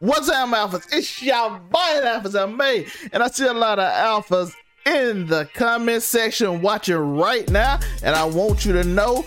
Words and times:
What's 0.00 0.28
up, 0.28 0.48
alphas? 0.48 0.92
It's 0.92 1.22
your 1.22 1.56
boy 1.58 1.78
Alphas 1.78 2.38
I 2.38 2.46
made, 2.46 2.90
and 3.12 3.22
I 3.22 3.28
see 3.28 3.46
a 3.46 3.52
lot 3.52 3.78
of 3.78 3.84
alphas 3.92 4.52
in 4.84 5.26
the 5.28 5.48
comment 5.54 6.02
section 6.02 6.60
watching 6.60 6.96
right 6.96 7.48
now, 7.48 7.78
and 8.02 8.16
I 8.16 8.24
want 8.24 8.64
you 8.64 8.72
to 8.72 8.82
know, 8.82 9.24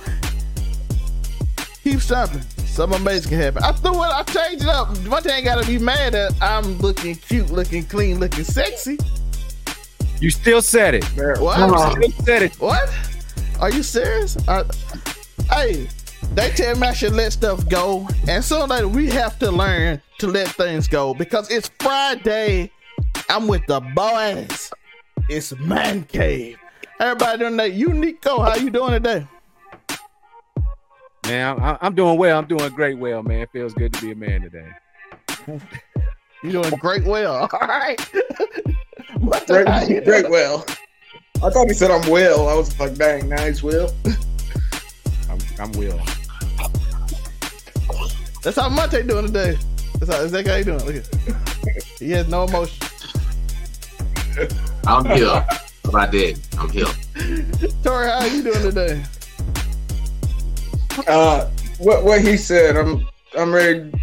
keep 1.83 2.01
stopping. 2.01 2.41
Something 2.65 2.99
amazing 2.99 3.29
can 3.29 3.39
happen. 3.39 3.63
I 3.63 3.71
threw 3.71 4.03
it. 4.03 4.07
I 4.07 4.23
changed 4.23 4.65
it 4.65 4.69
up. 4.69 4.89
One 5.07 5.23
thing 5.23 5.45
gotta 5.45 5.65
be 5.65 5.79
mad 5.79 6.13
that 6.13 6.35
I'm 6.41 6.77
looking 6.79 7.15
cute, 7.15 7.49
looking 7.49 7.85
clean, 7.85 8.19
looking 8.19 8.43
sexy. 8.43 8.99
You 10.19 10.29
still 10.29 10.61
said 10.61 10.95
it. 10.95 11.05
What? 11.39 11.59
You 11.97 12.11
still 12.11 12.25
said 12.25 12.41
it. 12.43 12.55
What? 12.55 12.93
Are 13.61 13.71
you 13.71 13.83
serious? 13.83 14.35
Uh, 14.49 14.65
hey, 15.49 15.87
they 16.33 16.49
tell 16.51 16.77
me 16.77 16.87
I 16.87 16.93
should 16.93 17.13
let 17.13 17.33
stuff 17.33 17.67
go, 17.69 18.07
and 18.27 18.43
so 18.43 18.65
like 18.65 18.85
we 18.85 19.09
have 19.11 19.37
to 19.39 19.51
learn 19.51 20.01
to 20.19 20.27
let 20.27 20.47
things 20.49 20.87
go 20.87 21.13
because 21.13 21.49
it's 21.49 21.69
Friday. 21.79 22.71
I'm 23.29 23.47
with 23.47 23.65
the 23.67 23.79
boys. 23.79 24.71
It's 25.29 25.57
man 25.59 26.03
cave. 26.05 26.57
Everybody 26.99 27.39
doing 27.39 27.57
that. 27.57 27.73
You 27.73 27.93
Nico, 27.93 28.41
how 28.41 28.55
you 28.55 28.69
doing 28.69 28.93
today? 28.93 29.27
Man, 31.27 31.59
I'm, 31.59 31.77
I'm 31.81 31.95
doing 31.95 32.17
well. 32.17 32.39
I'm 32.39 32.47
doing 32.47 32.69
great 32.73 32.97
well, 32.97 33.21
man. 33.21 33.41
It 33.41 33.49
feels 33.51 33.73
good 33.73 33.93
to 33.93 34.01
be 34.01 34.11
a 34.11 34.15
man 34.15 34.41
today. 34.41 34.71
You 36.43 36.51
doing 36.51 36.69
great 36.79 37.03
well. 37.03 37.49
All 37.61 37.67
right. 37.67 37.99
Great, 39.47 40.05
great 40.05 40.29
well. 40.29 40.63
I 41.43 41.49
thought 41.49 41.67
he 41.67 41.73
said 41.73 41.91
I'm 41.91 42.07
well. 42.09 42.47
I 42.47 42.53
was 42.53 42.77
like, 42.79 42.95
dang, 42.95 43.27
nice, 43.29 43.63
Will. 43.63 43.91
I'm, 45.29 45.39
I'm 45.59 45.71
well. 45.73 45.99
That's 48.47 48.55
how 48.55 48.69
Monte 48.69 49.03
doing 49.03 49.25
today. 49.25 49.57
That's 49.99 50.09
how, 50.09 50.21
is 50.21 50.31
that 50.31 50.47
how 50.47 50.55
you 50.55 50.63
doing? 50.63 50.85
Look 50.85 50.95
at 50.95 51.99
He 51.99 52.11
has 52.11 52.29
no 52.29 52.45
emotion. 52.45 52.87
I'm 54.87 55.03
here. 55.03 55.27
How 55.27 55.89
about 55.89 56.13
that? 56.13 56.39
I'm 56.57 56.69
here. 56.69 56.85
Tori, 57.83 58.07
how 58.07 58.23
you 58.23 58.43
doing 58.43 58.61
today? 58.61 59.03
Uh, 61.09 61.49
what 61.79 62.05
what 62.05 62.21
he 62.21 62.37
said, 62.37 62.77
I'm 62.77 63.05
I'm 63.37 63.53
ready 63.53 63.91
to 63.91 63.99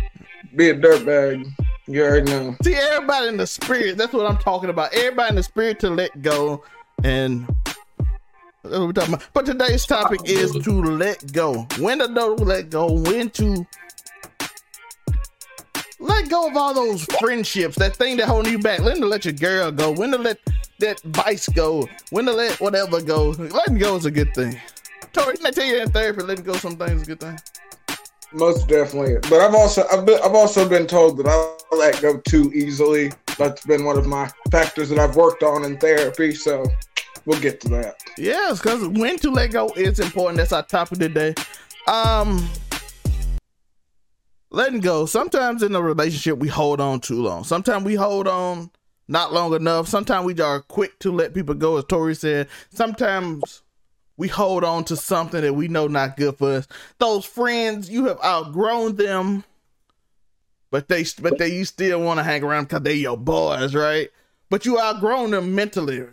be 0.55 0.69
a 0.69 0.75
dirtbag. 0.75 1.51
You 1.87 2.05
already 2.05 2.31
know. 2.31 2.55
See, 2.65 2.75
everybody 2.75 3.29
in 3.29 3.39
the 3.39 3.47
spirit. 3.47 3.97
That's 3.97 4.13
what 4.13 4.31
I'm 4.31 4.37
talking 4.37 4.69
about. 4.69 4.93
Everybody 4.93 5.31
in 5.31 5.37
the 5.37 5.43
spirit 5.43 5.81
to 5.81 5.89
let 5.89 6.21
go. 6.21 6.63
And 7.03 7.47
that's 8.63 8.77
what 8.77 8.81
we're 8.81 8.93
talking 8.93 9.15
about. 9.15 9.27
But 9.33 9.47
today's 9.47 9.87
topic 9.87 10.21
is 10.27 10.53
to 10.53 10.83
let 10.83 11.33
go. 11.33 11.67
When 11.79 12.01
to 12.01 12.09
know 12.09 12.37
to 12.37 12.45
let 12.45 12.69
go. 12.69 12.93
When 12.93 13.31
to 13.31 13.67
let 16.05 16.29
go 16.29 16.49
of 16.49 16.57
all 16.57 16.75
those 16.75 17.05
friendships, 17.19 17.77
that 17.77 17.97
thing 17.97 18.19
that 18.19 18.29
holding 18.29 18.53
you 18.53 18.59
back. 18.59 18.81
When 18.81 19.01
to 19.01 19.07
let 19.07 19.25
your 19.25 19.33
girl 19.33 19.71
go. 19.73 19.91
When 19.91 20.11
to 20.11 20.19
let 20.19 20.39
that 20.79 21.01
vice 21.01 21.49
go. 21.49 21.89
When 22.11 22.27
to 22.27 22.33
let 22.33 22.61
whatever 22.61 23.01
go. 23.01 23.31
Letting 23.31 23.79
go 23.79 23.97
is 23.97 24.05
a 24.05 24.11
good 24.11 24.35
thing. 24.35 24.61
Tori, 25.13 25.35
didn't 25.35 25.47
I 25.47 25.51
tell 25.51 25.65
you 25.65 25.81
in 25.81 25.91
therapy, 25.91 26.23
letting 26.23 26.45
go 26.45 26.55
some 26.55 26.77
things 26.77 27.03
is 27.03 27.03
a 27.03 27.07
good 27.07 27.21
thing? 27.21 27.39
Most 28.33 28.69
definitely. 28.69 29.17
But 29.31 29.41
I've 29.41 29.55
also 29.55 29.85
I've 29.91 30.05
been, 30.05 30.21
I've 30.23 30.35
also 30.35 30.69
been 30.69 30.87
told 30.87 31.17
that 31.19 31.27
I 31.27 31.75
let 31.75 32.03
go 32.03 32.21
too 32.29 32.53
easily. 32.53 33.13
That's 33.39 33.65
been 33.65 33.85
one 33.85 33.97
of 33.97 34.07
my 34.07 34.31
factors 34.51 34.89
that 34.91 34.99
I've 34.99 35.17
worked 35.17 35.43
on 35.43 35.65
in 35.65 35.79
therapy. 35.79 36.35
So 36.35 36.67
we'll 37.25 37.41
get 37.41 37.61
to 37.63 37.69
that. 37.69 37.97
Yes, 38.19 38.61
because 38.61 38.87
when 38.89 39.19
to 39.19 39.31
let 39.31 39.53
go 39.53 39.69
is 39.77 40.01
important. 40.01 40.39
That's 40.39 40.53
our 40.53 40.65
topic 40.65 40.99
today. 40.99 41.35
Um, 41.87 42.49
letting 44.55 44.81
go. 44.81 45.07
Sometimes 45.07 45.63
in 45.63 45.75
a 45.75 45.83
relationship 45.83 46.39
we 46.39 46.49
hold 46.49 46.81
on 46.81 47.01
too 47.01 47.23
long. 47.23 47.45
Sometimes 47.45 47.85
we 47.85 47.95
hold 47.95 48.29
on 48.29 48.71
not 49.09 49.33
long 49.33 49.55
enough. 49.55 49.89
Sometimes 49.89 50.25
we 50.25 50.41
are 50.41 50.61
quick 50.61 50.99
to 51.01 51.13
let 51.13 51.35
people 51.35 51.55
go, 51.55 51.77
as 51.77 51.85
Tori 51.85 52.15
said. 52.15 52.49
Sometimes 52.71 53.63
we 54.17 54.29
hold 54.29 54.65
on 54.65 54.85
to 54.85 54.97
something 54.97 55.43
that 55.43 55.55
we 55.55 55.69
know 55.69 55.87
not 55.87 56.17
good 56.17 56.37
for 56.37 56.53
us. 56.53 56.69
Those 56.99 57.25
friends 57.25 57.91
you 57.91 58.07
have 58.07 58.23
outgrown 58.25 58.97
them, 58.97 59.45
but 60.71 60.89
they 60.89 61.05
but 61.21 61.39
they 61.39 61.49
you 61.49 61.65
still 61.65 62.01
want 62.01 62.19
to 62.19 62.25
hang 62.25 62.43
around 62.43 62.65
because 62.65 62.83
they 62.83 62.95
your 62.95 63.17
boys, 63.17 63.75
right? 63.75 64.11
But 64.51 64.65
you 64.65 64.79
outgrown 64.79 65.33
them 65.33 65.55
mentally, 65.55 66.05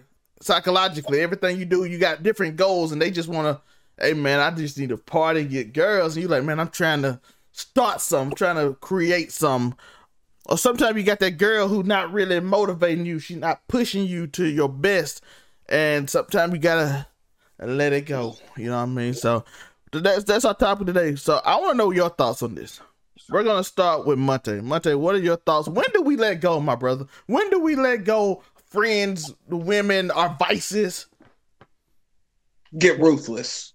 psychologically. 0.41 1.19
Everything 1.19 1.59
you 1.59 1.66
do, 1.66 1.85
you 1.85 2.00
got 2.00 2.23
different 2.23 2.56
goals, 2.56 2.91
and 2.91 3.02
they 3.02 3.12
just 3.12 3.29
want 3.29 3.47
to. 3.47 3.62
Hey 4.03 4.13
man, 4.13 4.40
I 4.40 4.50
just 4.50 4.79
need 4.79 4.90
to 4.90 4.97
party, 4.97 5.44
get 5.44 5.73
girls, 5.73 6.16
and 6.16 6.23
you 6.23 6.28
like, 6.28 6.44
man, 6.44 6.59
I'm 6.59 6.69
trying 6.69 7.03
to 7.03 7.19
start 7.61 8.01
some, 8.01 8.31
trying 8.31 8.55
to 8.55 8.75
create 8.75 9.31
some. 9.31 9.75
Or 10.47 10.57
sometimes 10.57 10.97
you 10.97 11.03
got 11.03 11.19
that 11.19 11.38
girl 11.38 11.67
who 11.67 11.83
not 11.83 12.11
really 12.11 12.39
motivating 12.39 13.05
you. 13.05 13.19
She's 13.19 13.38
not 13.38 13.67
pushing 13.67 14.05
you 14.05 14.27
to 14.27 14.45
your 14.45 14.69
best, 14.69 15.22
and 15.69 16.09
sometimes 16.09 16.53
you 16.53 16.59
gotta 16.59 17.07
let 17.59 17.94
it 17.94 18.05
go. 18.05 18.38
You 18.57 18.69
know 18.69 18.77
what 18.77 18.83
I 18.83 18.85
mean? 18.88 19.13
So 19.13 19.45
that's 19.91 20.23
that's 20.23 20.45
our 20.45 20.55
topic 20.55 20.88
today. 20.88 21.16
So 21.16 21.41
I 21.45 21.59
want 21.59 21.73
to 21.73 21.77
know 21.77 21.91
your 21.91 22.09
thoughts 22.09 22.41
on 22.41 22.55
this. 22.55 22.81
We're 23.29 23.44
gonna 23.44 23.63
start 23.63 24.05
with 24.05 24.17
Monte. 24.17 24.61
Monte, 24.61 24.95
what 24.95 25.16
are 25.16 25.19
your 25.19 25.38
thoughts? 25.38 25.67
When 25.67 25.85
do 25.93 26.01
we 26.01 26.17
let 26.17 26.41
go, 26.41 26.59
my 26.59 26.75
brother? 26.75 27.05
When 27.28 27.49
do 27.49 27.59
we 27.59 27.75
let 27.75 28.03
go? 28.03 28.43
Friends, 28.72 29.33
women, 29.47 30.11
our 30.11 30.35
vices. 30.39 31.07
Get 32.78 32.99
ruthless. 32.99 33.73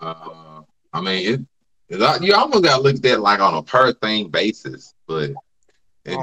Uh, 0.00 0.62
I 0.92 1.00
mean, 1.00 1.26
it, 1.26 1.40
it, 1.40 1.46
you 1.90 2.34
almost 2.34 2.64
got 2.64 2.76
to 2.76 2.82
look 2.82 3.04
at 3.04 3.20
like 3.20 3.40
on 3.40 3.54
a 3.54 3.62
per 3.62 3.92
thing 3.94 4.28
basis, 4.28 4.94
but 5.06 5.30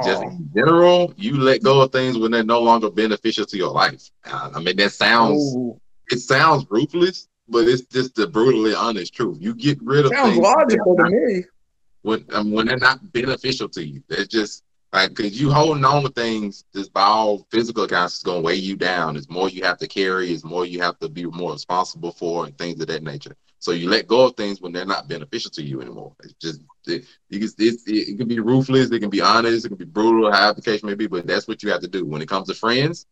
just 0.03 0.23
Oh. 0.23 0.29
in 0.29 0.49
general, 0.55 1.13
you 1.15 1.37
let 1.37 1.61
go 1.61 1.81
of 1.81 1.91
things 1.91 2.17
when 2.17 2.31
they're 2.31 2.43
no 2.43 2.59
longer 2.61 2.89
beneficial 2.89 3.45
to 3.45 3.57
your 3.57 3.71
life. 3.71 4.09
Uh, 4.25 4.49
I 4.55 4.59
mean, 4.59 4.75
that 4.77 4.91
sounds 4.91 5.55
Ooh. 5.55 5.79
it 6.09 6.19
sounds 6.19 6.65
ruthless, 6.69 7.27
but 7.47 7.67
it's 7.67 7.83
just 7.83 8.15
the 8.15 8.27
brutally 8.27 8.73
honest 8.73 9.13
truth. 9.13 9.37
You 9.39 9.53
get 9.53 9.79
rid 9.83 10.05
of 10.05 10.11
Sounds 10.13 10.33
things 10.33 10.43
logical 10.43 10.95
to 10.97 11.09
me. 11.09 11.43
when 12.01 12.25
um, 12.33 12.51
when 12.51 12.67
they're 12.67 12.77
not 12.77 13.11
beneficial 13.11 13.69
to 13.69 13.85
you. 13.85 14.01
It's 14.09 14.27
just 14.27 14.63
like 14.93 15.09
because 15.09 15.39
you 15.39 15.51
holding 15.51 15.85
on 15.85 16.03
to 16.03 16.09
things 16.09 16.63
just 16.73 16.91
by 16.93 17.01
all 17.03 17.45
physical 17.51 17.83
accounts 17.83 18.17
is 18.17 18.23
going 18.23 18.37
to 18.41 18.45
weigh 18.45 18.55
you 18.55 18.75
down. 18.75 19.15
It's 19.17 19.29
more 19.29 19.49
you 19.49 19.63
have 19.63 19.77
to 19.79 19.87
carry. 19.87 20.31
It's 20.31 20.43
more 20.43 20.65
you 20.65 20.81
have 20.81 20.97
to 20.99 21.09
be 21.09 21.25
more 21.25 21.51
responsible 21.53 22.11
for, 22.11 22.45
and 22.45 22.57
things 22.57 22.79
of 22.81 22.87
that 22.87 23.03
nature. 23.03 23.35
So 23.65 23.71
you 23.71 23.89
let 23.89 24.05
go 24.05 24.27
of 24.27 24.35
things 24.35 24.61
when 24.61 24.71
they're 24.71 24.85
not 24.85 25.07
beneficial 25.07 25.49
to 25.49 25.63
you 25.63 25.81
anymore. 25.81 26.13
It's 26.23 26.35
just 26.35 26.61
it, 26.85 27.03
it, 27.31 27.53
it 27.57 28.15
can 28.15 28.27
be 28.27 28.39
ruthless. 28.39 28.91
It 28.91 28.99
can 28.99 29.09
be 29.09 29.21
honest. 29.21 29.65
It 29.65 29.69
can 29.69 29.77
be 29.79 29.85
brutal. 29.85 30.29
The 30.29 30.61
case 30.63 30.83
may 30.83 30.93
be. 30.93 31.07
But 31.07 31.25
that's 31.25 31.47
what 31.47 31.63
you 31.63 31.71
have 31.71 31.81
to 31.81 31.87
do 31.87 32.05
when 32.05 32.21
it 32.21 32.29
comes 32.29 32.47
to 32.49 32.53
friends. 32.53 33.07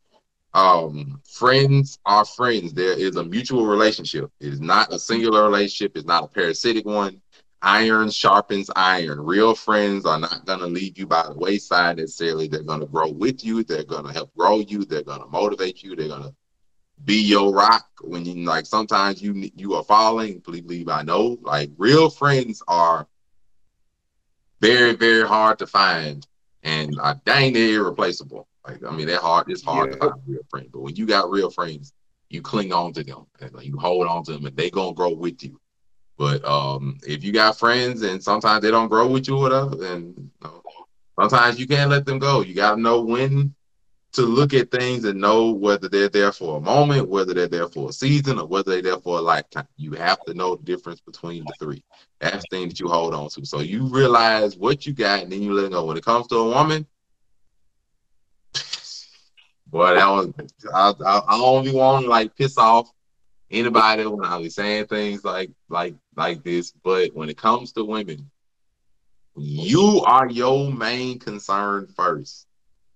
Um, 0.54 1.20
friends 1.28 1.98
are 2.06 2.24
friends. 2.24 2.72
There 2.72 2.96
is 2.96 3.16
a 3.16 3.24
mutual 3.24 3.66
relationship. 3.66 4.30
It 4.40 4.54
is 4.54 4.62
not 4.62 4.94
a 4.94 5.00
singular 5.00 5.44
relationship. 5.44 5.98
It's 5.98 6.06
not 6.06 6.26
a 6.26 6.28
parasitic 6.28 6.86
one 6.86 7.20
iron 7.64 8.12
sharpens 8.12 8.70
iron. 8.76 9.20
Real 9.22 9.56
friends 9.56 10.06
are 10.06 10.20
not 10.20 10.46
going 10.46 10.60
to 10.60 10.68
leave 10.68 11.00
you 11.00 11.08
by 11.08 11.24
the 11.24 11.34
wayside 11.34 11.98
necessarily. 11.98 12.48
They're 12.48 12.62
going 12.62 12.82
to 12.82 12.86
grow 12.86 13.10
with 13.10 13.44
you. 13.44 13.64
They're 13.64 13.86
going 13.86 14.06
to 14.06 14.14
help 14.14 14.36
grow 14.36 14.60
you. 14.60 14.86
They're 14.86 15.02
going 15.02 15.22
to 15.22 15.28
motivate 15.28 15.82
you. 15.82 15.96
They're 15.96 16.10
going 16.10 16.24
to 16.24 16.36
be 17.06 17.22
your 17.22 17.54
rock 17.54 17.86
when 18.02 18.26
you 18.26 18.46
like. 18.46 18.66
Sometimes 18.66 19.22
you 19.22 19.50
you 19.56 19.74
are 19.76 19.84
falling. 19.84 20.42
Please 20.42 20.62
believe 20.62 20.90
I 20.90 21.04
know. 21.04 21.38
Like 21.42 21.72
real 21.78 22.10
friends 22.10 22.62
are 22.68 23.08
very 24.62 24.94
very 24.96 25.28
hard 25.28 25.60
to 25.60 25.68
find, 25.68 26.26
and 26.64 27.00
are 27.00 27.20
dang 27.26 27.54
they're 27.54 27.76
irreplaceable. 27.80 28.48
Like 28.68 28.84
I 28.84 28.92
mean, 28.92 29.08
they're 29.08 29.20
hard. 29.20 29.50
It's 29.50 29.64
hard 29.64 29.92
to 29.92 29.98
Yeah. 29.98 30.08
find 30.08 30.22
real 30.28 30.44
friends. 30.50 30.70
But 30.72 30.82
when 30.82 30.96
you 30.96 31.06
got 31.06 31.30
real 31.30 31.50
friends, 31.50 31.94
you 32.30 32.42
cling 32.42 32.72
on 32.74 32.94
to 32.94 33.04
them 33.04 33.26
and 33.40 33.54
like, 33.54 33.66
you 33.66 33.78
hold 33.78 34.08
on 34.08 34.24
to 34.26 34.34
them, 34.34 34.46
and 34.46 34.56
they 34.56 34.70
gonna 34.70 34.94
grow 34.94 35.14
with 35.14 35.44
you. 35.44 35.60
But 36.18 36.44
um, 36.46 37.00
if 37.08 37.24
you 37.24 37.32
got 37.32 37.58
friends 37.58 38.02
and 38.04 38.24
sometimes 38.24 38.62
they 38.62 38.72
don't 38.72 38.90
grow 38.90 39.08
with 39.08 39.28
you, 39.28 39.38
or 39.38 39.42
whatever, 39.42 39.76
then 39.76 40.14
you 40.18 40.30
know, 40.44 40.62
sometimes 41.20 41.60
you 41.60 41.68
can't 41.68 41.90
let 41.90 42.06
them 42.06 42.20
go. 42.20 42.42
You 42.42 42.54
got 42.54 42.76
to 42.76 42.82
know 42.82 43.02
when 43.02 43.54
to 44.14 44.22
look 44.22 44.54
at 44.54 44.72
things 44.72 45.04
and 45.06 45.20
know 45.20 45.52
whether 45.52 45.90
they're 45.90 46.10
there 46.10 46.32
for 46.32 46.58
a 46.58 46.62
moment, 46.62 47.10
whether 47.10 47.34
they're 47.34 47.48
there 47.48 47.68
for 47.68 47.90
a 47.90 47.94
season, 47.94 48.40
or 48.40 48.46
whether 48.46 48.72
they're 48.72 48.82
there 48.82 49.00
for 49.00 49.18
a 49.18 49.22
lifetime. 49.22 49.68
You 49.76 49.94
have 49.94 50.24
to 50.26 50.34
know 50.34 50.56
the 50.56 50.64
difference 50.64 51.02
between 51.02 51.48
the 51.48 51.54
three. 51.54 51.84
That's 52.20 52.46
the 52.46 52.58
thing 52.58 52.70
that 52.70 52.80
you 52.80 52.88
hold 52.88 53.14
on 53.14 53.30
to. 53.32 53.46
So 53.46 53.60
you 53.60 53.88
realize 53.88 54.56
what 54.56 54.86
you 54.86 54.94
got, 54.94 55.24
and 55.24 55.32
then 55.32 55.42
you 55.42 55.54
let 55.54 55.72
go. 55.72 55.86
When 55.86 55.98
it 55.98 56.06
comes 56.06 56.28
to 56.28 56.36
a 56.36 56.50
woman, 56.50 56.86
boy, 59.68 59.96
that 59.96 60.08
was 60.08 60.32
I, 60.74 60.94
I, 61.06 61.22
I 61.28 61.38
don't 61.38 61.66
be 61.66 61.72
wanting 61.72 62.06
to 62.06 62.10
like 62.10 62.36
piss 62.36 62.58
off 62.58 62.92
anybody 63.50 64.06
when 64.06 64.26
I 64.26 64.38
be 64.40 64.50
saying 64.50 64.88
things 64.88 65.24
like 65.24 65.52
like 65.70 65.96
like 66.16 66.44
this, 66.44 66.72
but 66.84 67.14
when 67.16 67.30
it 67.30 67.38
comes 67.38 67.72
to 67.74 67.84
women, 67.84 68.30
you 69.36 70.02
are 70.06 70.30
your 70.30 70.72
main 70.72 71.18
concern 71.18 71.88
first, 71.88 72.46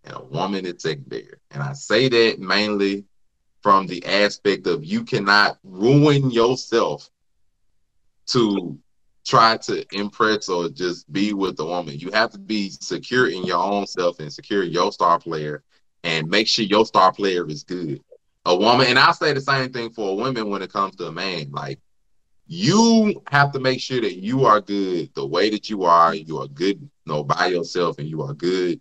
and 0.08 0.16
a 0.16 0.24
woman 0.24 0.66
is 0.66 0.82
secondary. 0.82 1.38
And 1.52 1.62
I 1.62 1.74
say 1.74 2.08
that 2.10 2.40
mainly 2.40 3.06
from 3.62 3.88
the 3.88 4.06
aspect 4.06 4.66
of 4.68 4.86
you 4.86 5.04
cannot 5.04 5.60
ruin 5.64 6.32
yourself 6.32 7.10
to 8.28 8.78
try 9.26 9.58
to 9.58 9.86
impress 9.94 10.48
or 10.48 10.70
just 10.70 11.12
be 11.12 11.34
with 11.34 11.58
the 11.58 11.66
woman. 11.66 12.00
You 12.00 12.12
have 12.12 12.32
to 12.32 12.40
be 12.40 12.70
secure 12.70 13.30
in 13.30 13.44
your 13.44 13.62
own 13.62 13.86
self 13.86 14.20
and 14.20 14.32
secure 14.32 14.64
your 14.64 14.92
star 14.92 15.20
player 15.20 15.64
and 16.04 16.30
make 16.30 16.48
sure 16.48 16.66
your 16.66 16.86
star 16.86 17.12
player 17.12 17.46
is 17.48 17.64
good. 17.64 18.02
A 18.46 18.56
woman, 18.56 18.88
and 18.88 18.98
I 18.98 19.12
say 19.12 19.34
the 19.34 19.42
same 19.42 19.74
thing 19.74 19.90
for 19.90 20.12
a 20.12 20.16
woman 20.16 20.50
when 20.50 20.62
it 20.62 20.72
comes 20.72 20.96
to 20.96 21.08
a 21.08 21.12
man. 21.12 21.52
Like 21.52 21.80
you 22.48 23.22
have 23.30 23.52
to 23.52 23.60
make 23.60 23.82
sure 23.82 24.00
that 24.00 24.16
you 24.16 24.46
are 24.46 24.62
good 24.62 25.14
the 25.16 25.28
way 25.28 25.50
that 25.50 25.70
you 25.70 25.84
are. 25.84 26.16
You 26.16 26.38
are 26.38 26.48
good, 26.48 26.80
you 26.80 26.90
know, 27.06 27.24
by 27.26 27.48
yourself, 27.48 28.00
and 28.00 28.08
you 28.08 28.22
are 28.22 28.34
good, 28.34 28.80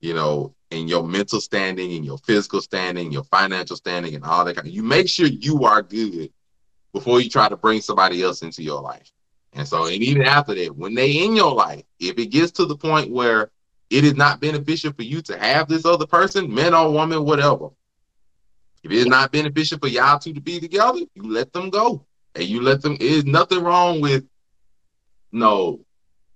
you 0.00 0.14
know, 0.14 0.54
in 0.74 0.88
your 0.88 1.06
mental 1.06 1.40
standing, 1.40 1.94
and 1.94 2.04
your 2.04 2.18
physical 2.18 2.60
standing, 2.60 3.12
your 3.12 3.24
financial 3.24 3.76
standing, 3.76 4.14
and 4.14 4.24
all 4.24 4.44
that 4.44 4.56
kind 4.56 4.68
of. 4.68 4.74
You 4.74 4.82
make 4.82 5.08
sure 5.08 5.26
you 5.26 5.64
are 5.64 5.82
good 5.82 6.32
before 6.92 7.20
you 7.20 7.30
try 7.30 7.48
to 7.48 7.56
bring 7.56 7.80
somebody 7.80 8.22
else 8.22 8.42
into 8.42 8.62
your 8.62 8.80
life. 8.80 9.10
And 9.52 9.66
so, 9.66 9.86
and 9.86 10.02
even 10.02 10.22
after 10.22 10.54
that, 10.54 10.76
when 10.76 10.94
they 10.94 11.24
in 11.24 11.36
your 11.36 11.52
life, 11.52 11.84
if 12.00 12.18
it 12.18 12.26
gets 12.26 12.52
to 12.52 12.66
the 12.66 12.76
point 12.76 13.10
where 13.10 13.50
it 13.90 14.04
is 14.04 14.16
not 14.16 14.40
beneficial 14.40 14.92
for 14.92 15.02
you 15.02 15.22
to 15.22 15.38
have 15.38 15.68
this 15.68 15.84
other 15.84 16.06
person, 16.06 16.52
man 16.52 16.74
or 16.74 16.90
woman, 16.90 17.24
whatever. 17.24 17.68
If 18.82 18.90
it 18.90 18.98
is 18.98 19.06
not 19.06 19.32
beneficial 19.32 19.78
for 19.78 19.88
y'all 19.88 20.18
two 20.18 20.34
to 20.34 20.40
be 20.40 20.60
together, 20.60 21.00
you 21.14 21.22
let 21.22 21.52
them 21.52 21.70
go. 21.70 22.04
And 22.34 22.44
you 22.44 22.60
let 22.60 22.82
them, 22.82 22.96
there's 22.98 23.24
nothing 23.24 23.62
wrong 23.62 24.00
with 24.00 24.24
no 25.30 25.80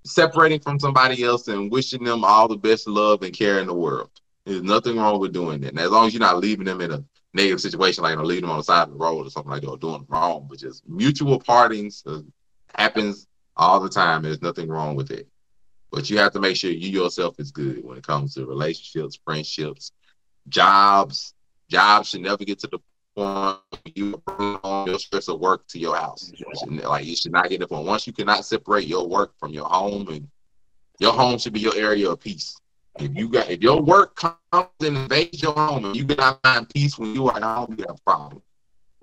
separating 0.04 0.60
from 0.60 0.78
somebody 0.78 1.22
else 1.24 1.48
and 1.48 1.70
wishing 1.70 2.04
them 2.04 2.24
all 2.24 2.48
the 2.48 2.56
best 2.56 2.86
love 2.86 3.22
and 3.22 3.36
care 3.36 3.58
in 3.58 3.66
the 3.66 3.74
world. 3.74 4.10
There's 4.48 4.62
nothing 4.62 4.96
wrong 4.96 5.20
with 5.20 5.34
doing 5.34 5.60
that. 5.60 5.72
And 5.72 5.78
as 5.78 5.90
long 5.90 6.06
as 6.06 6.14
you're 6.14 6.20
not 6.20 6.38
leaving 6.38 6.64
them 6.64 6.80
in 6.80 6.90
a 6.90 7.04
negative 7.34 7.60
situation, 7.60 8.02
like 8.02 8.12
you 8.12 8.16
know, 8.16 8.24
leaving 8.24 8.42
them 8.42 8.52
on 8.52 8.56
the 8.56 8.64
side 8.64 8.84
of 8.84 8.90
the 8.90 8.96
road 8.96 9.26
or 9.26 9.30
something 9.30 9.50
like 9.50 9.60
that, 9.60 9.68
or 9.68 9.76
doing 9.76 10.06
wrong, 10.08 10.46
but 10.48 10.58
just 10.58 10.88
mutual 10.88 11.38
partings 11.38 12.02
uh, 12.06 12.20
happens 12.74 13.26
all 13.58 13.78
the 13.78 13.90
time. 13.90 14.22
There's 14.22 14.40
nothing 14.40 14.68
wrong 14.68 14.96
with 14.96 15.10
it. 15.10 15.28
But 15.92 16.08
you 16.08 16.16
have 16.18 16.32
to 16.32 16.40
make 16.40 16.56
sure 16.56 16.70
you 16.70 16.88
yourself 16.88 17.38
is 17.38 17.50
good 17.50 17.84
when 17.84 17.98
it 17.98 18.06
comes 18.06 18.34
to 18.34 18.46
relationships, 18.46 19.18
friendships, 19.22 19.92
jobs. 20.48 21.34
Jobs 21.70 22.08
should 22.08 22.22
never 22.22 22.44
get 22.44 22.58
to 22.60 22.68
the 22.68 22.78
point 23.14 23.58
you 23.94 24.22
bring 24.24 24.58
on 24.62 24.88
your 24.88 24.98
stress 24.98 25.28
of 25.28 25.40
work 25.40 25.66
to 25.68 25.78
your 25.78 25.94
house. 25.94 26.32
Like 26.66 27.04
you 27.04 27.16
should 27.16 27.32
not 27.32 27.50
get 27.50 27.56
to 27.56 27.66
the 27.66 27.68
point. 27.68 27.86
Once 27.86 28.06
you 28.06 28.14
cannot 28.14 28.46
separate 28.46 28.86
your 28.86 29.06
work 29.06 29.32
from 29.38 29.52
your 29.52 29.66
home, 29.66 30.08
and 30.08 30.28
your 30.98 31.12
home 31.12 31.36
should 31.36 31.52
be 31.52 31.60
your 31.60 31.76
area 31.76 32.08
of 32.08 32.18
peace. 32.18 32.56
If 33.00 33.16
you 33.16 33.28
got 33.28 33.48
if 33.48 33.62
your 33.62 33.80
work 33.80 34.16
comes 34.16 34.68
and 34.80 34.96
invades 34.96 35.42
your 35.42 35.52
home 35.52 35.84
and 35.84 35.96
you 35.96 36.04
cannot 36.04 36.40
find 36.42 36.68
peace 36.68 36.98
when 36.98 37.14
you 37.14 37.28
are 37.28 37.36
at 37.36 37.42
home, 37.42 37.76
you 37.78 37.84
have 37.86 37.96
a 37.96 38.02
problem. 38.10 38.42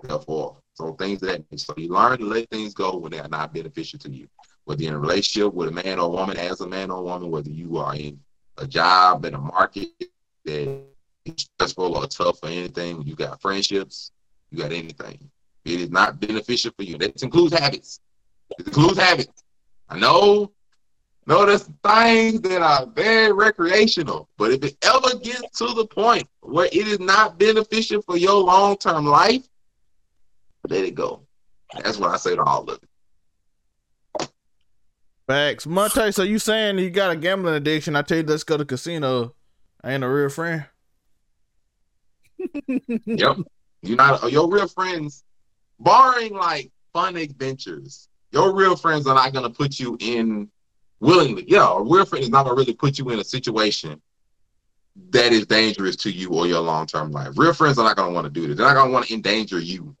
Therefore, 0.02 0.58
so 0.74 0.92
things 0.92 1.20
that 1.20 1.42
so 1.56 1.72
you 1.76 1.88
learn 1.88 2.18
to 2.18 2.24
let 2.26 2.50
things 2.50 2.74
go 2.74 2.96
when 2.96 3.12
they 3.12 3.18
are 3.18 3.28
not 3.28 3.54
beneficial 3.54 3.98
to 4.00 4.10
you. 4.10 4.28
Whether 4.64 4.82
you're 4.82 4.92
in 4.92 4.96
a 4.96 5.00
relationship 5.00 5.54
with 5.54 5.68
a 5.68 5.72
man 5.72 5.98
or 5.98 6.10
woman, 6.10 6.36
as 6.36 6.60
a 6.60 6.66
man 6.66 6.90
or 6.90 7.02
woman, 7.02 7.30
whether 7.30 7.48
you 7.48 7.78
are 7.78 7.94
in 7.94 8.20
a 8.58 8.66
job 8.66 9.24
in 9.24 9.34
a 9.34 9.38
market 9.38 9.88
that 10.44 10.82
is 11.24 11.48
stressful 11.56 11.96
or 11.96 12.06
tough 12.06 12.42
or 12.42 12.48
anything, 12.48 13.02
you 13.02 13.14
got 13.14 13.40
friendships, 13.40 14.10
you 14.50 14.58
got 14.58 14.72
anything. 14.72 15.30
It 15.64 15.80
is 15.80 15.90
not 15.90 16.20
beneficial 16.20 16.72
for 16.76 16.84
you. 16.84 16.98
That 16.98 17.22
includes 17.22 17.58
habits. 17.58 18.00
It 18.58 18.66
includes 18.66 18.98
habits. 18.98 19.42
I 19.88 19.98
know 19.98 20.52
no, 21.26 21.44
there's 21.44 21.64
things 21.64 22.40
that 22.42 22.62
are 22.62 22.86
very 22.86 23.32
recreational. 23.32 24.28
But 24.36 24.52
if 24.52 24.62
it 24.62 24.76
ever 24.82 25.18
gets 25.18 25.58
to 25.58 25.74
the 25.74 25.86
point 25.86 26.28
where 26.40 26.66
it 26.66 26.86
is 26.86 27.00
not 27.00 27.36
beneficial 27.38 28.00
for 28.02 28.16
your 28.16 28.40
long 28.42 28.76
term 28.76 29.06
life, 29.06 29.44
let 30.68 30.84
it 30.84 30.94
go. 30.94 31.26
That's 31.82 31.98
what 31.98 32.10
I 32.10 32.16
say 32.16 32.36
to 32.36 32.42
all 32.42 32.70
of 32.70 32.80
it. 32.80 34.28
Facts. 35.26 35.66
Monte, 35.66 36.12
so 36.12 36.22
you 36.22 36.38
saying 36.38 36.78
you 36.78 36.90
got 36.90 37.10
a 37.10 37.16
gambling 37.16 37.56
addiction? 37.56 37.96
I 37.96 38.02
tell 38.02 38.18
you, 38.18 38.22
let's 38.24 38.44
go 38.44 38.56
to 38.56 38.64
casino. 38.64 39.34
I 39.82 39.94
ain't 39.94 40.04
a 40.04 40.08
real 40.08 40.28
friend. 40.28 40.66
yep. 43.04 43.36
You're 43.82 43.96
not 43.96 44.30
your 44.30 44.48
real 44.48 44.68
friends, 44.68 45.24
barring 45.80 46.34
like 46.34 46.70
fun 46.92 47.16
adventures. 47.16 48.08
Your 48.30 48.54
real 48.54 48.76
friends 48.76 49.08
are 49.08 49.14
not 49.14 49.32
gonna 49.32 49.50
put 49.50 49.80
you 49.80 49.96
in 49.98 50.48
willingly. 51.00 51.44
Yeah, 51.46 51.78
a 51.78 51.82
real 51.82 52.04
friend 52.04 52.22
is 52.22 52.30
not 52.30 52.44
gonna 52.44 52.56
really 52.56 52.74
put 52.74 52.98
you 52.98 53.10
in 53.10 53.18
a 53.18 53.24
situation 53.24 54.00
that 55.10 55.32
is 55.32 55.46
dangerous 55.46 55.96
to 55.96 56.10
you 56.10 56.30
or 56.30 56.46
your 56.46 56.60
long 56.60 56.86
term 56.86 57.12
life. 57.12 57.36
Real 57.36 57.52
friends 57.52 57.78
are 57.78 57.84
not 57.84 57.96
gonna 57.96 58.12
want 58.12 58.24
to 58.24 58.30
do 58.30 58.46
this. 58.46 58.56
They're 58.56 58.66
not 58.66 58.74
gonna 58.74 58.92
want 58.92 59.06
to 59.06 59.14
endanger 59.14 59.58
you. 59.58 59.94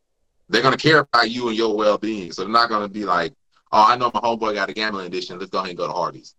They're 0.48 0.62
gonna 0.62 0.76
care 0.76 1.00
about 1.00 1.30
you 1.30 1.48
and 1.48 1.56
your 1.56 1.76
well 1.76 1.98
being. 1.98 2.32
So 2.32 2.42
they're 2.42 2.52
not 2.52 2.68
gonna 2.68 2.88
be 2.88 3.04
like, 3.04 3.32
oh, 3.72 3.84
I 3.88 3.96
know 3.96 4.10
my 4.14 4.20
homeboy 4.20 4.54
got 4.54 4.70
a 4.70 4.72
gambling 4.72 5.06
addiction. 5.06 5.38
Let's 5.38 5.50
go 5.50 5.58
ahead 5.58 5.70
and 5.70 5.78
go 5.78 5.86
to 5.86 5.92
Hardee's. 5.92 6.34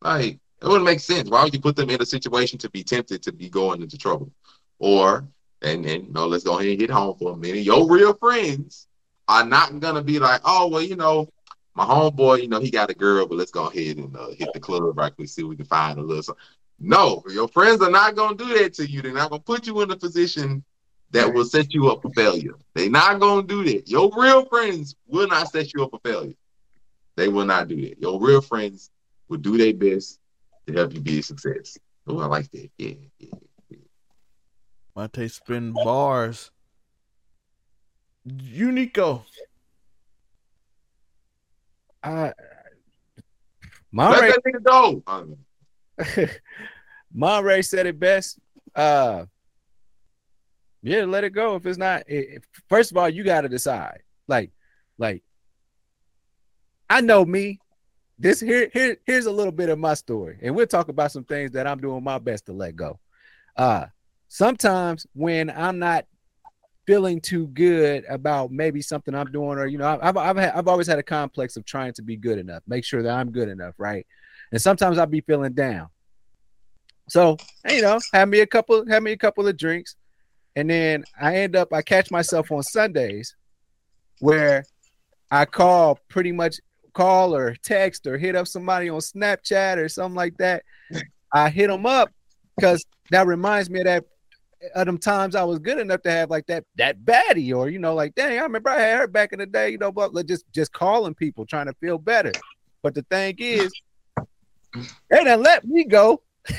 Like 0.00 0.38
it 0.60 0.66
wouldn't 0.66 0.84
make 0.84 1.00
sense. 1.00 1.30
Why 1.30 1.42
would 1.44 1.54
you 1.54 1.60
put 1.60 1.76
them 1.76 1.90
in 1.90 2.00
a 2.00 2.06
situation 2.06 2.58
to 2.60 2.70
be 2.70 2.82
tempted 2.82 3.22
to 3.22 3.32
be 3.32 3.48
going 3.48 3.82
into 3.82 3.98
trouble? 3.98 4.30
Or 4.78 5.26
and 5.62 5.86
and 5.86 6.12
know, 6.12 6.26
let's 6.26 6.44
go 6.44 6.58
ahead 6.58 6.70
and 6.70 6.78
get 6.78 6.90
home 6.90 7.16
for 7.18 7.32
a 7.32 7.36
minute. 7.36 7.62
Your 7.62 7.88
real 7.88 8.14
friends 8.14 8.88
are 9.28 9.44
not 9.44 9.78
gonna 9.80 10.02
be 10.02 10.18
like, 10.18 10.40
oh 10.44 10.68
well, 10.68 10.82
you 10.82 10.96
know, 10.96 11.28
my 11.74 11.84
homeboy, 11.84 12.42
you 12.42 12.48
know, 12.48 12.60
he 12.60 12.70
got 12.70 12.90
a 12.90 12.94
girl, 12.94 13.26
but 13.26 13.38
let's 13.38 13.50
go 13.50 13.66
ahead 13.66 13.96
and 13.96 14.14
uh, 14.16 14.28
hit 14.30 14.52
the 14.52 14.60
club 14.60 14.96
right 14.96 15.14
quick, 15.14 15.28
see 15.28 15.42
if 15.42 15.48
we 15.48 15.56
can 15.56 15.64
find 15.64 15.98
a 15.98 16.02
little. 16.02 16.22
Something. 16.22 16.44
No, 16.78 17.22
your 17.30 17.48
friends 17.48 17.80
are 17.80 17.90
not 17.90 18.16
gonna 18.16 18.36
do 18.36 18.58
that 18.58 18.74
to 18.74 18.90
you. 18.90 19.02
They're 19.02 19.12
not 19.12 19.30
gonna 19.30 19.42
put 19.42 19.66
you 19.66 19.80
in 19.82 19.90
a 19.90 19.96
position 19.96 20.64
that 21.12 21.32
will 21.32 21.44
set 21.44 21.72
you 21.72 21.90
up 21.90 22.02
for 22.02 22.10
failure. 22.10 22.54
They're 22.74 22.90
not 22.90 23.20
gonna 23.20 23.46
do 23.46 23.64
that. 23.64 23.88
Your 23.88 24.10
real 24.16 24.44
friends 24.46 24.96
will 25.06 25.28
not 25.28 25.50
set 25.50 25.72
you 25.72 25.84
up 25.84 25.90
for 25.90 26.00
failure. 26.04 26.34
They 27.16 27.28
will 27.28 27.44
not 27.44 27.68
do 27.68 27.80
that. 27.82 28.00
Your 28.00 28.20
real 28.20 28.40
friends 28.40 28.90
will 29.28 29.38
do 29.38 29.56
their 29.56 29.74
best 29.74 30.18
to 30.66 30.72
help 30.72 30.92
you 30.94 31.00
be 31.00 31.20
a 31.20 31.22
success. 31.22 31.78
Oh, 32.06 32.18
I 32.18 32.26
like 32.26 32.50
that. 32.50 32.70
Yeah, 32.78 32.94
yeah. 33.18 33.28
yeah. 33.70 35.28
Spin 35.28 35.72
bars. 35.72 36.50
Unico. 38.26 39.24
I 42.02 42.32
Monterey, 43.92 44.30
Let 44.30 44.42
that 44.42 44.52
nigga 44.54 46.26
go. 46.26 46.28
Monterey 47.14 47.62
said 47.62 47.86
it 47.86 48.00
best. 48.00 48.38
Uh, 48.74 49.26
yeah, 50.82 51.04
let 51.04 51.24
it 51.24 51.30
go. 51.30 51.56
If 51.56 51.66
it's 51.66 51.78
not, 51.78 52.04
if, 52.08 52.42
first 52.68 52.90
of 52.90 52.96
all, 52.96 53.08
you 53.08 53.22
got 53.22 53.42
to 53.42 53.48
decide. 53.48 54.00
Like, 54.26 54.50
like, 54.98 55.22
I 56.88 57.02
know 57.02 57.24
me. 57.24 57.60
This 58.18 58.40
here, 58.40 58.70
here, 58.72 58.96
here's 59.04 59.26
a 59.26 59.32
little 59.32 59.52
bit 59.52 59.68
of 59.68 59.78
my 59.78 59.94
story, 59.94 60.38
and 60.42 60.54
we'll 60.54 60.66
talk 60.66 60.88
about 60.88 61.12
some 61.12 61.24
things 61.24 61.52
that 61.52 61.66
I'm 61.66 61.80
doing 61.80 62.04
my 62.04 62.18
best 62.18 62.46
to 62.46 62.52
let 62.52 62.76
go. 62.76 63.00
Uh, 63.56 63.86
sometimes 64.28 65.06
when 65.12 65.50
I'm 65.50 65.78
not 65.78 66.06
feeling 66.86 67.20
too 67.20 67.46
good 67.48 68.04
about 68.08 68.50
maybe 68.50 68.82
something 68.82 69.14
I'm 69.14 69.30
doing, 69.30 69.58
or 69.58 69.66
you 69.66 69.78
know, 69.78 69.98
I've 70.00 70.16
I've 70.16 70.36
had, 70.36 70.54
I've 70.54 70.68
always 70.68 70.86
had 70.86 70.98
a 70.98 71.02
complex 71.02 71.56
of 71.56 71.64
trying 71.64 71.92
to 71.94 72.02
be 72.02 72.16
good 72.16 72.38
enough, 72.38 72.62
make 72.66 72.84
sure 72.84 73.02
that 73.02 73.12
I'm 73.12 73.30
good 73.30 73.48
enough, 73.48 73.74
right? 73.78 74.06
And 74.50 74.60
sometimes 74.60 74.98
I'll 74.98 75.06
be 75.06 75.20
feeling 75.20 75.52
down. 75.52 75.88
So 77.08 77.36
you 77.68 77.82
know, 77.82 78.00
have 78.12 78.28
me 78.28 78.40
a 78.40 78.46
couple, 78.46 78.86
have 78.88 79.02
me 79.02 79.12
a 79.12 79.16
couple 79.16 79.46
of 79.46 79.56
drinks, 79.56 79.96
and 80.56 80.68
then 80.68 81.04
I 81.20 81.36
end 81.36 81.56
up 81.56 81.72
I 81.72 81.82
catch 81.82 82.10
myself 82.10 82.50
on 82.50 82.62
Sundays 82.62 83.34
where 84.20 84.64
I 85.30 85.44
call 85.44 85.98
pretty 86.08 86.32
much 86.32 86.56
call 86.92 87.34
or 87.34 87.54
text 87.62 88.06
or 88.06 88.18
hit 88.18 88.36
up 88.36 88.46
somebody 88.46 88.88
on 88.88 89.00
Snapchat 89.00 89.78
or 89.78 89.88
something 89.88 90.16
like 90.16 90.36
that. 90.38 90.62
I 91.32 91.48
hit 91.48 91.68
them 91.68 91.86
up 91.86 92.10
because 92.56 92.84
that 93.10 93.26
reminds 93.26 93.70
me 93.70 93.80
of 93.80 93.86
that 93.86 94.04
of 94.74 94.86
them 94.86 94.98
times 94.98 95.34
I 95.34 95.44
was 95.44 95.58
good 95.58 95.78
enough 95.78 96.02
to 96.02 96.10
have 96.10 96.30
like 96.30 96.46
that 96.46 96.64
that 96.76 97.04
baddie, 97.04 97.54
or 97.54 97.68
you 97.68 97.78
know, 97.78 97.94
like 97.94 98.14
dang, 98.14 98.38
I 98.38 98.42
remember 98.42 98.70
I 98.70 98.80
had 98.80 98.98
her 99.00 99.06
back 99.06 99.32
in 99.32 99.38
the 99.38 99.46
day, 99.46 99.70
you 99.70 99.78
know, 99.78 99.92
but 99.92 100.14
just 100.26 100.44
just 100.52 100.72
calling 100.72 101.14
people 101.14 101.46
trying 101.46 101.66
to 101.66 101.74
feel 101.74 101.98
better. 101.98 102.32
But 102.82 102.94
the 102.94 103.02
thing 103.02 103.36
is, 103.38 103.72
they 105.10 105.24
done 105.24 105.42
let 105.42 105.64
me 105.64 105.84
go. 105.84 106.22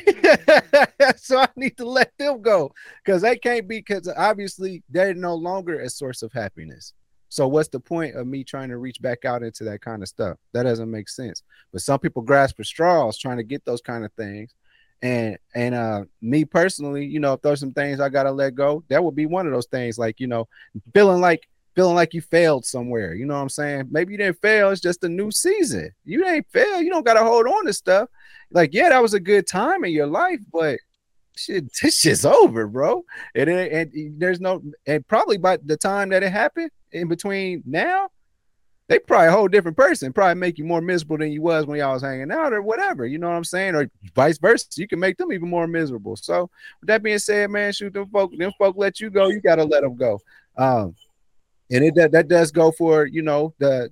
so 1.18 1.40
I 1.40 1.50
need 1.58 1.76
to 1.76 1.86
let 1.86 2.14
them 2.18 2.42
go 2.42 2.72
because 3.04 3.22
they 3.22 3.38
can't 3.38 3.68
be 3.68 3.80
because 3.80 4.08
obviously 4.16 4.82
they're 4.90 5.14
no 5.14 5.36
longer 5.36 5.80
a 5.80 5.90
source 5.90 6.24
of 6.24 6.32
happiness. 6.32 6.94
So 7.28 7.48
what's 7.48 7.70
the 7.70 7.80
point 7.80 8.16
of 8.16 8.28
me 8.28 8.44
trying 8.44 8.70
to 8.70 8.78
reach 8.78 9.02
back 9.02 9.26
out 9.26 9.44
into 9.44 9.64
that 9.66 9.82
kind 9.82 10.02
of 10.02 10.08
stuff? 10.08 10.38
That 10.54 10.64
doesn't 10.64 10.90
make 10.90 11.10
sense. 11.10 11.42
But 11.72 11.82
some 11.82 12.00
people 12.00 12.22
grasp 12.22 12.58
for 12.58 12.64
straws 12.64 13.18
trying 13.18 13.38
to 13.38 13.44
get 13.44 13.66
those 13.66 13.82
kind 13.82 14.06
of 14.06 14.14
things 14.14 14.54
and 15.04 15.38
and 15.54 15.76
uh 15.76 16.04
me 16.22 16.46
personally 16.46 17.06
you 17.06 17.20
know 17.20 17.34
if 17.34 17.42
there's 17.42 17.60
some 17.60 17.74
things 17.74 18.00
i 18.00 18.10
gotta 18.10 18.32
let 18.32 18.56
go 18.56 18.84
that 18.88 19.04
would 19.04 19.16
be 19.16 19.26
one 19.26 19.46
of 19.46 19.52
those 19.52 19.68
things 19.68 20.00
like 20.00 20.20
you 20.20 20.28
know 20.28 20.48
feeling 20.94 21.22
like 21.22 21.48
feeling 21.76 21.94
like 21.94 22.14
you 22.14 22.22
failed 22.22 22.66
somewhere 22.66 23.14
you 23.14 23.26
know 23.26 23.34
what 23.34 23.42
i'm 23.42 23.50
saying? 23.50 23.88
Maybe 23.92 24.14
you 24.14 24.18
didn't 24.18 24.42
fail 24.42 24.70
it's 24.70 24.82
just 24.82 25.04
a 25.04 25.10
new 25.10 25.30
season. 25.32 25.92
You 26.06 26.26
ain't 26.26 26.48
fail 26.52 26.82
you 26.82 26.90
don't 26.90 27.06
gotta 27.06 27.24
hold 27.24 27.48
on 27.48 27.66
to 27.66 27.74
stuff. 27.74 28.10
Like 28.52 28.74
yeah 28.74 28.90
that 28.90 29.02
was 29.02 29.14
a 29.14 29.20
good 29.20 29.46
time 29.46 29.84
in 29.84 29.92
your 29.92 30.08
life 30.08 30.40
but 30.52 30.80
shit 31.36 31.66
this 31.82 32.00
shit's 32.00 32.26
over 32.26 32.68
bro. 32.68 33.04
And, 33.36 33.50
and, 33.50 33.94
and 33.94 34.20
there's 34.20 34.40
no 34.40 34.62
and 34.88 35.06
probably 35.08 35.38
by 35.38 35.58
the 35.58 35.78
time 35.78 36.10
that 36.10 36.24
it 36.24 36.32
happened 36.32 36.72
in 36.92 37.08
between 37.08 37.64
now 37.66 38.10
they 38.94 39.00
probably 39.00 39.28
a 39.28 39.32
whole 39.32 39.48
different 39.48 39.76
person, 39.76 40.14
probably 40.14 40.40
make 40.40 40.60
you 40.60 40.66
more 40.66 40.82
miserable 40.82 41.18
than 41.18 41.32
you 41.32 41.42
was 41.42 41.66
when 41.66 41.80
y'all 41.80 41.94
was 41.94 42.04
hanging 42.04 42.32
out 42.32 42.54
or 42.54 42.62
whatever. 42.62 43.08
You 43.08 43.18
know 43.18 43.28
what 43.28 43.36
I'm 43.36 43.44
saying? 43.44 43.76
Or 43.76 43.90
vice 44.16 44.38
versa. 44.38 44.68
You 44.76 44.88
can 44.88 45.00
make 45.00 45.18
them 45.18 45.32
even 45.32 45.50
more 45.50 45.68
miserable. 45.68 46.16
So 46.16 46.50
with 46.80 46.88
that 46.88 47.02
being 47.02 47.18
said, 47.18 47.50
man, 47.50 47.74
shoot 47.74 47.94
them 47.94 48.08
folk, 48.10 48.38
them 48.38 48.52
folk 48.60 48.76
let 48.78 49.00
you 49.00 49.10
go, 49.10 49.30
you 49.30 49.42
gotta 49.42 49.64
let 49.64 49.82
them 49.82 49.96
go. 49.96 50.20
Um, 50.58 50.96
and 51.72 51.84
it 51.84 51.96
that, 51.96 52.12
that 52.12 52.28
does 52.28 52.52
go 52.52 52.72
for 52.72 53.08
you 53.08 53.24
know 53.24 53.54
the 53.58 53.92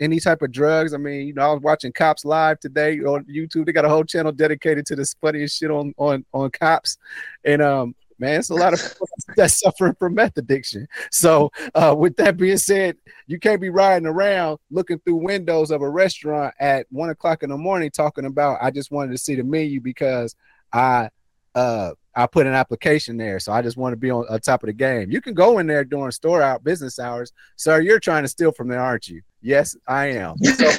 any 0.00 0.20
type 0.20 0.42
of 0.42 0.52
drugs. 0.52 0.92
I 0.92 0.98
mean, 0.98 1.26
you 1.26 1.32
know, 1.32 1.42
I 1.42 1.52
was 1.52 1.62
watching 1.62 1.92
Cops 1.92 2.24
Live 2.24 2.60
today 2.60 2.98
on 2.98 3.24
YouTube. 3.24 3.66
They 3.66 3.72
got 3.72 3.84
a 3.84 3.88
whole 3.88 4.04
channel 4.04 4.32
dedicated 4.32 4.84
to 4.86 4.96
this 4.96 5.14
funniest 5.14 5.58
shit 5.58 5.70
on 5.70 5.94
on 5.96 6.26
on 6.34 6.50
cops, 6.50 6.98
and 7.44 7.62
um, 7.62 7.94
man, 8.22 8.38
it's 8.38 8.50
a 8.50 8.54
lot 8.54 8.72
of 8.72 8.80
people 8.80 9.08
that's 9.36 9.60
suffering 9.60 9.94
from 9.98 10.14
meth 10.14 10.38
addiction. 10.38 10.86
So, 11.10 11.50
uh, 11.74 11.94
with 11.98 12.16
that 12.16 12.36
being 12.36 12.56
said, 12.56 12.96
you 13.26 13.38
can't 13.38 13.60
be 13.60 13.68
riding 13.68 14.06
around 14.06 14.58
looking 14.70 15.00
through 15.00 15.16
windows 15.16 15.70
of 15.70 15.82
a 15.82 15.90
restaurant 15.90 16.54
at 16.60 16.86
one 16.90 17.10
o'clock 17.10 17.42
in 17.42 17.50
the 17.50 17.58
morning 17.58 17.90
talking 17.90 18.24
about 18.24 18.58
I 18.62 18.70
just 18.70 18.92
wanted 18.92 19.10
to 19.12 19.18
see 19.18 19.34
the 19.34 19.42
menu 19.42 19.80
because 19.80 20.36
I 20.72 21.10
uh 21.54 21.92
I 22.14 22.26
put 22.26 22.46
an 22.46 22.52
application 22.52 23.16
there, 23.16 23.40
so 23.40 23.52
I 23.52 23.62
just 23.62 23.76
want 23.76 23.94
to 23.94 23.96
be 23.96 24.10
on, 24.10 24.24
on 24.28 24.38
top 24.40 24.62
of 24.62 24.66
the 24.68 24.74
game. 24.74 25.10
You 25.10 25.20
can 25.20 25.34
go 25.34 25.58
in 25.58 25.66
there 25.66 25.84
during 25.84 26.10
store 26.12 26.42
out 26.42 26.62
business 26.62 26.98
hours, 26.98 27.32
sir. 27.56 27.80
You're 27.80 28.00
trying 28.00 28.22
to 28.22 28.28
steal 28.28 28.52
from 28.52 28.68
there, 28.68 28.80
aren't 28.80 29.08
you? 29.08 29.22
Yes, 29.40 29.76
I 29.88 30.06
am. 30.12 30.36
So, 30.38 30.70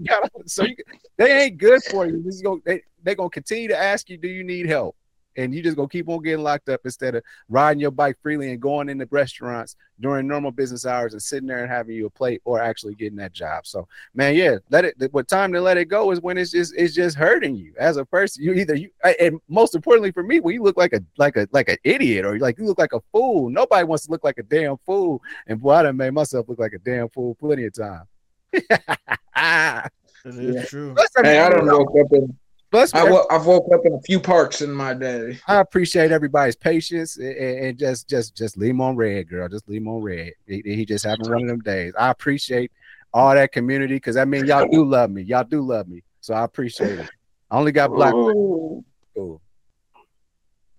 so 0.46 0.64
you, 0.64 0.76
they 1.16 1.44
ain't 1.44 1.58
good 1.58 1.82
for 1.84 2.06
you. 2.06 2.22
This 2.22 2.36
is 2.36 2.42
going 2.42 2.62
they 2.64 2.82
they 3.02 3.16
gonna 3.16 3.30
continue 3.30 3.68
to 3.68 3.76
ask 3.76 4.08
you, 4.08 4.18
do 4.18 4.28
you 4.28 4.44
need 4.44 4.66
help? 4.66 4.94
And 5.36 5.54
you 5.54 5.62
just 5.62 5.76
gonna 5.76 5.88
keep 5.88 6.08
on 6.08 6.22
getting 6.22 6.42
locked 6.44 6.68
up 6.68 6.80
instead 6.84 7.14
of 7.14 7.22
riding 7.48 7.80
your 7.80 7.90
bike 7.90 8.16
freely 8.22 8.50
and 8.50 8.60
going 8.60 8.88
into 8.88 9.06
restaurants 9.10 9.76
during 10.00 10.26
normal 10.26 10.50
business 10.50 10.84
hours 10.84 11.12
and 11.12 11.22
sitting 11.22 11.46
there 11.46 11.62
and 11.62 11.70
having 11.70 11.94
you 11.94 12.06
a 12.06 12.10
plate 12.10 12.40
or 12.44 12.60
actually 12.60 12.94
getting 12.94 13.16
that 13.16 13.32
job. 13.32 13.66
So 13.66 13.86
man, 14.14 14.34
yeah, 14.34 14.56
let 14.70 14.84
it 14.84 14.96
what 15.12 15.28
time 15.28 15.52
to 15.52 15.60
let 15.60 15.76
it 15.76 15.86
go 15.86 16.10
is 16.10 16.20
when 16.20 16.38
it's 16.38 16.50
just 16.50 16.74
it's 16.76 16.94
just 16.94 17.16
hurting 17.16 17.54
you 17.54 17.74
as 17.78 17.96
a 17.96 18.04
person. 18.04 18.42
You 18.42 18.54
either 18.54 18.74
you 18.74 18.90
and 19.20 19.40
most 19.48 19.74
importantly 19.74 20.10
for 20.12 20.22
me, 20.22 20.40
when 20.40 20.54
you 20.54 20.62
look 20.62 20.76
like 20.76 20.92
a 20.92 21.00
like 21.18 21.36
a 21.36 21.48
like 21.52 21.68
an 21.68 21.76
idiot 21.84 22.24
or 22.24 22.38
like 22.38 22.58
you 22.58 22.64
look 22.64 22.78
like 22.78 22.92
a 22.92 23.00
fool. 23.12 23.48
Nobody 23.50 23.84
wants 23.84 24.06
to 24.06 24.10
look 24.10 24.24
like 24.24 24.38
a 24.38 24.42
damn 24.42 24.76
fool. 24.86 25.22
And 25.46 25.60
boy, 25.60 25.72
I 25.72 25.82
done 25.84 25.96
made 25.96 26.10
myself 26.12 26.48
look 26.48 26.58
like 26.58 26.72
a 26.72 26.78
damn 26.78 27.08
fool 27.08 27.34
plenty 27.36 27.64
of 27.64 27.74
time. 27.74 28.04
It 30.24 30.36
is 30.36 30.54
Yeah. 30.54 30.64
true. 30.66 30.94
Hey, 31.20 31.38
I 31.38 31.48
don't 31.50 31.66
woke 31.66 31.94
up 32.00 32.12
in. 32.12 32.38
Plus, 32.72 32.94
I 32.94 33.04
wo- 33.04 33.26
I've 33.30 33.44
woke 33.44 33.66
up 33.74 33.82
in 33.84 33.92
a 33.92 34.00
few 34.00 34.18
parks 34.18 34.62
in 34.62 34.72
my 34.72 34.94
day. 34.94 35.38
I 35.46 35.56
appreciate 35.56 36.10
everybody's 36.10 36.56
patience 36.56 37.18
and, 37.18 37.36
and 37.36 37.78
just 37.78 38.08
just 38.08 38.34
just 38.34 38.56
leave 38.56 38.70
him 38.70 38.80
on 38.80 38.96
red, 38.96 39.28
girl. 39.28 39.46
Just 39.46 39.68
leave 39.68 39.82
him 39.82 39.88
on 39.88 40.00
red. 40.00 40.32
He, 40.46 40.62
he 40.64 40.86
just 40.86 41.04
having 41.04 41.30
one 41.30 41.42
of 41.42 41.48
them 41.48 41.60
days. 41.60 41.92
I 41.98 42.08
appreciate 42.08 42.72
all 43.12 43.34
that 43.34 43.52
community 43.52 43.96
because 43.96 44.16
I 44.16 44.24
mean 44.24 44.46
y'all 44.46 44.66
do 44.72 44.86
love 44.86 45.10
me. 45.10 45.20
Y'all 45.20 45.44
do 45.44 45.60
love 45.60 45.86
me. 45.86 46.02
So 46.22 46.32
I 46.32 46.44
appreciate 46.44 46.98
it. 46.98 47.10
I 47.50 47.58
only 47.58 47.72
got 47.72 47.92
black 47.92 48.14
Ooh. 48.14 48.82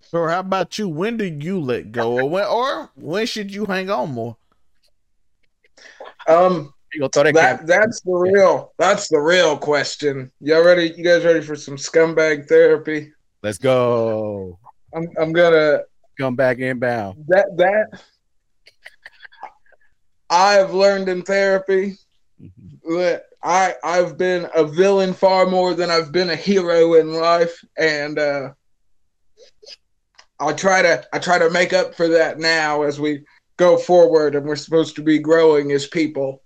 So 0.02 0.28
how 0.28 0.40
about 0.40 0.80
you? 0.80 0.90
When 0.90 1.18
do 1.18 1.26
you 1.26 1.60
let 1.62 1.92
go, 1.92 2.12
or 2.12 2.30
when, 2.30 2.46
or 2.46 2.90
when 2.96 3.28
should 3.28 3.54
you 3.54 3.66
hang 3.66 3.92
on 3.92 4.12
more? 4.12 4.36
Um, 6.28 6.38
You 6.38 6.42
gonna 6.54 6.64
throw 6.64 6.73
that, 7.00 7.34
that 7.34 7.68
that's 7.68 8.02
the 8.02 8.12
real 8.12 8.74
that's 8.78 9.08
the 9.10 9.20
real 9.20 9.58
question. 9.58 10.32
Y'all 10.40 10.64
ready? 10.64 10.94
You 10.96 11.04
guys 11.04 11.26
ready 11.26 11.42
for 11.42 11.56
some 11.56 11.76
scumbag 11.76 12.48
therapy? 12.48 13.12
Let's 13.42 13.58
go. 13.58 14.60
I'm 14.96 15.08
I'm 15.20 15.34
gonna 15.34 15.82
Come 16.20 16.36
back 16.36 16.60
inbound. 16.60 17.26
that 17.28 17.48
that 17.58 18.04
I've 20.30 20.74
learned 20.74 21.10
in 21.10 21.24
therapy 21.24 21.98
that 22.84 23.26
I 23.44 23.76
I've 23.84 24.18
been 24.18 24.48
a 24.56 24.64
villain 24.66 25.14
far 25.14 25.46
more 25.46 25.74
than 25.74 25.90
I've 25.90 26.12
been 26.12 26.30
a 26.30 26.36
hero 26.36 26.94
in 26.96 27.14
life, 27.14 27.64
and 27.78 28.20
uh, 28.20 28.50
I 30.40 30.54
try 30.54 30.82
to 30.82 31.04
I 31.14 31.20
try 31.20 31.40
to 31.40 31.50
make 31.50 31.74
up 31.74 31.96
for 31.96 32.08
that 32.10 32.40
now 32.40 32.84
as 32.84 33.00
we 33.00 33.24
go 33.58 33.78
forward, 33.78 34.36
and 34.36 34.46
we're 34.46 34.56
supposed 34.56 34.96
to 34.96 35.02
be 35.02 35.20
growing 35.20 35.72
as 35.72 35.88
people. 35.88 36.43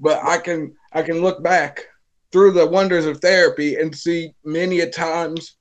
But 0.00 0.24
I 0.24 0.38
can 0.38 0.74
I 0.92 1.02
can 1.02 1.20
look 1.20 1.42
back 1.42 1.84
through 2.32 2.52
the 2.52 2.66
wonders 2.66 3.06
of 3.06 3.20
therapy 3.20 3.76
and 3.76 3.94
see 3.94 4.32
many 4.44 4.80
a 4.80 4.90
times 4.90 5.56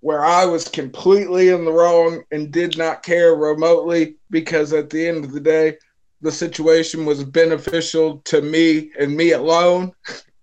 where 0.00 0.24
I 0.24 0.44
was 0.44 0.68
completely 0.68 1.48
in 1.48 1.64
the 1.64 1.72
wrong 1.72 2.22
and 2.30 2.52
did 2.52 2.76
not 2.76 3.02
care 3.02 3.34
remotely 3.34 4.16
because 4.30 4.72
at 4.72 4.90
the 4.90 5.08
end 5.08 5.24
of 5.24 5.32
the 5.32 5.40
day, 5.40 5.76
the 6.20 6.30
situation 6.30 7.04
was 7.04 7.24
beneficial 7.24 8.18
to 8.26 8.42
me 8.42 8.90
and 8.98 9.16
me 9.16 9.32
alone. 9.32 9.92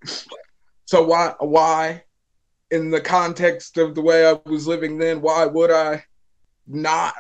so 0.86 1.04
why 1.04 1.34
why 1.40 2.04
in 2.72 2.90
the 2.90 3.02
context 3.02 3.78
of 3.78 3.94
the 3.94 4.02
way 4.02 4.28
I 4.28 4.40
was 4.46 4.68
living 4.68 4.98
then, 4.98 5.22
why 5.22 5.46
would 5.46 5.72
I 5.72 6.04
not 6.66 7.14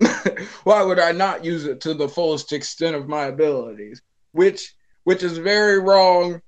why 0.64 0.82
would 0.82 0.98
I 0.98 1.12
not 1.12 1.44
use 1.44 1.66
it 1.66 1.80
to 1.82 1.94
the 1.94 2.08
fullest 2.08 2.52
extent 2.52 2.96
of 2.96 3.08
my 3.08 3.26
abilities? 3.26 4.02
Which 4.32 4.74
which 5.04 5.22
is 5.22 5.38
very 5.38 5.78
wrong. 5.78 6.40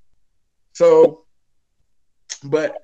So 0.73 1.25
but 2.45 2.79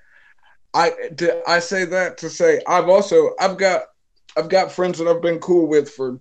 I 0.75 0.91
to, 1.17 1.43
I 1.49 1.59
say 1.59 1.85
that 1.87 2.19
to 2.19 2.31
say 2.31 2.61
I've 2.67 2.89
also 2.89 3.31
I've 3.41 3.57
got 3.57 3.83
I've 4.37 4.49
got 4.49 4.73
friends 4.73 4.99
that 4.99 5.09
I've 5.09 5.23
been 5.23 5.41
cool 5.41 5.67
with 5.67 5.91
for 5.91 6.21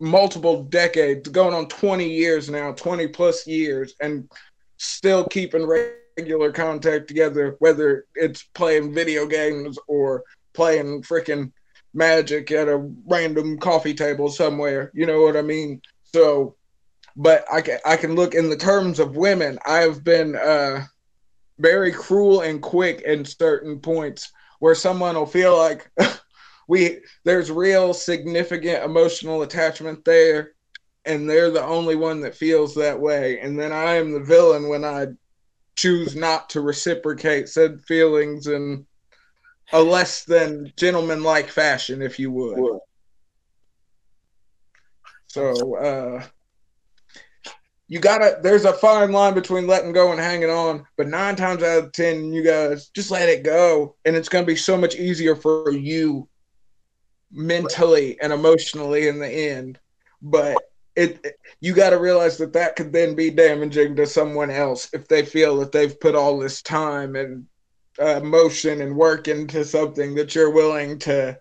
multiple 0.00 0.62
decades, 0.64 1.28
going 1.28 1.54
on 1.54 1.66
20 1.68 2.08
years 2.08 2.48
now, 2.48 2.72
20 2.72 3.08
plus 3.08 3.46
years, 3.46 3.94
and 4.00 4.30
still 4.76 5.26
keeping 5.26 5.66
regular 5.66 6.52
contact 6.52 7.08
together, 7.08 7.56
whether 7.58 8.06
it's 8.14 8.44
playing 8.54 8.92
video 8.92 9.26
games 9.26 9.78
or 9.88 10.22
playing 10.52 11.02
freaking 11.02 11.50
magic 11.94 12.50
at 12.52 12.68
a 12.68 12.88
random 13.06 13.58
coffee 13.58 13.94
table 13.94 14.28
somewhere. 14.28 14.92
You 14.94 15.06
know 15.06 15.22
what 15.22 15.36
I 15.36 15.42
mean? 15.42 15.80
So, 16.04 16.56
but 17.18 17.44
I 17.52 17.60
can 17.60 17.80
I 17.84 17.96
can 17.96 18.14
look 18.14 18.34
in 18.34 18.48
the 18.48 18.56
terms 18.56 19.00
of 19.00 19.16
women. 19.16 19.58
I've 19.66 20.04
been 20.04 20.36
uh, 20.36 20.86
very 21.58 21.90
cruel 21.90 22.42
and 22.42 22.62
quick 22.62 23.00
in 23.00 23.24
certain 23.24 23.80
points 23.80 24.30
where 24.60 24.76
someone 24.76 25.16
will 25.16 25.26
feel 25.26 25.56
like 25.56 25.90
we 26.68 27.00
there's 27.24 27.50
real 27.50 27.92
significant 27.92 28.84
emotional 28.84 29.42
attachment 29.42 30.04
there 30.04 30.52
and 31.04 31.28
they're 31.28 31.50
the 31.50 31.64
only 31.64 31.96
one 31.96 32.20
that 32.20 32.36
feels 32.36 32.76
that 32.76 32.98
way. 32.98 33.40
And 33.40 33.58
then 33.58 33.72
i 33.72 33.94
am 33.94 34.12
the 34.12 34.20
villain 34.20 34.68
when 34.68 34.84
i 34.84 35.08
choose 35.76 36.14
not 36.14 36.50
to 36.50 36.60
reciprocate 36.60 37.48
said 37.48 37.80
feelings 37.82 38.46
in 38.46 38.86
a 39.72 39.82
less 39.82 40.24
than 40.24 40.72
gentlemanlike 40.76 41.48
fashion 41.48 42.00
if 42.00 42.20
you 42.20 42.30
would. 42.30 42.78
So 45.26 45.74
uh 45.74 46.24
you 47.88 47.98
gotta 47.98 48.38
there's 48.42 48.66
a 48.66 48.72
fine 48.74 49.12
line 49.12 49.34
between 49.34 49.66
letting 49.66 49.92
go 49.92 50.12
and 50.12 50.20
hanging 50.20 50.50
on 50.50 50.86
but 50.96 51.08
nine 51.08 51.34
times 51.36 51.62
out 51.62 51.84
of 51.84 51.92
ten 51.92 52.32
you 52.32 52.42
guys 52.42 52.88
just 52.88 53.10
let 53.10 53.28
it 53.28 53.42
go. 53.42 53.96
And 54.04 54.14
it's 54.14 54.28
gonna 54.28 54.46
be 54.46 54.56
so 54.56 54.76
much 54.76 54.96
easier 54.96 55.34
for 55.34 55.72
you 55.72 56.28
mentally 57.32 58.20
and 58.20 58.32
emotionally 58.32 59.08
in 59.08 59.18
the 59.18 59.28
end. 59.28 59.78
But 60.20 60.58
it 60.96 61.38
you 61.60 61.74
got 61.74 61.90
to 61.90 61.98
realize 61.98 62.38
that 62.38 62.52
that 62.52 62.76
could 62.76 62.92
then 62.92 63.14
be 63.14 63.30
damaging 63.30 63.96
to 63.96 64.06
someone 64.06 64.50
else 64.50 64.88
if 64.92 65.08
they 65.08 65.24
feel 65.24 65.56
that 65.58 65.72
they've 65.72 65.98
put 66.00 66.14
all 66.14 66.38
this 66.38 66.60
time 66.60 67.14
and 67.16 67.46
uh, 68.00 68.16
emotion 68.16 68.80
and 68.80 68.96
work 68.96 69.28
into 69.28 69.64
something 69.64 70.14
that 70.14 70.34
you're 70.34 70.52
willing 70.52 70.98
to 70.98 71.38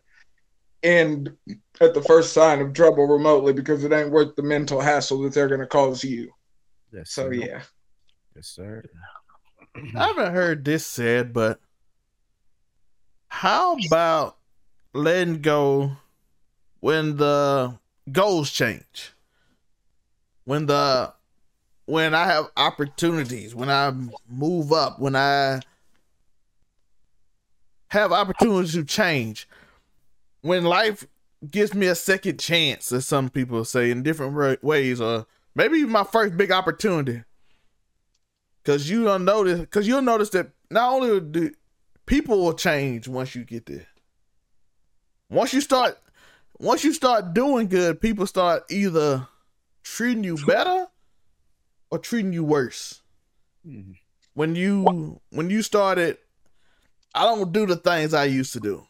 end 0.84 1.36
at 1.82 1.94
the 1.94 2.01
first 2.04 2.34
sign 2.34 2.62
of 2.62 2.74
trouble 2.74 3.08
remotely 3.08 3.54
because 3.54 3.84
it 3.84 3.92
ain't 3.92 4.12
worth 4.12 4.36
the 4.36 4.44
mental 4.44 4.80
hassle 4.80 5.22
that 5.22 5.34
they're 5.34 5.48
going 5.48 5.60
to 5.60 5.68
cause 5.68 6.04
you 6.04 6.32
Yes, 6.91 7.12
so 7.12 7.24
sir. 7.24 7.34
yeah 7.34 7.62
Yes, 8.36 8.48
sir. 8.48 8.84
I 9.96 10.08
haven't 10.08 10.34
heard 10.34 10.63
this 10.63 10.86
said, 10.86 11.34
but 11.34 11.60
how 13.29 13.77
about 13.88 14.38
letting 14.94 15.41
go 15.41 15.98
when 16.79 17.17
the 17.17 17.77
goals 18.12 18.51
change? 18.51 19.13
When 20.46 20.67
the 20.67 21.13
when 21.86 22.13
I 22.13 22.25
have 22.25 22.51
opportunities, 22.56 23.56
when 23.56 23.70
I 23.70 23.91
move 24.29 24.72
up, 24.72 25.00
when 25.00 25.15
I 25.15 25.62
have 27.89 28.12
opportunities 28.12 28.74
to 28.74 28.84
change, 28.84 29.48
when 30.41 30.63
life 30.63 31.08
gives 31.50 31.74
me 31.74 31.88
a 31.88 31.96
second 31.96 32.39
chance, 32.39 32.91
as 32.91 33.08
some 33.08 33.29
people 33.29 33.65
say 33.65 33.89
in 33.89 34.03
different 34.03 34.36
wa- 34.36 34.58
ways, 34.62 35.00
or 35.01 35.25
maybe 35.58 35.84
my 35.86 36.04
first 36.04 36.38
big 36.38 36.52
opportunity. 36.52 37.24
Cause 38.64 38.90
you 38.90 39.06
don't 39.06 39.26
notice, 39.26 39.66
cause 39.72 39.88
you'll 39.88 40.02
notice 40.02 40.30
that 40.32 40.52
not 40.70 40.94
only 40.94 41.20
do 41.20 41.52
people 42.06 42.44
will 42.44 42.54
change 42.54 43.08
once 43.08 43.34
you 43.34 43.44
get 43.44 43.66
there. 43.66 43.88
Once 45.30 45.54
you 45.54 45.62
start, 45.62 45.98
once 46.60 46.84
you 46.84 46.94
start 46.94 47.34
doing 47.34 47.68
good, 47.68 48.00
people 48.00 48.28
start 48.28 48.64
either 48.70 49.28
treating 49.84 50.24
you 50.24 50.38
better 50.46 50.88
or 51.90 51.98
treating 51.98 52.34
you 52.34 52.44
worse? 52.44 53.02
Mhm. 53.66 53.96
When 54.34 54.56
you 54.56 55.20
when 55.30 55.50
you 55.50 55.62
started, 55.62 56.18
I 57.16 57.24
don't 57.24 57.52
do 57.52 57.66
the 57.66 57.78
things 57.78 58.14
I 58.14 58.26
used 58.26 58.54
to 58.54 58.60
do. 58.60 58.86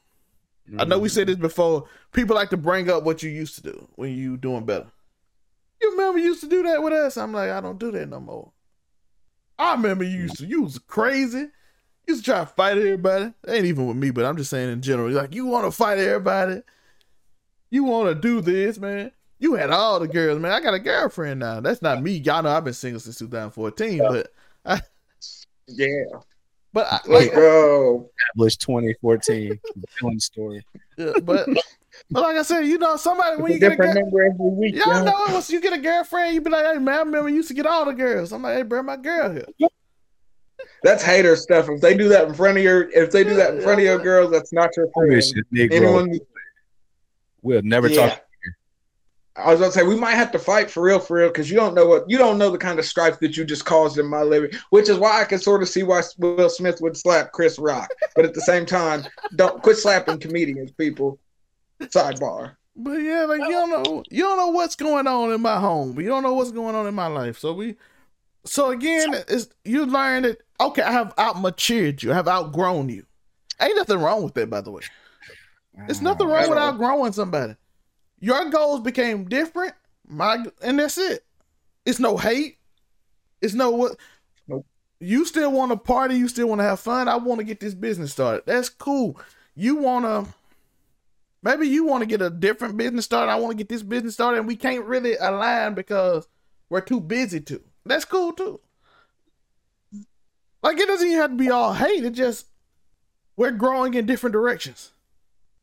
I 0.78 0.84
know 0.84 1.00
we 1.00 1.08
said 1.08 1.28
this 1.28 1.38
before. 1.38 1.88
People 2.12 2.36
like 2.36 2.50
to 2.50 2.58
bring 2.58 2.90
up 2.90 3.04
what 3.04 3.24
you 3.24 3.30
used 3.30 3.56
to 3.56 3.62
do 3.62 3.88
when 3.96 4.18
you 4.18 4.36
doing 4.38 4.66
better. 4.66 4.92
You 5.82 5.92
remember 5.92 6.20
you 6.20 6.26
used 6.26 6.42
to 6.42 6.50
do 6.50 6.64
that 6.64 6.82
with 6.82 6.94
us? 6.94 7.18
I'm 7.18 7.34
like, 7.34 7.50
I 7.52 7.62
don't 7.62 7.80
do 7.80 7.92
that 7.92 8.10
no 8.10 8.20
more. 8.20 8.52
I 9.60 9.74
remember 9.74 10.04
you 10.04 10.18
used 10.20 10.38
to. 10.38 10.46
You 10.46 10.64
was 10.64 10.80
crazy. 10.80 11.40
You 11.40 11.50
used 12.14 12.26
to 12.26 12.32
try 12.32 12.40
to 12.42 12.46
fight 12.46 12.78
everybody. 12.78 13.34
Ain't 13.48 13.66
even 13.66 13.88
with 13.88 13.98
me, 13.98 14.12
but 14.12 14.26
I'm 14.26 14.38
just 14.38 14.50
saying 14.50 14.72
in 14.72 14.82
general. 14.82 15.10
Like 15.12 15.34
you 15.36 15.46
want 15.46 15.66
to 15.66 15.72
fight 15.72 15.98
everybody. 16.00 16.62
You 17.70 17.84
want 17.84 18.10
to 18.10 18.16
do 18.16 18.40
this, 18.42 18.78
man. 18.78 19.12
You 19.40 19.54
had 19.56 19.70
all 19.72 20.00
the 20.00 20.08
girls, 20.08 20.40
man. 20.40 20.52
I 20.52 20.60
got 20.62 20.74
a 20.74 20.80
girlfriend 20.80 21.40
now. 21.42 21.60
That's 21.60 21.82
not 21.82 22.02
me. 22.02 22.14
Y'all 22.14 22.42
know 22.42 22.50
I've 22.50 22.64
been 22.64 22.74
single 22.74 23.00
since 23.00 23.18
2014, 23.20 24.00
but 24.00 24.32
Yeah. 25.68 25.88
but 26.74 26.88
I, 26.88 27.00
Let's 27.06 27.08
like, 27.08 27.34
go. 27.34 28.10
established 28.34 28.62
2014 28.62 29.60
villain 30.00 30.20
story. 30.20 30.66
yeah, 30.98 31.14
but 31.22 31.48
but 32.10 32.24
like 32.24 32.38
I 32.38 32.44
said, 32.44 32.62
you 32.62 32.78
know, 32.78 32.96
somebody 32.96 33.42
when 33.42 33.52
It's 33.52 33.62
you 33.62 33.68
a 33.68 33.70
get 33.70 33.74
a 33.74 33.76
girl, 33.76 33.88
different 33.88 34.12
number 34.12 34.26
every 34.26 34.50
week. 34.50 34.76
Y'all 34.76 34.94
yo. 35.00 35.04
know 35.04 35.34
once 35.34 35.50
you 35.50 35.62
get 35.62 35.74
a 35.74 35.78
girlfriend, 35.78 36.36
you 36.36 36.42
be 36.42 36.50
like, 36.50 36.66
hey 36.66 36.80
man, 36.80 36.96
I 36.96 37.00
remember 37.00 37.30
you 37.30 37.36
used 37.36 37.48
to 37.50 37.54
get 37.54 37.66
all 37.66 37.86
the 37.86 37.94
girls. 37.94 38.32
I'm 38.32 38.42
like, 38.42 38.58
hey 38.58 38.64
bro, 38.64 38.84
my 38.84 38.98
girl 38.98 39.32
here. 39.32 39.70
That's 40.84 41.04
hater 41.04 41.36
stuff. 41.36 41.70
If 41.70 41.82
they 41.82 41.96
do 41.96 42.08
that 42.10 42.28
in 42.28 42.34
front 42.34 42.58
of 42.58 42.64
your, 42.64 42.90
if 42.92 43.12
they 43.12 43.24
do 43.24 43.36
that 43.36 43.56
in 43.56 43.62
front 43.62 43.80
of 43.80 43.86
your 43.86 44.00
girls, 44.00 44.32
that's 44.32 44.54
not 44.54 44.76
your 44.78 44.88
I 44.88 44.92
friend. 44.94 45.12
wish 45.12 45.32
this 45.32 45.44
Negro 45.54 45.74
Anyone, 45.74 46.20
will 47.42 47.62
never 47.64 47.88
yeah. 47.88 48.10
talk. 48.10 48.24
I 49.36 49.52
was 49.52 49.60
gonna 49.60 49.72
say 49.72 49.84
we 49.84 49.96
might 49.96 50.16
have 50.16 50.32
to 50.32 50.40
fight 50.40 50.72
for 50.72 50.82
real, 50.82 51.00
for 51.00 51.18
real, 51.18 51.28
because 51.28 51.50
you 51.50 51.56
don't 51.58 51.76
know 51.76 51.86
what 51.86 52.10
you 52.10 52.18
don't 52.18 52.40
know 52.40 52.50
the 52.50 52.58
kind 52.58 52.80
of 52.80 52.86
strife 52.86 53.20
that 53.20 53.38
you 53.38 53.46
just 53.46 53.66
caused 53.66 54.00
in 54.00 54.08
my 54.08 54.24
living. 54.24 54.50
Which 54.72 54.90
is 54.90 54.98
why 54.98 55.22
I 55.22 55.26
can 55.26 55.38
sort 55.38 55.62
of 55.62 55.70
see 55.70 55.84
why 55.84 56.02
Will 56.18 56.50
Smith 56.50 56.82
would 56.82 56.98
slap 56.98 57.34
Chris 57.34 57.60
Rock, 57.60 57.92
but 58.16 58.26
at 58.26 58.34
the 58.34 58.42
same 58.42 58.66
time, 58.66 59.04
don't 59.36 59.62
quit 59.62 59.78
slapping 59.78 60.20
comedians, 60.20 60.72
people. 60.72 61.20
Sidebar. 61.82 62.56
But 62.76 62.98
yeah, 62.98 63.26
like 63.26 63.42
you 63.42 63.50
don't 63.50 63.70
know, 63.72 64.04
you 64.10 64.24
don't 64.24 64.38
know 64.38 64.50
what's 64.50 64.76
going 64.76 65.08
on 65.08 65.32
in 65.32 65.42
my 65.42 65.60
home. 65.60 66.00
You 66.00 66.08
don't 66.08 66.22
know 66.24 66.34
what's 66.34 66.52
going 66.52 66.76
on 66.76 66.86
in 66.86 66.94
my 66.94 67.08
life. 67.08 67.40
So 67.40 67.54
we, 67.54 67.76
so 68.46 68.70
again, 68.70 69.16
it's 69.28 69.48
you 69.66 69.86
learn 69.86 70.24
that 70.24 70.42
okay, 70.60 70.84
I 70.84 70.92
have 70.92 71.14
out 71.18 71.42
matured 71.42 72.04
you, 72.04 72.12
I 72.12 72.16
have 72.16 72.28
outgrown 72.28 72.90
you. 72.90 73.06
Ain't 73.60 73.76
nothing 73.76 74.00
wrong 74.00 74.24
with 74.24 74.36
that, 74.36 74.50
by 74.50 74.62
the 74.62 74.70
way. 74.70 74.84
It's 75.88 76.02
nothing 76.02 76.28
wrong 76.28 76.50
with 76.50 76.58
outgrowing 76.58 77.14
somebody. 77.14 77.56
Your 78.20 78.50
goals 78.50 78.82
became 78.82 79.26
different, 79.26 79.74
my 80.08 80.44
and 80.62 80.80
that's 80.80 80.98
it. 80.98 81.26
It's 81.86 82.00
no 82.00 82.18
hate. 82.18 82.58
It's 83.42 83.54
no 83.54 83.72
what. 83.72 83.98
Nope. 84.48 84.66
You 85.00 85.26
still 85.26 85.52
want 85.52 85.72
to 85.72 85.78
party. 85.78 86.16
You 86.16 86.28
still 86.28 86.48
want 86.48 86.60
to 86.60 86.66
have 86.66 86.80
fun. 86.80 87.08
I 87.08 87.16
want 87.18 87.40
to 87.40 87.44
get 87.44 87.60
this 87.60 87.74
business 87.74 88.12
started. 88.12 88.44
That's 88.46 88.70
cool. 88.70 89.20
You 89.56 89.78
want 89.78 90.06
to. 90.06 90.34
Maybe 91.44 91.68
you 91.68 91.86
want 91.86 92.02
to 92.02 92.08
get 92.08 92.22
a 92.22 92.30
different 92.30 92.78
business 92.78 93.06
started. 93.06 93.32
I 93.32 93.36
want 93.36 93.52
to 93.52 93.58
get 93.58 93.70
this 93.70 93.84
business 93.84 94.16
started, 94.16 94.40
and 94.40 94.48
we 94.48 94.56
can't 94.56 94.84
really 94.86 95.16
align 95.18 95.76
because 95.76 96.28
we're 96.70 96.82
too 96.82 97.00
busy 97.00 97.40
to. 97.42 97.62
That's 97.86 98.06
cool 98.06 98.34
too. 98.34 98.60
Like 100.64 100.78
it 100.80 100.88
doesn't 100.88 101.08
even 101.08 101.20
have 101.20 101.30
to 101.32 101.38
be 101.38 101.50
all 101.50 101.74
hate. 101.74 102.04
It 102.04 102.12
just 102.12 102.48
we're 103.36 103.52
growing 103.52 103.94
in 103.94 104.06
different 104.06 104.34
directions. 104.34 104.92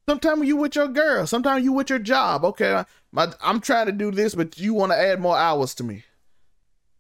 Sometimes 0.09 0.47
you 0.47 0.57
with 0.57 0.77
your 0.77 0.89
girl. 0.89 1.27
Sometimes 1.27 1.65
you 1.65 1.73
with 1.73 1.91
your 1.91 1.99
job. 1.99 2.45
Okay, 2.45 2.85
my 3.13 3.33
I'm 3.43 3.61
trying 3.61 3.87
to 3.87 3.93
do 3.93 4.11
this, 4.11 4.35
but 4.35 4.59
you 4.59 4.75
want 4.75 4.93
to 4.93 4.99
add 4.99 5.21
more 5.21 5.37
hours 5.37 5.75
to 5.77 5.85
me. 5.85 6.05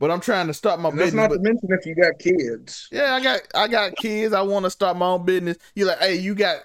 But 0.00 0.10
I'm 0.10 0.20
trying 0.20 0.48
to 0.48 0.54
start 0.54 0.80
my 0.80 0.88
And 0.88 0.98
that's 0.98 1.12
business. 1.12 1.22
not 1.22 1.30
but- 1.30 1.36
to 1.36 1.42
mention 1.42 1.68
if 1.70 1.86
you 1.86 1.94
got 1.94 2.18
kids. 2.18 2.88
yeah, 2.90 3.14
I 3.14 3.22
got 3.22 3.40
I 3.54 3.68
got 3.68 3.96
kids. 3.96 4.34
I 4.34 4.42
want 4.42 4.64
to 4.64 4.70
start 4.70 4.96
my 4.96 5.06
own 5.06 5.24
business. 5.24 5.56
You're 5.74 5.86
like, 5.88 5.98
hey, 6.00 6.16
you 6.16 6.34
got. 6.34 6.56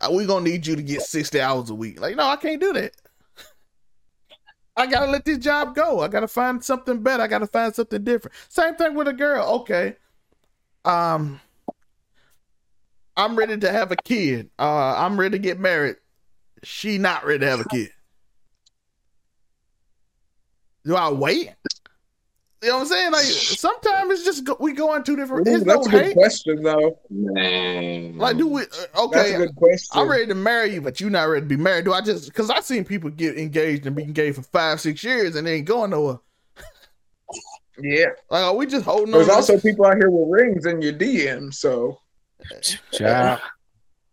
Uh, 0.00 0.10
We 0.12 0.26
gonna 0.26 0.44
need 0.44 0.66
you 0.66 0.76
to 0.76 0.82
get 0.82 1.02
sixty 1.02 1.40
hours 1.40 1.70
a 1.70 1.74
week. 1.74 2.00
Like, 2.00 2.16
no, 2.16 2.26
I 2.26 2.36
can't 2.36 2.60
do 2.60 2.72
that. 2.74 2.92
I 4.76 4.86
gotta 4.86 5.10
let 5.10 5.24
this 5.24 5.38
job 5.38 5.74
go. 5.74 6.00
I 6.00 6.08
gotta 6.08 6.28
find 6.28 6.64
something 6.64 7.02
better. 7.02 7.22
I 7.22 7.26
gotta 7.26 7.46
find 7.46 7.74
something 7.74 8.02
different. 8.02 8.34
Same 8.48 8.74
thing 8.76 8.94
with 8.94 9.08
a 9.08 9.12
girl. 9.12 9.44
Okay, 9.60 9.96
um, 10.84 11.40
I'm 13.16 13.36
ready 13.36 13.58
to 13.58 13.70
have 13.70 13.92
a 13.92 13.96
kid. 13.96 14.50
Uh, 14.58 14.94
I'm 14.96 15.18
ready 15.20 15.32
to 15.32 15.42
get 15.42 15.60
married. 15.60 15.96
She 16.62 16.98
not 16.98 17.26
ready 17.26 17.40
to 17.40 17.50
have 17.50 17.60
a 17.60 17.64
kid. 17.68 17.90
Do 20.84 20.96
I 20.96 21.10
wait? 21.10 21.50
You 22.62 22.68
know 22.68 22.74
what 22.76 22.80
I'm 22.82 22.88
saying? 22.88 23.12
Like 23.12 23.24
sometimes 23.24 24.10
it's 24.12 24.24
just 24.24 24.44
go, 24.44 24.54
we 24.60 24.74
go 24.74 24.90
on 24.92 25.02
two 25.02 25.16
different. 25.16 25.48
Ooh, 25.48 25.54
It's 25.54 25.64
no 25.64 25.76
that's 25.76 25.86
a 25.86 25.90
good 25.90 26.04
hate. 26.04 26.14
question, 26.14 26.62
though. 26.62 26.98
Man. 27.08 28.18
Like, 28.18 28.36
do 28.36 28.46
we? 28.48 28.62
Uh, 28.62 28.66
That's 28.70 28.98
okay, 28.98 29.34
a 29.34 29.38
good 29.38 29.56
question. 29.56 29.88
I'm 29.98 30.10
ready 30.10 30.26
to 30.26 30.34
marry 30.34 30.74
you, 30.74 30.82
but 30.82 31.00
you're 31.00 31.08
not 31.08 31.22
ready 31.24 31.40
to 31.40 31.46
be 31.48 31.56
married. 31.56 31.86
Do 31.86 31.94
I 31.94 32.02
just? 32.02 32.26
Because 32.26 32.50
I've 32.50 32.64
seen 32.64 32.84
people 32.84 33.08
get 33.08 33.38
engaged 33.38 33.86
and 33.86 33.96
be 33.96 34.02
engaged 34.02 34.36
for 34.36 34.42
five, 34.42 34.78
six 34.78 35.02
years 35.02 35.36
and 35.36 35.46
they 35.46 35.54
ain't 35.54 35.66
going 35.66 35.90
nowhere. 35.90 36.18
Yeah. 37.78 38.08
Like, 38.28 38.42
are 38.44 38.54
we 38.54 38.66
just 38.66 38.84
holding 38.84 39.12
There's 39.12 39.28
on? 39.30 39.36
also 39.36 39.54
this- 39.54 39.62
people 39.62 39.86
out 39.86 39.96
here 39.96 40.10
with 40.10 40.28
rings 40.28 40.66
in 40.66 40.82
your 40.82 40.92
DM. 40.92 41.54
So 41.54 41.98
Child. 42.92 43.40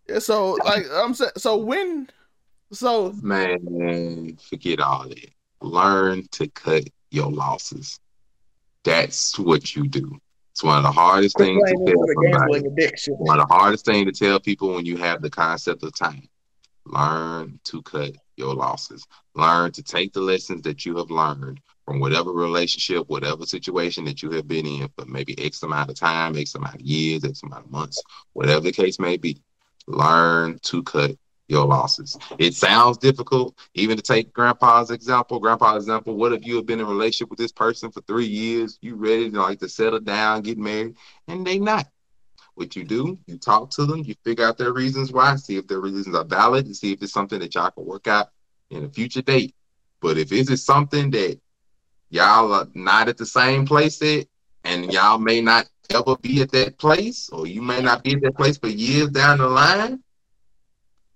Yeah, 0.10 0.20
so 0.20 0.54
like 0.64 0.86
I'm 0.90 1.14
saying. 1.14 1.32
So 1.36 1.58
when? 1.58 2.10
So 2.72 3.12
Man, 3.22 4.38
forget 4.50 4.80
all 4.80 5.06
that. 5.10 5.30
Learn 5.62 6.26
to 6.32 6.48
cut 6.48 6.86
your 7.12 7.30
losses. 7.30 8.00
That's 8.88 9.38
what 9.38 9.76
you 9.76 9.86
do. 9.86 10.18
It's 10.54 10.64
one 10.64 10.78
of 10.78 10.84
the 10.84 10.94
hardest 10.94 11.38
things 11.38 11.62
to 11.62 11.76
tell 11.86 12.06
somebody. 12.16 12.70
One 13.10 13.42
of 13.42 13.50
the 13.50 13.54
hardest 13.54 13.84
things 13.84 14.18
to 14.18 14.26
tell 14.26 14.40
people 14.40 14.74
when 14.74 14.86
you 14.86 14.96
have 14.96 15.22
the 15.22 15.30
concept 15.30 15.84
of 15.84 15.94
time. 15.94 16.30
Learn 16.86 17.60
to 17.66 17.82
cut 17.82 18.16
your 18.38 18.56
losses. 18.56 19.06
Learn 19.36 19.74
to 19.74 19.84
take 19.84 20.14
the 20.14 20.22
lessons 20.22 20.62
that 20.62 20.86
you 20.86 20.96
have 20.96 21.12
learned 21.12 21.60
from 21.84 22.00
whatever 22.00 22.32
relationship, 22.32 23.10
whatever 23.10 23.46
situation 23.46 24.06
that 24.06 24.24
you 24.24 24.32
have 24.32 24.48
been 24.48 24.66
in 24.66 24.88
for 24.96 25.06
maybe 25.06 25.38
X 25.38 25.62
amount 25.64 25.90
of 25.90 25.98
time, 25.98 26.38
X 26.38 26.56
amount 26.56 26.76
of 26.76 26.82
years, 26.82 27.26
X 27.26 27.44
amount 27.44 27.66
of 27.66 27.72
months, 27.72 28.02
whatever 28.32 28.62
the 28.62 28.72
case 28.72 29.00
may 29.00 29.18
be. 29.18 29.38
Learn 29.88 30.60
to 30.64 30.82
cut 30.84 31.12
your 31.48 31.66
losses. 31.66 32.18
It 32.38 32.56
sounds 32.56 32.98
difficult, 32.98 33.58
even 33.74 33.96
to 33.98 34.04
take 34.04 34.34
grandpa's 34.34 34.92
example. 34.92 35.40
Grandpa's 35.40 35.84
example, 35.84 36.16
what 36.16 36.34
if 36.34 36.46
you 36.46 36.56
have 36.58 36.66
been 36.66 36.80
in 36.80 36.86
a 36.86 36.90
relationship 36.90 37.30
with 37.30 37.40
this 37.40 37.52
person 37.52 37.92
for 37.92 38.02
three 38.02 38.26
years? 38.26 38.78
You 38.82 38.96
ready 38.96 39.30
to 39.30 39.42
like 39.42 39.60
to 39.60 39.70
settle 39.70 40.00
down, 40.00 40.42
get 40.42 40.58
married, 40.58 40.96
and 41.28 41.46
they 41.46 41.60
not. 41.60 41.88
What 42.56 42.76
you 42.76 42.84
do, 42.84 43.20
you 43.28 43.38
talk 43.38 43.70
to 43.72 43.86
them, 43.86 44.04
you 44.04 44.16
figure 44.24 44.46
out 44.46 44.58
their 44.58 44.74
reasons 44.74 45.12
why, 45.12 45.36
see 45.36 45.58
if 45.58 45.68
their 45.68 45.80
reasons 45.80 46.16
are 46.16 46.26
valid, 46.26 46.66
and 46.66 46.76
see 46.76 46.92
if 46.92 47.02
it's 47.04 47.14
something 47.14 47.40
that 47.40 47.54
y'all 47.54 47.70
can 47.70 47.86
work 47.86 48.08
out 48.08 48.32
in 48.72 48.84
a 48.84 48.90
future 48.90 49.22
date. 49.22 49.54
But 50.02 50.18
if 50.18 50.32
it 50.32 50.50
is 50.50 50.66
something 50.66 51.12
that 51.12 51.40
y'all 52.10 52.52
are 52.54 52.68
not 52.74 53.10
at 53.10 53.18
the 53.18 53.26
same 53.26 53.66
place 53.66 54.02
at, 54.02 54.26
and 54.64 54.92
y'all 54.92 55.20
may 55.20 55.40
not 55.40 55.68
ever 55.92 56.18
be 56.18 56.42
at 56.42 56.52
that 56.52 56.78
place, 56.78 57.30
or 57.30 57.48
you 57.48 57.62
may 57.62 57.82
not 57.82 58.04
be 58.04 58.14
at 58.14 58.22
that 58.22 58.36
place 58.36 58.58
for 58.58 58.68
years 58.68 59.10
down 59.10 59.38
the 59.38 59.48
line, 59.48 60.04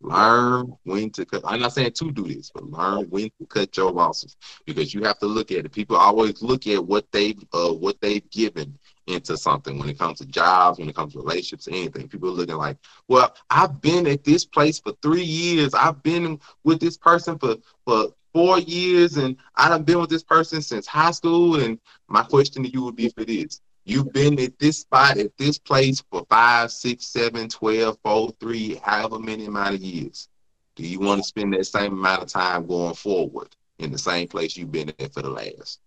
learn 0.02 0.76
when 0.84 1.10
to 1.12 1.26
cut. 1.26 1.42
I'm 1.46 1.60
not 1.60 1.74
saying 1.74 1.92
to 1.94 2.12
do 2.12 2.24
this, 2.24 2.52
but 2.54 2.70
learn 2.70 3.06
when 3.10 3.30
to 3.40 3.46
cut 3.48 3.76
your 3.78 3.92
losses 3.92 4.36
because 4.66 4.94
you 4.94 5.04
have 5.04 5.20
to 5.20 5.26
look 5.28 5.52
at 5.52 5.66
it. 5.66 5.72
People 5.72 5.98
always 5.98 6.42
look 6.42 6.68
at 6.68 6.84
what 6.84 7.06
they've 7.12 7.42
uh, 7.54 7.72
what 7.72 8.00
they've 8.02 8.28
given 8.30 8.78
into 9.08 9.38
something 9.38 9.78
when 9.78 9.90
it 9.90 10.00
comes 10.00 10.20
to 10.20 10.26
jobs, 10.26 10.80
when 10.80 10.90
it 10.90 10.96
comes 10.96 11.14
to 11.14 11.20
relationships, 11.20 11.68
anything. 11.68 12.08
People 12.08 12.30
are 12.30 12.34
looking 12.34 12.56
like, 12.56 12.78
well, 13.08 13.36
I've 13.50 13.82
been 13.82 14.08
at 14.08 14.24
this 14.24 14.46
place 14.46 14.80
for 14.80 14.94
three 15.02 15.24
years. 15.24 15.74
I've 15.74 16.02
been 16.04 16.40
with 16.64 16.80
this 16.80 16.98
person 16.98 17.38
for 17.38 17.58
for 17.86 18.14
four 18.34 18.60
years, 18.60 19.18
and 19.18 19.38
I've 19.56 19.86
been 19.86 20.00
with 20.00 20.10
this 20.10 20.24
person 20.24 20.62
since 20.62 20.88
high 20.88 21.12
school. 21.12 21.60
And 21.60 21.80
my 22.08 22.24
question 22.24 22.64
to 22.64 22.70
you 22.70 22.84
would 22.84 22.96
be 22.96 23.10
for 23.10 23.26
this. 23.26 23.62
You've 23.84 24.14
been 24.14 24.40
at 24.40 24.60
this 24.60 24.80
spot 24.80 25.18
at 25.18 25.36
this 25.38 25.58
place 25.58 26.04
for 26.12 26.26
five, 26.30 26.72
six, 26.72 27.08
seven, 27.08 27.50
twelve, 27.50 27.98
four, 28.04 28.32
three, 28.40 28.76
however 28.76 29.18
many 29.18 29.46
amount 29.46 29.76
of 29.76 29.82
years. 29.82 30.30
Do 30.76 30.88
you 30.88 31.00
want 31.00 31.22
to 31.22 31.28
spend 31.28 31.54
that 31.54 31.66
same 31.66 31.94
amount 31.94 32.22
of 32.22 32.30
time 32.30 32.68
going 32.68 32.94
forward 32.94 33.56
in 33.80 33.92
the 33.92 33.98
same 33.98 34.28
place 34.28 34.56
you've 34.56 34.72
been 34.72 34.90
at 34.90 35.14
for 35.14 35.22
the 35.22 35.30
last? 35.30 35.80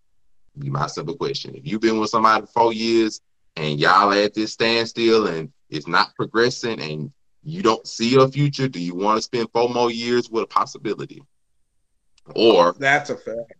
Be 0.58 0.70
my 0.70 0.86
simple 0.86 1.16
question. 1.16 1.54
If 1.54 1.66
you've 1.66 1.80
been 1.80 1.98
with 2.00 2.10
somebody 2.10 2.46
four 2.46 2.72
years 2.72 3.20
and 3.56 3.78
y'all 3.78 4.12
at 4.12 4.34
this 4.34 4.52
standstill 4.52 5.28
and 5.28 5.52
it's 5.70 5.88
not 5.88 6.14
progressing 6.16 6.80
and 6.80 7.12
you 7.42 7.62
don't 7.62 7.86
see 7.86 8.16
a 8.16 8.28
future, 8.28 8.68
do 8.68 8.80
you 8.80 8.94
want 8.94 9.18
to 9.18 9.22
spend 9.22 9.48
four 9.52 9.68
more 9.68 9.90
years 9.90 10.30
with 10.30 10.44
a 10.44 10.46
possibility? 10.46 11.22
Or 12.34 12.74
That's 12.78 13.10
a 13.10 13.16
fact. 13.16 13.52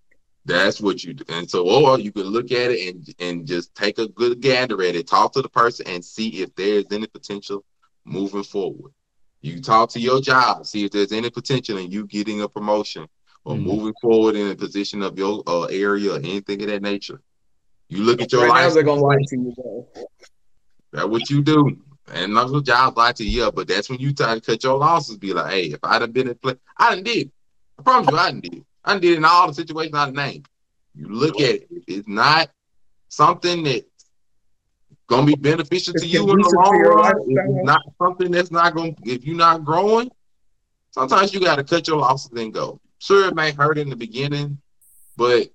That's 0.44 0.80
what 0.80 1.02
you 1.02 1.14
do. 1.14 1.24
And 1.28 1.48
so, 1.50 1.66
or 1.68 1.98
you 1.98 2.12
can 2.12 2.24
look 2.24 2.52
at 2.52 2.70
it 2.70 2.94
and 2.94 3.14
and 3.18 3.46
just 3.46 3.74
take 3.74 3.98
a 3.98 4.08
good 4.08 4.40
gander 4.40 4.82
at 4.82 4.94
it, 4.94 5.06
talk 5.06 5.32
to 5.34 5.42
the 5.42 5.48
person, 5.48 5.86
and 5.88 6.04
see 6.04 6.42
if 6.42 6.54
there's 6.54 6.84
any 6.90 7.06
potential 7.06 7.64
moving 8.04 8.42
forward. 8.44 8.92
You 9.40 9.60
talk 9.60 9.90
to 9.90 10.00
your 10.00 10.20
job, 10.20 10.66
see 10.66 10.84
if 10.84 10.90
there's 10.90 11.12
any 11.12 11.30
potential 11.30 11.78
in 11.78 11.90
you 11.90 12.06
getting 12.06 12.42
a 12.42 12.48
promotion 12.48 13.08
or 13.44 13.56
Mhm. 13.56 13.62
moving 13.62 13.94
forward 14.00 14.36
in 14.36 14.50
a 14.50 14.54
position 14.56 15.02
of 15.02 15.18
your 15.18 15.42
uh, 15.46 15.64
area 15.64 16.12
or 16.14 16.16
anything 16.18 16.62
of 16.62 16.68
that 16.68 16.82
nature. 16.82 17.20
You 17.88 18.02
look 18.02 18.20
at 18.22 18.32
your 18.32 18.42
Right 18.42 18.54
now 18.54 18.64
life. 18.64 18.74
they're 18.74 18.82
gonna 18.82 19.00
lie 19.02 19.16
to 19.16 19.36
you 19.36 19.52
though. 19.56 19.88
That's 20.92 21.06
what 21.06 21.28
you 21.30 21.42
do. 21.42 21.78
And 22.12 22.36
that's 22.36 22.50
what 22.50 22.64
jobs 22.64 22.96
like 22.96 23.16
to 23.16 23.24
you, 23.24 23.50
but 23.50 23.66
that's 23.66 23.88
when 23.88 23.98
you 23.98 24.12
try 24.12 24.34
to 24.34 24.40
cut 24.40 24.62
your 24.62 24.76
losses. 24.78 25.16
Be 25.16 25.32
like, 25.32 25.50
hey, 25.52 25.64
if 25.72 25.80
I'd 25.82 26.02
have 26.02 26.12
been 26.12 26.28
in 26.28 26.34
play, 26.34 26.56
I 26.78 26.94
done 26.94 27.02
did. 27.02 27.30
I 27.78 27.82
promise 27.82 28.10
you, 28.10 28.16
I 28.18 28.30
done 28.30 28.40
did. 28.40 28.64
I 28.84 28.98
did 28.98 29.16
in 29.16 29.24
all 29.24 29.48
the 29.48 29.54
situations 29.54 29.94
I 29.94 30.10
named. 30.10 30.48
You 30.94 31.08
look 31.08 31.40
at 31.40 31.54
it, 31.56 31.68
if 31.70 31.84
it's 31.88 32.08
not 32.08 32.50
something 33.08 33.64
that's 33.64 33.84
gonna 35.08 35.26
be 35.26 35.34
beneficial 35.34 35.94
to 35.94 36.06
you 36.06 36.30
in 36.30 36.38
the 36.38 36.54
long 36.56 36.80
run, 36.80 37.14
it's 37.26 37.64
not 37.64 37.82
something 38.00 38.30
that's 38.30 38.50
not 38.50 38.74
gonna 38.74 38.92
if 39.02 39.24
you're 39.24 39.36
not 39.36 39.64
growing, 39.64 40.10
sometimes 40.90 41.34
you 41.34 41.40
gotta 41.40 41.64
cut 41.64 41.88
your 41.88 41.96
losses 41.96 42.30
and 42.32 42.52
go. 42.54 42.80
Sure, 42.98 43.28
it 43.28 43.34
may 43.34 43.52
hurt 43.52 43.78
in 43.78 43.90
the 43.90 43.96
beginning, 43.96 44.58
but 45.16 45.48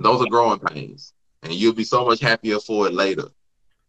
those 0.00 0.20
are 0.20 0.28
growing 0.28 0.58
pains. 0.58 1.12
And 1.42 1.52
you'll 1.54 1.72
be 1.72 1.84
so 1.84 2.04
much 2.04 2.20
happier 2.20 2.58
for 2.58 2.86
it 2.86 2.92
later 2.92 3.28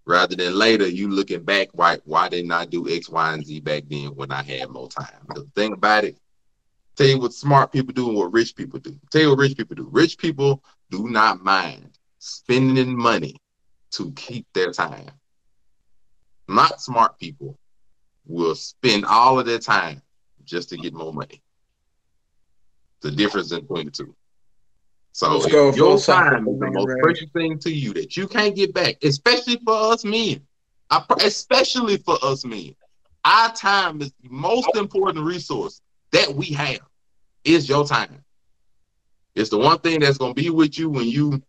rather 0.05 0.35
than 0.35 0.55
later 0.55 0.87
you 0.87 1.09
looking 1.09 1.43
back 1.43 1.69
why 1.73 1.97
why 2.05 2.29
didn't 2.29 2.51
I 2.51 2.65
do 2.65 2.89
X, 2.89 3.09
Y, 3.09 3.33
and 3.33 3.45
Z 3.45 3.59
back 3.61 3.83
then 3.89 4.15
when 4.15 4.31
I 4.31 4.43
had 4.43 4.69
more 4.69 4.87
time. 4.89 5.25
The 5.35 5.43
thing 5.55 5.73
about 5.73 6.05
it, 6.05 6.17
tell 6.95 7.07
you 7.07 7.19
what 7.19 7.33
smart 7.33 7.71
people 7.71 7.93
do 7.93 8.07
and 8.07 8.17
what 8.17 8.33
rich 8.33 8.55
people 8.55 8.79
do. 8.79 8.97
Tell 9.09 9.21
you 9.21 9.29
what 9.29 9.39
rich 9.39 9.57
people 9.57 9.75
do. 9.75 9.87
Rich 9.91 10.17
people 10.17 10.63
do 10.89 11.07
not 11.07 11.43
mind 11.43 11.97
spending 12.19 12.95
money 12.95 13.37
to 13.91 14.11
keep 14.11 14.45
their 14.53 14.71
time. 14.71 15.11
Not 16.47 16.81
smart 16.81 17.17
people 17.19 17.57
will 18.25 18.55
spend 18.55 19.05
all 19.05 19.39
of 19.39 19.45
their 19.45 19.59
time 19.59 20.01
just 20.43 20.69
to 20.69 20.77
get 20.77 20.93
more 20.93 21.13
money. 21.13 21.41
The 23.01 23.11
difference 23.11 23.51
in 23.51 23.61
between 23.61 23.85
the 23.85 23.91
two. 23.91 24.15
So 25.13 25.45
your 25.71 25.99
time 25.99 26.47
is 26.47 26.59
the 26.59 26.71
most 26.71 26.87
Ray. 26.87 27.01
precious 27.01 27.29
thing 27.33 27.59
to 27.59 27.71
you 27.73 27.93
that 27.93 28.15
you 28.15 28.27
can't 28.27 28.55
get 28.55 28.73
back, 28.73 28.97
especially 29.03 29.57
for 29.57 29.73
us 29.73 30.05
men. 30.05 30.41
I, 30.89 31.03
especially 31.23 31.97
for 31.97 32.17
us 32.21 32.45
men. 32.45 32.75
Our 33.23 33.51
time 33.53 34.01
is 34.01 34.11
the 34.21 34.29
most 34.29 34.75
important 34.75 35.25
resource 35.25 35.81
that 36.11 36.33
we 36.33 36.47
have 36.47 36.81
is 37.43 37.67
your 37.67 37.85
time. 37.85 38.23
It's 39.35 39.49
the 39.49 39.57
one 39.57 39.79
thing 39.79 40.01
that's 40.01 40.17
gonna 40.17 40.33
be 40.33 40.49
with 40.49 40.77
you 40.77 40.89
when 40.89 41.07
you 41.07 41.41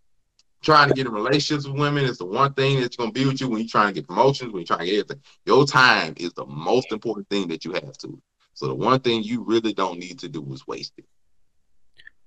trying 0.62 0.88
to 0.88 0.94
get 0.94 1.06
in 1.06 1.12
relationships 1.12 1.66
with 1.66 1.78
women. 1.78 2.04
It's 2.04 2.18
the 2.18 2.24
one 2.24 2.54
thing 2.54 2.80
that's 2.80 2.96
gonna 2.96 3.12
be 3.12 3.26
with 3.26 3.40
you 3.40 3.48
when 3.48 3.60
you're 3.60 3.68
trying 3.68 3.88
to 3.88 3.94
get 3.94 4.06
promotions, 4.06 4.52
when 4.52 4.60
you're 4.60 4.66
trying 4.66 4.80
to 4.80 4.86
get 4.86 5.00
everything. 5.00 5.22
Your 5.44 5.66
time 5.66 6.14
is 6.16 6.32
the 6.34 6.46
most 6.46 6.92
important 6.92 7.28
thing 7.28 7.48
that 7.48 7.64
you 7.64 7.72
have 7.72 7.96
to. 7.98 8.20
So 8.54 8.68
the 8.68 8.74
one 8.74 9.00
thing 9.00 9.22
you 9.22 9.42
really 9.42 9.72
don't 9.72 9.98
need 9.98 10.18
to 10.20 10.28
do 10.28 10.46
is 10.52 10.66
waste 10.66 10.92
it. 10.98 11.04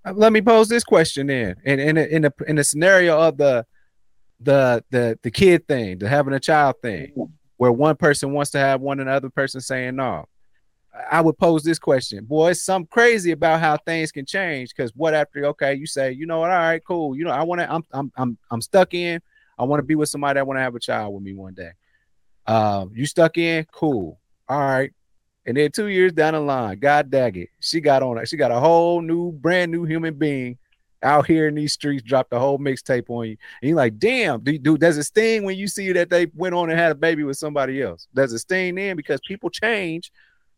Uh, 0.04 0.14
Let 0.14 0.34
me 0.34 0.42
pose 0.42 0.68
this 0.68 0.84
question 0.84 1.28
then. 1.28 1.56
In 1.64 1.80
in 1.80 1.98
in 1.98 2.22
the 2.24 2.34
in 2.48 2.56
the 2.58 2.64
scenario 2.64 3.20
of 3.20 3.38
the 3.38 3.66
the 4.40 4.84
the 4.90 5.18
the 5.24 5.32
kid 5.32 5.68
thing, 5.68 6.00
the 6.00 6.10
having 6.10 6.34
a 6.34 6.40
child 6.40 6.76
thing, 6.82 7.14
where 7.58 7.72
one 7.72 7.96
person 7.96 8.34
wants 8.34 8.52
to 8.52 8.60
have 8.60 8.82
one 8.82 9.00
and 9.00 9.08
the 9.08 9.14
other 9.14 9.30
person 9.30 9.62
saying 9.62 9.96
no. 9.96 10.26
I 11.12 11.22
would 11.22 11.38
pose 11.38 11.64
this 11.64 11.80
question, 11.80 12.26
boy. 12.26 12.52
It's 12.52 12.64
something 12.64 12.88
crazy 12.88 13.32
about 13.32 13.60
how 13.60 13.78
things 13.78 14.12
can 14.12 14.26
change. 14.26 14.70
Because 14.76 14.92
what 14.96 15.14
after 15.14 15.46
okay, 15.48 15.74
you 15.74 15.86
say, 15.86 16.12
you 16.12 16.26
know 16.26 16.40
what, 16.40 16.52
all 16.52 16.58
right, 16.58 16.82
cool. 16.86 17.16
You 17.16 17.26
know, 17.26 17.32
I 17.32 17.44
want 17.44 17.62
to, 17.62 17.72
I'm 17.72 17.86
I'm 17.92 18.12
I'm 18.16 18.38
I'm 18.52 18.62
stuck 18.62 18.94
in. 18.94 19.22
I 19.58 19.64
want 19.64 19.80
to 19.80 19.86
be 19.86 19.96
with 19.96 20.10
somebody 20.10 20.38
that 20.38 20.48
want 20.48 20.58
to 20.58 20.62
have 20.62 20.76
a 20.76 20.80
child 20.80 21.14
with 21.14 21.24
me 21.24 21.34
one 21.34 21.54
day. 21.54 21.72
Um, 22.48 22.92
you 22.94 23.06
stuck 23.06 23.38
in, 23.38 23.66
cool. 23.72 24.20
All 24.48 24.60
right. 24.60 24.92
And 25.46 25.56
then 25.56 25.72
two 25.72 25.88
years 25.88 26.12
down 26.12 26.34
the 26.34 26.40
line, 26.40 26.80
God 26.80 27.12
dag 27.12 27.38
it, 27.38 27.50
she 27.60 27.80
got 27.80 28.04
on 28.04 28.18
it. 28.18 28.28
She 28.28 28.38
got 28.38 28.52
a 28.52 28.60
whole 28.60 29.02
new, 29.02 29.32
brand 29.32 29.72
new 29.72 29.86
human 29.86 30.16
being 30.16 30.58
out 31.04 31.28
here 31.28 31.48
in 31.48 31.56
these 31.56 31.74
streets, 31.74 32.04
dropped 32.04 32.34
a 32.34 32.40
whole 32.40 32.58
mixtape 32.58 33.10
on 33.10 33.28
you. 33.28 33.38
And 33.62 33.70
you're 33.70 33.78
like, 33.78 34.00
damn, 34.00 34.42
dude, 34.42 34.64
dude, 34.64 34.82
does 34.82 34.98
it 34.98 35.04
sting 35.04 35.44
when 35.44 35.56
you 35.56 35.68
see 35.68 35.92
that 35.94 36.10
they 36.10 36.28
went 36.34 36.56
on 36.56 36.70
and 36.70 36.80
had 36.80 36.92
a 36.92 36.96
baby 36.96 37.24
with 37.24 37.38
somebody 37.38 37.82
else? 37.82 38.08
Does 38.14 38.34
it 38.34 38.40
sting 38.40 38.76
then? 38.76 38.96
Because 38.96 39.20
people 39.28 39.52
change 39.52 40.12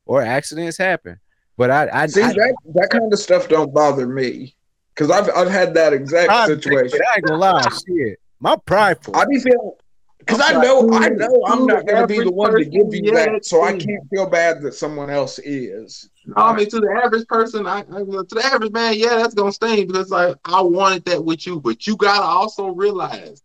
or 0.07 0.21
accidents 0.21 0.77
happen. 0.77 1.19
But 1.57 1.71
I, 1.71 1.89
I, 1.91 2.07
See 2.07 2.21
I, 2.21 2.33
that 2.33 2.55
that 2.75 2.89
kind 2.91 3.11
of 3.11 3.19
stuff 3.19 3.47
don't 3.47 3.73
bother 3.73 4.07
me 4.07 4.55
because 4.93 5.09
I've 5.09 5.29
I've 5.35 5.49
had 5.49 5.73
that 5.75 5.93
exact 5.93 6.31
I, 6.31 6.47
situation. 6.47 6.99
I 7.13 7.17
ain't 7.17 7.25
gonna 7.25 7.39
lie, 7.39 7.61
shit. 7.87 8.19
My 8.39 8.55
prideful. 8.65 9.15
I 9.15 9.25
be 9.25 9.39
feeling 9.39 9.71
because 10.19 10.41
I 10.41 10.61
know 10.61 10.89
I 10.93 11.09
know 11.09 11.43
I'm 11.47 11.65
not 11.65 11.85
going 11.87 12.01
to 12.01 12.07
be 12.07 12.23
the 12.23 12.31
one 12.31 12.55
to 12.55 12.65
give 12.65 12.93
you 12.93 13.11
that, 13.13 13.45
so 13.45 13.63
I 13.63 13.71
can't 13.71 14.07
feel 14.09 14.29
bad 14.29 14.61
that 14.61 14.73
someone 14.73 15.09
else 15.09 15.39
is. 15.39 16.09
I 16.35 16.53
mean 16.53 16.69
to 16.69 16.79
the 16.79 17.01
average 17.03 17.25
person, 17.27 17.65
I, 17.65 17.79
I 17.79 17.83
to 17.83 18.25
the 18.29 18.45
average 18.45 18.73
man, 18.73 18.95
yeah, 18.95 19.15
that's 19.15 19.33
gonna 19.33 19.51
sting 19.51 19.87
because 19.87 20.11
like 20.11 20.35
I 20.45 20.61
wanted 20.61 21.05
that 21.05 21.23
with 21.23 21.47
you, 21.47 21.61
but 21.61 21.87
you 21.87 21.95
gotta 21.95 22.25
also 22.25 22.67
realize 22.67 23.41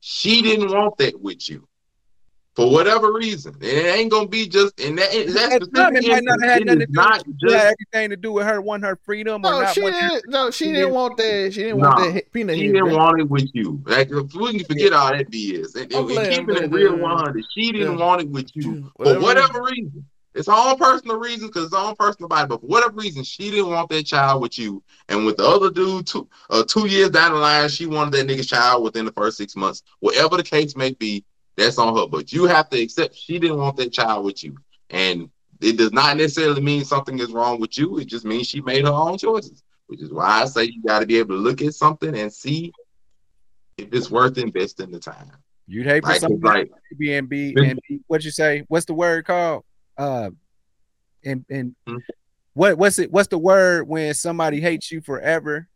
she 0.00 0.42
didn't 0.42 0.70
want 0.70 0.96
that 0.98 1.20
with 1.20 1.50
you 1.50 1.66
for 2.54 2.70
whatever 2.70 3.12
reason. 3.12 3.54
And 3.54 3.62
it 3.64 3.96
ain't 3.96 4.10
gonna 4.10 4.28
be 4.28 4.46
just 4.46 4.78
in 4.80 4.96
that 4.96 5.14
in 5.14 5.32
that 5.34 5.52
At 5.52 5.60
the 5.62 5.66
time, 5.68 5.96
it 5.96 6.06
might 6.06 6.22
not 6.24 6.40
have 6.42 6.50
had 6.50 6.66
nothing 6.66 6.78
to 6.80 6.84
is 6.84 6.90
not 6.90 7.24
do. 7.24 7.34
Just 7.40 7.54
had 7.54 7.74
everything 7.92 8.10
to 8.10 8.16
do 8.16 8.32
with 8.32 8.46
her 8.46 8.60
wanting 8.60 8.84
her 8.88 8.96
freedom 9.04 9.44
or 9.44 9.50
No, 9.50 9.60
not 9.62 9.74
she 9.74 9.80
didn't. 9.80 10.22
No, 10.28 10.50
she 10.50 10.64
She 10.66 10.72
didn't 10.72 10.92
want 10.94 11.16
that. 11.16 11.50
She 11.54 11.62
didn't 11.62 11.78
want 11.80 11.98
that 11.98 12.10
hit- 12.12 12.32
peanut 12.32 12.56
She 12.56 12.66
didn't 12.68 12.84
bitch. 12.88 12.96
want 12.96 13.20
it 13.20 13.28
with 13.30 13.48
you. 13.54 13.82
Like 13.86 14.10
we 14.10 14.24
can 14.58 14.64
forget 14.64 14.92
all 14.92 15.10
that 15.10 15.30
BS. 15.30 15.76
And, 15.76 15.92
I'm 15.94 16.00
and 16.00 16.08
glad- 16.08 16.30
keeping 16.30 16.56
I'm 16.56 16.64
it 16.64 16.70
real 16.72 16.96
100, 16.98 17.44
she 17.54 17.72
didn't 17.72 17.98
yeah. 17.98 18.04
want 18.04 18.20
it 18.22 18.28
with 18.28 18.50
you 18.54 18.62
You- 18.62 18.92
for 18.96 19.20
whatever 19.20 19.62
reason. 19.62 20.04
It's 20.34 20.46
her 20.46 20.54
own 20.54 20.78
personal 20.78 21.18
reasons 21.18 21.50
because 21.50 21.64
it's 21.66 21.74
her 21.74 21.80
own 21.88 21.94
personal 21.94 22.26
body, 22.26 22.48
but 22.48 22.62
for 22.62 22.66
whatever 22.66 22.94
reason, 22.96 23.22
she 23.22 23.50
didn't 23.50 23.68
want 23.68 23.90
that 23.90 24.06
child 24.06 24.40
with 24.40 24.58
you. 24.58 24.82
And 25.10 25.26
with 25.26 25.36
the 25.36 25.44
other 25.46 25.70
dude, 25.70 26.06
two 26.06 26.26
uh, 26.48 26.64
two 26.66 26.86
years 26.86 27.10
down 27.10 27.32
the 27.34 27.38
line, 27.38 27.68
she 27.68 27.84
wanted 27.84 28.12
that 28.14 28.26
nigga 28.26 28.46
child 28.48 28.82
within 28.82 29.04
the 29.04 29.12
first 29.12 29.36
six 29.36 29.54
months. 29.56 29.82
Whatever 30.00 30.38
the 30.38 30.42
case 30.42 30.74
may 30.74 30.92
be, 30.92 31.22
that's 31.56 31.78
on 31.78 31.96
her. 31.96 32.06
But 32.06 32.32
you 32.32 32.44
have 32.44 32.68
to 32.70 32.80
accept 32.80 33.14
she 33.16 33.38
didn't 33.38 33.58
want 33.58 33.76
that 33.76 33.92
child 33.92 34.24
with 34.24 34.42
you. 34.42 34.56
And 34.90 35.30
it 35.60 35.76
does 35.76 35.92
not 35.92 36.16
necessarily 36.16 36.60
mean 36.60 36.84
something 36.84 37.18
is 37.18 37.32
wrong 37.32 37.60
with 37.60 37.78
you. 37.78 37.98
It 37.98 38.06
just 38.06 38.24
means 38.24 38.48
she 38.48 38.60
made 38.60 38.84
her 38.84 38.92
own 38.92 39.18
choices, 39.18 39.62
which 39.86 40.00
is 40.00 40.12
why 40.12 40.42
I 40.42 40.44
say 40.46 40.64
you 40.64 40.82
got 40.82 41.00
to 41.00 41.06
be 41.06 41.18
able 41.18 41.36
to 41.36 41.40
look 41.42 41.62
at 41.62 41.74
something 41.74 42.16
and 42.16 42.32
see 42.32 42.72
if 43.78 43.92
it's 43.92 44.10
worth 44.10 44.38
investing 44.38 44.90
the 44.90 44.98
time. 44.98 45.30
You'd 45.66 45.86
hate 45.86 46.02
for 46.02 46.10
Like, 46.10 46.20
something 46.20 46.40
like 46.40 46.70
be 46.98 47.14
and 47.14 47.78
what 48.06 48.24
you 48.24 48.30
say? 48.30 48.64
What's 48.68 48.86
the 48.86 48.94
word 48.94 49.24
called? 49.24 49.64
Uh, 49.96 50.30
and 51.24 51.44
and 51.48 51.74
Hmm? 51.86 51.98
what 52.54 52.76
what's 52.76 52.98
it? 52.98 53.12
What's 53.12 53.28
the 53.28 53.38
word 53.38 53.88
when 53.88 54.12
somebody 54.14 54.60
hates 54.60 54.90
you 54.90 55.00
forever? 55.00 55.68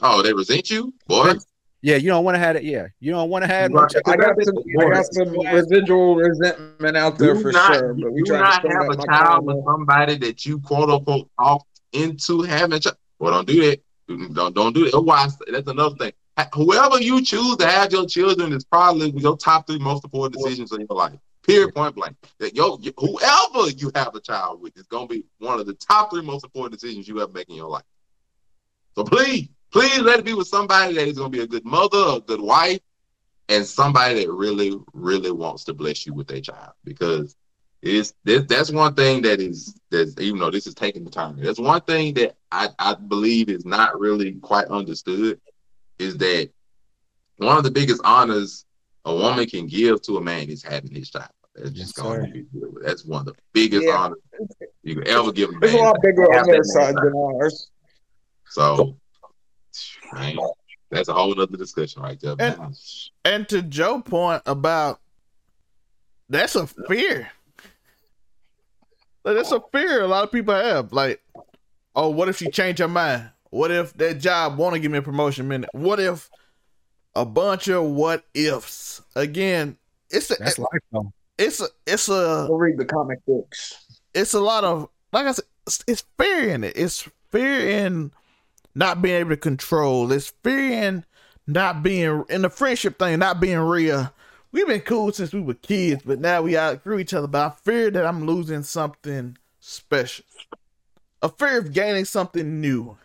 oh, 0.00 0.22
they 0.22 0.32
resent 0.32 0.70
you, 0.70 0.94
boy. 1.06 1.34
Yeah, 1.82 1.96
you 1.96 2.08
don't 2.08 2.24
want 2.24 2.36
to 2.36 2.38
have 2.38 2.54
it. 2.54 2.62
Yeah, 2.62 2.86
you 3.00 3.10
don't 3.10 3.28
want 3.28 3.42
to 3.42 3.48
have 3.48 3.72
no 3.72 3.80
Right. 3.80 3.90
child. 3.90 4.04
I 4.06 4.16
got 4.16 4.44
some 4.44 4.56
I 4.78 4.90
got 4.90 5.04
some 5.12 5.30
residual 5.52 6.14
resentment 6.14 6.96
out 6.96 7.18
there 7.18 7.34
do 7.34 7.40
for 7.42 7.50
not, 7.50 7.74
sure. 7.74 7.94
But 7.94 8.12
we 8.12 8.22
do 8.22 8.26
try 8.30 8.40
not 8.40 8.62
to 8.62 8.68
have 8.68 8.82
have 8.82 8.98
a 9.00 9.06
child 9.06 9.46
with 9.46 9.64
somebody 9.64 10.16
that 10.18 10.46
you 10.46 10.60
quote 10.60 10.88
unquote 10.90 11.28
talked 11.40 11.80
into 11.92 12.42
having 12.42 12.76
a 12.76 12.80
child. 12.80 12.96
Well, 13.18 13.32
don't 13.32 13.48
do 13.48 13.60
that. 13.66 13.80
Don't 14.32 14.54
don't 14.54 14.72
do 14.72 14.84
that. 14.84 14.94
Otherwise, 14.94 15.36
that's 15.50 15.68
another 15.68 15.96
thing. 15.96 16.12
Whoever 16.54 17.00
you 17.00 17.20
choose 17.22 17.56
to 17.56 17.66
have 17.66 17.92
your 17.92 18.06
children 18.06 18.52
is 18.52 18.64
probably 18.64 19.10
your 19.10 19.36
top 19.36 19.66
three 19.66 19.78
most 19.78 20.04
important 20.04 20.40
decisions 20.40 20.70
in 20.72 20.86
your 20.88 20.96
life. 20.96 21.18
Period. 21.44 21.74
Point 21.74 21.96
blank. 21.96 22.16
That 22.38 22.54
yo, 22.54 22.78
whoever 22.96 23.70
you 23.70 23.90
have 23.96 24.14
a 24.14 24.20
child 24.20 24.62
with 24.62 24.76
is 24.76 24.86
gonna 24.86 25.08
be 25.08 25.24
one 25.38 25.58
of 25.58 25.66
the 25.66 25.74
top 25.74 26.12
three 26.12 26.22
most 26.22 26.44
important 26.44 26.80
decisions 26.80 27.08
you 27.08 27.20
ever 27.20 27.32
make 27.32 27.48
in 27.48 27.56
your 27.56 27.68
life. 27.68 27.82
So 28.94 29.02
please, 29.02 29.48
please 29.72 30.00
let 30.00 30.18
it 30.18 30.24
be 30.24 30.34
with 30.34 30.48
somebody 30.48 30.94
that 30.94 31.08
is 31.08 31.18
gonna 31.18 31.30
be 31.30 31.40
a 31.40 31.46
good 31.46 31.64
mother, 31.64 32.16
a 32.16 32.20
good 32.20 32.40
wife, 32.40 32.80
and 33.48 33.66
somebody 33.66 34.24
that 34.24 34.30
really, 34.32 34.76
really 34.92 35.32
wants 35.32 35.64
to 35.64 35.74
bless 35.74 36.06
you 36.06 36.14
with 36.14 36.28
their 36.28 36.40
child. 36.40 36.72
Because 36.84 37.34
it's 37.82 38.14
that, 38.24 38.48
that's 38.48 38.70
one 38.70 38.94
thing 38.94 39.22
that 39.22 39.40
is 39.40 39.78
that's 39.90 40.14
even 40.20 40.38
though 40.38 40.50
this 40.50 40.66
is 40.66 40.74
taking 40.74 41.04
the 41.04 41.10
time. 41.10 41.36
That's 41.36 41.58
one 41.58 41.80
thing 41.82 42.14
that 42.14 42.36
I, 42.50 42.68
I 42.78 42.94
believe 42.94 43.48
is 43.48 43.64
not 43.64 43.98
really 43.98 44.34
quite 44.34 44.66
understood 44.66 45.40
is 45.98 46.16
that 46.18 46.50
one 47.38 47.56
of 47.56 47.64
the 47.64 47.70
biggest 47.70 48.00
honors 48.04 48.64
a 49.04 49.14
woman 49.14 49.46
can 49.46 49.66
give 49.66 50.00
to 50.02 50.16
a 50.16 50.20
man 50.20 50.48
is 50.48 50.62
having 50.62 50.94
his 50.94 51.10
child. 51.10 51.30
That's 51.56 51.70
Yes, 51.72 51.86
just 51.86 51.96
going 51.96 52.24
to 52.24 52.32
be 52.32 52.44
real. 52.52 52.72
That's 52.82 53.04
one 53.04 53.20
of 53.20 53.26
the 53.26 53.34
biggest 53.52 53.86
Yeah. 53.86 53.96
honors 53.96 54.18
you 54.82 54.94
can 54.96 55.08
ever 55.08 55.32
give 55.32 55.50
a 55.50 55.58
It's 55.60 55.74
a 55.74 55.78
lot 55.78 56.00
bigger 56.02 56.32
on 56.32 56.46
their 56.46 56.62
side 56.62 56.94
than 56.94 57.14
ours. 57.14 57.68
So 58.48 58.96
man, 60.12 60.36
that's 60.90 61.08
a 61.08 61.12
whole 61.14 61.38
other 61.40 61.56
discussion 61.56 62.02
right 62.02 62.18
there. 62.20 62.36
And- 62.38 62.58
man. 62.58 62.74
And 63.24 63.48
to 63.48 63.62
Joe 63.62 64.00
point 64.00 64.42
about 64.46 65.00
that's 66.28 66.54
a 66.54 66.66
fear. 66.66 67.30
Like, 69.24 69.36
that's 69.36 69.52
a 69.52 69.62
fear 69.72 70.02
a 70.02 70.06
lot 70.08 70.24
of 70.24 70.32
people 70.32 70.54
have. 70.54 70.92
Like, 70.92 71.22
oh, 71.94 72.10
what 72.10 72.28
if 72.28 72.38
she 72.38 72.50
change 72.50 72.78
her 72.78 72.88
mind? 72.88 73.30
What 73.50 73.70
if 73.70 73.92
that 73.94 74.18
job 74.18 74.56
want 74.56 74.74
to 74.74 74.80
give 74.80 74.90
me 74.90 74.98
a 74.98 75.02
promotion? 75.02 75.46
Minute. 75.46 75.70
What 75.72 76.00
if 76.00 76.30
a 77.14 77.24
bunch 77.24 77.68
of 77.68 77.84
what 77.84 78.24
ifs? 78.34 79.02
Again, 79.14 79.76
it's 80.10 80.30
a, 80.30 80.36
That's 80.38 80.58
life 80.58 80.68
though. 80.90 81.12
it's 81.38 81.60
a 81.60 81.66
it's 81.86 82.08
a 82.08 82.46
We'll 82.48 82.58
read 82.58 82.78
the 82.78 82.84
comic 82.86 83.24
books. 83.26 84.00
it's 84.14 84.32
a 84.34 84.40
lot 84.40 84.64
of 84.64 84.88
like 85.12 85.26
I 85.26 85.32
said, 85.32 85.44
it's, 85.66 85.84
it's 85.86 86.04
fear 86.18 86.48
in 86.48 86.64
it. 86.64 86.72
It's 86.76 87.06
fear 87.30 87.68
in 87.84 88.10
not 88.74 89.02
being 89.02 89.16
able 89.16 89.30
to 89.30 89.36
control. 89.36 90.06
this 90.06 90.32
fear 90.42 90.84
in 90.84 91.04
not 91.46 91.82
being 91.82 92.24
in 92.28 92.42
the 92.42 92.50
friendship 92.50 92.98
thing, 92.98 93.18
not 93.18 93.40
being 93.40 93.58
real. 93.58 94.12
We've 94.52 94.66
been 94.66 94.80
cool 94.80 95.12
since 95.12 95.32
we 95.32 95.40
were 95.40 95.54
kids, 95.54 96.02
but 96.04 96.20
now 96.20 96.42
we 96.42 96.56
outgrew 96.56 96.98
each 96.98 97.14
other. 97.14 97.26
But 97.26 97.46
I 97.46 97.54
fear 97.62 97.90
that 97.90 98.06
I'm 98.06 98.26
losing 98.26 98.62
something 98.62 99.38
special. 99.60 100.24
A 101.22 101.28
fear 101.28 101.58
of 101.58 101.72
gaining 101.72 102.04
something 102.04 102.60
new. 102.60 102.96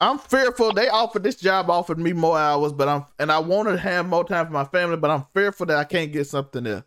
I'm 0.00 0.18
fearful. 0.18 0.72
They 0.72 0.88
offered 0.88 1.22
this 1.22 1.36
job, 1.36 1.70
offered 1.70 1.98
me 1.98 2.12
more 2.12 2.38
hours, 2.38 2.72
but 2.72 2.88
I'm 2.88 3.06
and 3.18 3.30
I 3.30 3.38
wanted 3.38 3.72
to 3.72 3.78
have 3.78 4.06
more 4.06 4.24
time 4.24 4.46
for 4.46 4.52
my 4.52 4.64
family, 4.64 4.96
but 4.96 5.10
I'm 5.10 5.24
fearful 5.34 5.66
that 5.66 5.76
I 5.76 5.84
can't 5.84 6.12
get 6.12 6.26
something 6.26 6.66
else. 6.66 6.84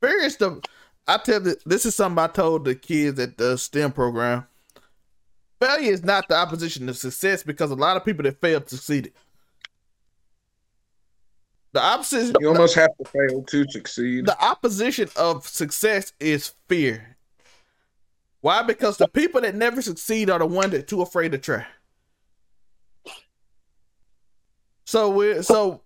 Fear 0.00 0.22
is 0.22 0.36
the. 0.36 0.60
I 1.08 1.18
tell 1.18 1.40
this 1.40 1.86
is 1.86 1.94
something 1.94 2.22
I 2.22 2.26
told 2.26 2.64
the 2.64 2.74
kids 2.74 3.18
at 3.20 3.38
the 3.38 3.56
STEM 3.56 3.92
program. 3.92 4.46
Failure 5.60 5.92
is 5.92 6.04
not 6.04 6.28
the 6.28 6.36
opposition 6.36 6.88
of 6.88 6.96
success 6.96 7.42
because 7.42 7.70
a 7.70 7.74
lot 7.74 7.96
of 7.96 8.04
people 8.04 8.22
that 8.24 8.40
failed 8.40 8.68
succeeded. 8.68 9.12
The 11.72 11.82
opposition, 11.82 12.34
You 12.40 12.48
almost 12.48 12.74
have 12.74 12.90
to 12.98 13.04
fail 13.10 13.42
to 13.42 13.64
succeed. 13.70 14.26
the 14.26 14.42
opposition 14.42 15.08
of 15.16 15.46
success 15.46 16.12
is 16.20 16.54
fear. 16.68 17.16
Why? 18.40 18.62
Because 18.62 18.96
the 18.96 19.08
people 19.08 19.40
that 19.42 19.54
never 19.54 19.82
succeed 19.82 20.30
are 20.30 20.38
the 20.38 20.46
ones 20.46 20.70
that 20.70 20.88
too 20.88 21.02
afraid 21.02 21.32
to 21.32 21.38
try. 21.38 21.66
So 24.84 25.10
we 25.10 25.42
so 25.42 25.82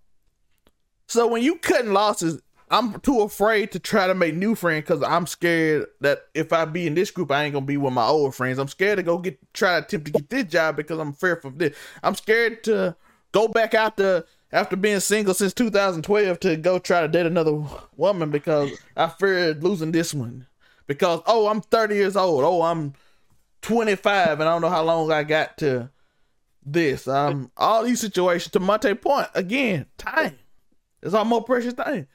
so 1.07 1.27
when 1.27 1.43
you 1.43 1.55
cutting 1.57 1.91
losses, 1.91 2.39
I'm 2.71 3.01
too 3.01 3.19
afraid 3.19 3.73
to 3.73 3.79
try 3.79 4.07
to 4.07 4.15
make 4.15 4.33
new 4.33 4.55
friends 4.55 4.83
because 4.83 5.03
I'm 5.03 5.27
scared 5.27 5.87
that 5.99 6.27
if 6.33 6.53
I 6.53 6.63
be 6.63 6.87
in 6.87 6.95
this 6.95 7.11
group, 7.11 7.29
I 7.29 7.43
ain't 7.43 7.53
gonna 7.53 7.65
be 7.65 7.75
with 7.75 7.93
my 7.93 8.05
old 8.05 8.33
friends. 8.33 8.59
I'm 8.59 8.69
scared 8.69 8.95
to 8.97 9.03
go 9.03 9.17
get 9.17 9.37
try 9.53 9.71
to 9.79 9.85
attempt 9.85 10.05
to 10.05 10.11
get 10.13 10.29
this 10.29 10.45
job 10.45 10.77
because 10.77 10.97
I'm 10.97 11.11
fearful 11.11 11.49
of 11.49 11.57
this. 11.57 11.75
I'm 12.01 12.15
scared 12.15 12.63
to 12.63 12.95
go 13.33 13.49
back 13.49 13.73
out 13.73 13.97
to 13.97 14.25
after 14.53 14.77
being 14.77 15.01
single 15.01 15.33
since 15.33 15.53
2012 15.53 16.39
to 16.39 16.55
go 16.55 16.79
try 16.79 17.01
to 17.01 17.09
date 17.09 17.25
another 17.25 17.61
woman 17.97 18.31
because 18.31 18.71
I 18.95 19.07
feared 19.09 19.63
losing 19.63 19.91
this 19.91 20.13
one. 20.13 20.47
Because 20.87 21.21
oh, 21.25 21.47
I'm 21.47 21.61
30 21.61 21.95
years 21.95 22.15
old. 22.15 22.43
Oh, 22.43 22.61
I'm 22.61 22.93
25 23.63 24.39
and 24.39 24.43
I 24.47 24.53
don't 24.53 24.61
know 24.61 24.69
how 24.69 24.83
long 24.83 25.11
I 25.11 25.23
got 25.23 25.57
to 25.57 25.89
this. 26.65 27.05
Um, 27.07 27.51
all 27.57 27.83
these 27.83 27.99
situations. 27.99 28.51
To 28.53 28.59
Monte 28.61 28.93
point 28.95 29.27
again, 29.33 29.87
time 29.97 30.37
is 31.01 31.13
our 31.13 31.25
more 31.25 31.43
precious 31.43 31.73
thing. 31.73 32.07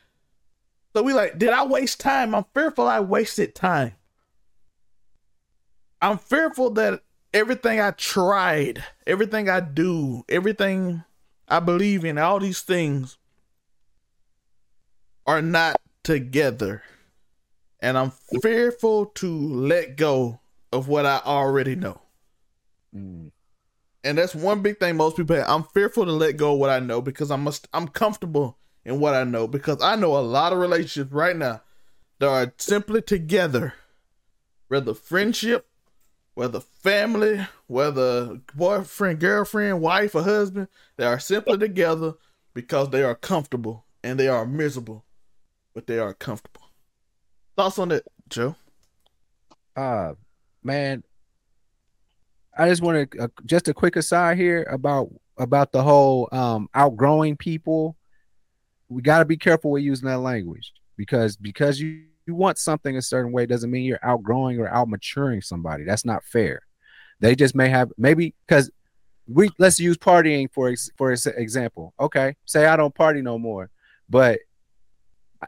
So 0.96 1.02
we 1.02 1.12
like, 1.12 1.36
did 1.36 1.50
I 1.50 1.62
waste 1.62 2.00
time? 2.00 2.34
I'm 2.34 2.46
fearful 2.54 2.88
I 2.88 3.00
wasted 3.00 3.54
time. 3.54 3.92
I'm 6.00 6.16
fearful 6.16 6.70
that 6.70 7.02
everything 7.34 7.82
I 7.82 7.90
tried, 7.90 8.82
everything 9.06 9.50
I 9.50 9.60
do, 9.60 10.24
everything 10.26 11.04
I 11.48 11.60
believe 11.60 12.06
in, 12.06 12.16
all 12.16 12.40
these 12.40 12.62
things 12.62 13.18
are 15.26 15.42
not 15.42 15.76
together. 16.02 16.82
And 17.80 17.98
I'm 17.98 18.12
fearful 18.40 19.04
to 19.16 19.28
let 19.28 19.98
go 19.98 20.40
of 20.72 20.88
what 20.88 21.04
I 21.04 21.20
already 21.26 21.76
know. 21.76 22.00
Mm. 22.96 23.32
And 24.02 24.16
that's 24.16 24.34
one 24.34 24.62
big 24.62 24.80
thing 24.80 24.96
most 24.96 25.18
people 25.18 25.36
have. 25.36 25.46
I'm 25.46 25.64
fearful 25.64 26.06
to 26.06 26.12
let 26.12 26.38
go 26.38 26.54
of 26.54 26.58
what 26.58 26.70
I 26.70 26.78
know 26.78 27.02
because 27.02 27.30
I'm 27.30 27.44
must 27.44 27.68
I'm 27.74 27.86
comfortable 27.86 28.56
in 28.86 29.00
what 29.00 29.14
I 29.14 29.24
know 29.24 29.46
because 29.46 29.82
I 29.82 29.96
know 29.96 30.16
a 30.16 30.20
lot 30.20 30.54
of 30.54 30.58
relationships 30.58 31.12
right 31.12 31.36
now 31.36 31.60
that 32.18 32.28
are 32.28 32.52
simply 32.56 33.02
together. 33.02 33.74
Whether 34.68 34.94
friendship, 34.94 35.66
whether 36.34 36.60
family, 36.60 37.46
whether 37.66 38.40
boyfriend, 38.54 39.20
girlfriend, 39.20 39.82
wife, 39.82 40.14
or 40.14 40.22
husband, 40.22 40.68
they 40.96 41.04
are 41.04 41.20
simply 41.20 41.58
together 41.58 42.14
because 42.54 42.88
they 42.88 43.02
are 43.02 43.14
comfortable 43.14 43.84
and 44.02 44.18
they 44.18 44.28
are 44.28 44.46
miserable, 44.46 45.04
but 45.74 45.86
they 45.86 45.98
are 45.98 46.14
comfortable. 46.14 46.62
Thoughts 47.56 47.78
on 47.78 47.90
that, 47.90 48.04
Joe? 48.28 48.56
uh 49.76 50.14
man 50.62 51.02
i 52.56 52.68
just 52.68 52.82
want 52.82 53.10
to 53.10 53.24
uh, 53.24 53.28
just 53.44 53.68
a 53.68 53.74
quick 53.74 53.96
aside 53.96 54.36
here 54.36 54.66
about 54.70 55.08
about 55.38 55.70
the 55.72 55.82
whole 55.82 56.28
um 56.32 56.68
outgrowing 56.74 57.36
people 57.36 57.95
we 58.88 59.02
got 59.02 59.18
to 59.20 59.24
be 59.24 59.36
careful 59.36 59.70
with 59.70 59.82
using 59.82 60.08
that 60.08 60.18
language 60.18 60.72
because 60.96 61.36
because 61.36 61.80
you, 61.80 62.04
you 62.26 62.34
want 62.34 62.58
something 62.58 62.96
a 62.96 63.02
certain 63.02 63.32
way 63.32 63.46
doesn't 63.46 63.70
mean 63.70 63.84
you're 63.84 63.98
outgrowing 64.02 64.58
or 64.58 64.68
out 64.68 64.88
maturing 64.88 65.40
somebody. 65.40 65.84
That's 65.84 66.04
not 66.04 66.24
fair. 66.24 66.62
They 67.20 67.34
just 67.34 67.54
may 67.54 67.68
have 67.68 67.92
maybe 67.96 68.34
because 68.46 68.70
we 69.26 69.50
let's 69.58 69.80
use 69.80 69.96
partying 69.96 70.48
for 70.52 70.72
for 70.96 71.12
ex- 71.12 71.26
example. 71.26 71.94
Okay 71.98 72.36
say 72.44 72.66
i 72.66 72.76
don't 72.76 72.94
party 72.94 73.22
no 73.22 73.38
more 73.38 73.70
but 74.08 74.38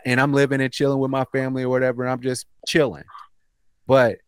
and 0.04 0.20
i'm 0.20 0.32
living 0.32 0.60
and 0.60 0.72
chilling 0.72 0.98
with 0.98 1.12
my 1.12 1.24
family 1.26 1.62
or 1.62 1.68
whatever 1.68 2.02
and 2.02 2.10
i'm 2.10 2.20
just 2.20 2.46
chilling. 2.66 3.04
But 3.86 4.18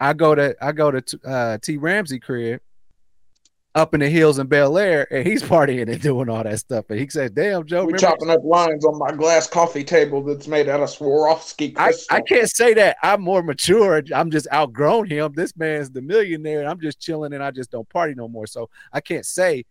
I 0.00 0.14
go 0.14 0.34
to 0.34 0.56
I 0.60 0.72
go 0.72 0.90
to 0.90 1.20
uh, 1.26 1.58
T 1.62 1.76
Ramsey 1.76 2.18
crib 2.18 2.60
up 3.74 3.94
in 3.94 4.00
the 4.00 4.08
hills 4.08 4.38
in 4.38 4.46
Bel 4.46 4.76
Air, 4.76 5.06
and 5.12 5.26
he's 5.26 5.42
partying 5.42 5.90
and 5.90 6.00
doing 6.00 6.28
all 6.28 6.42
that 6.42 6.58
stuff. 6.58 6.86
And 6.88 6.98
he 6.98 7.08
says, 7.08 7.30
"Damn, 7.30 7.66
Joe, 7.66 7.84
We're 7.84 7.98
chopping 7.98 8.30
up 8.30 8.42
lines 8.44 8.84
on 8.84 8.98
my 8.98 9.12
glass 9.12 9.46
coffee 9.46 9.84
table 9.84 10.22
that's 10.22 10.48
made 10.48 10.68
out 10.68 10.80
of 10.80 10.88
Swarovski 10.88 11.74
I, 11.76 11.84
crystal. 11.84 12.16
I 12.16 12.20
can't 12.22 12.50
say 12.50 12.74
that 12.74 12.96
I'm 13.02 13.22
more 13.22 13.42
mature. 13.42 14.02
I'm 14.14 14.30
just 14.30 14.48
outgrown 14.52 15.08
him. 15.08 15.32
This 15.34 15.56
man's 15.56 15.90
the 15.90 16.02
millionaire, 16.02 16.60
and 16.60 16.68
I'm 16.68 16.80
just 16.80 17.00
chilling, 17.00 17.32
and 17.32 17.42
I 17.42 17.50
just 17.50 17.70
don't 17.70 17.88
party 17.88 18.14
no 18.14 18.28
more. 18.28 18.46
So 18.46 18.68
I 18.92 19.00
can't 19.00 19.24
say 19.24 19.64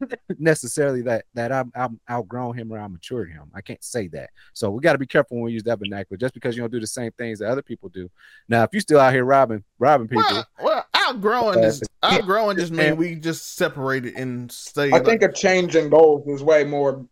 necessarily 0.38 1.02
that 1.02 1.24
that 1.34 1.52
I'm, 1.52 1.72
I'm 1.74 2.00
outgrown 2.10 2.56
him 2.56 2.70
or 2.70 2.78
I 2.78 2.86
matured 2.86 3.30
him. 3.30 3.50
I 3.54 3.62
can't 3.62 3.82
say 3.82 4.08
that. 4.08 4.30
So 4.52 4.70
we 4.70 4.80
got 4.80 4.92
to 4.92 4.98
be 4.98 5.06
careful 5.06 5.38
when 5.38 5.44
we 5.44 5.52
use 5.52 5.62
that 5.64 5.78
vernacular. 5.78 6.18
Just 6.18 6.34
because 6.34 6.54
you 6.54 6.62
don't 6.62 6.72
do 6.72 6.80
the 6.80 6.86
same 6.86 7.12
things 7.12 7.38
that 7.38 7.48
other 7.48 7.62
people 7.62 7.88
do. 7.88 8.10
Now, 8.48 8.64
if 8.64 8.70
you 8.72 8.80
still 8.80 9.00
out 9.00 9.14
here 9.14 9.24
robbing 9.24 9.64
robbing 9.78 10.08
people, 10.08 10.24
Well, 10.30 10.46
well 10.62 10.86
outgrowing 11.14 11.58
Uh, 11.58 11.62
just 11.62 11.84
outgrowing 12.02 12.56
just 12.56 12.72
mean 12.72 12.96
we 12.96 13.14
just 13.14 13.56
separated 13.56 14.14
and 14.14 14.50
stay. 14.50 14.90
I 14.92 15.00
think 15.00 15.22
a 15.22 15.32
change 15.32 15.76
in 15.76 15.88
goals 15.90 16.26
is 16.28 16.42
way 16.42 16.64
more. 16.64 17.06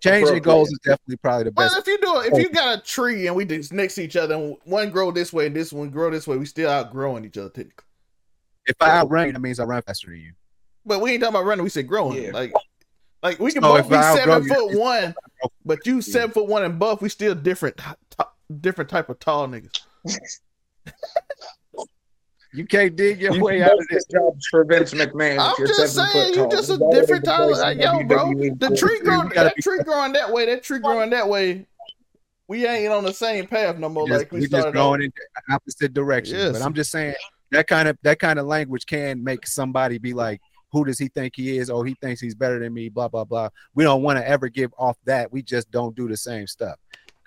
changing 0.00 0.42
goals 0.42 0.70
is 0.70 0.78
definitely 0.84 1.16
probably 1.16 1.44
the 1.44 1.52
Well, 1.56 1.68
best. 1.68 1.78
if 1.78 1.86
you 1.88 1.98
do 1.98 2.20
it, 2.20 2.32
if 2.32 2.38
you 2.42 2.50
got 2.50 2.78
a 2.78 2.80
tree 2.82 3.26
and 3.26 3.34
we 3.34 3.44
just 3.44 3.72
next 3.72 3.96
to 3.96 4.02
each 4.02 4.14
other, 4.16 4.34
and 4.34 4.56
one 4.64 4.90
grow 4.90 5.10
this 5.10 5.32
way 5.32 5.46
and 5.46 5.56
this 5.56 5.72
one 5.72 5.90
grow 5.90 6.10
this 6.10 6.26
way, 6.26 6.36
we 6.36 6.46
still 6.46 6.70
outgrowing 6.70 7.24
each 7.24 7.36
other 7.36 7.48
technically. 7.50 7.84
If 8.66 8.76
I 8.80 8.90
outrun, 8.98 9.32
that 9.32 9.40
means 9.40 9.58
I 9.58 9.64
run 9.64 9.82
faster 9.82 10.08
than 10.10 10.20
you. 10.20 10.32
But 10.86 11.00
we 11.00 11.10
ain't 11.12 11.20
talking 11.22 11.34
about 11.34 11.46
running. 11.46 11.64
We 11.64 11.70
said 11.70 11.86
growing. 11.88 12.22
Yeah. 12.22 12.30
Like, 12.32 12.52
like 13.22 13.38
we 13.40 13.50
can 13.50 13.62
So 13.62 13.76
both 13.76 13.88
be 13.90 13.96
I 13.96 14.14
seven 14.16 14.42
you, 14.44 14.48
foot 14.48 14.64
it's- 14.70 14.76
one, 14.78 15.14
but 15.64 15.84
you 15.86 16.00
seven 16.00 16.30
foot 16.30 16.46
one 16.46 16.62
and 16.64 16.78
buff. 16.78 17.02
We 17.02 17.08
still 17.08 17.34
different, 17.34 17.76
t- 17.78 17.84
t- 18.18 18.24
different 18.60 18.88
type 18.90 19.08
of 19.08 19.18
tall 19.18 19.48
niggas. 19.48 19.72
You 22.52 22.64
can't 22.66 22.96
dig 22.96 23.20
your 23.20 23.34
You 23.34 23.44
way 23.44 23.62
out 23.62 23.72
of 23.72 23.86
this. 23.90 24.04
get 24.06 24.18
jobs 24.20 24.46
for 24.46 24.64
Vince 24.64 24.94
McMahon. 24.94 25.38
I'm 25.38 25.66
just 25.66 25.94
saying, 25.94 26.10
foot 26.12 26.28
you 26.28 26.34
tall. 26.42 26.50
just 26.50 26.70
a 26.70 26.72
He's 26.78 26.94
different 27.00 27.24
the 27.24 27.30
tall. 27.30 27.48
voice 27.48 27.58
Like, 27.58 27.76
of 27.78 27.82
yo, 27.82 28.04
bro, 28.04 28.32
the 28.34 28.76
tree 28.76 29.00
growing, 29.00 29.28
that 29.30 29.54
tree 29.62 29.82
growing 29.82 30.12
that 30.14 30.32
way, 30.32 30.46
that 30.46 30.62
tree 30.62 30.78
growing 30.78 31.10
that 31.10 31.28
way. 31.28 31.66
We 32.48 32.66
ain't 32.66 32.90
on 32.92 33.04
the 33.04 33.12
same 33.12 33.46
path 33.46 33.76
no 33.76 33.90
more. 33.90 34.08
Just- 34.08 34.18
like 34.18 34.32
we 34.32 34.40
we 34.40 34.46
just 34.48 34.72
going 34.72 35.02
off. 35.02 35.04
in 35.04 35.12
opposite 35.54 35.92
directions. 35.92 36.38
Yes. 36.42 36.52
But 36.52 36.62
I'm 36.62 36.72
just 36.72 36.90
saying 36.90 37.14
that 37.50 37.66
kind 37.66 37.86
of 37.88 37.98
that 38.02 38.18
kind 38.18 38.38
of 38.38 38.46
language 38.46 38.86
can 38.86 39.22
make 39.22 39.46
somebody 39.46 39.98
be 39.98 40.14
like, 40.14 40.40
"Who 40.72 40.86
does 40.86 40.98
he 40.98 41.08
think 41.08 41.34
he 41.36 41.58
is? 41.58 41.68
Oh, 41.68 41.82
he 41.82 41.94
thinks 42.00 42.22
he's 42.22 42.34
better 42.34 42.58
than 42.58 42.72
me." 42.72 42.88
Blah 42.88 43.08
blah 43.08 43.24
blah. 43.24 43.50
We 43.74 43.84
don't 43.84 44.02
want 44.02 44.18
to 44.18 44.26
ever 44.26 44.48
give 44.48 44.72
off 44.78 44.96
that. 45.04 45.30
We 45.30 45.42
just 45.42 45.70
don't 45.70 45.94
do 45.94 46.08
the 46.08 46.16
same 46.16 46.46
stuff 46.46 46.76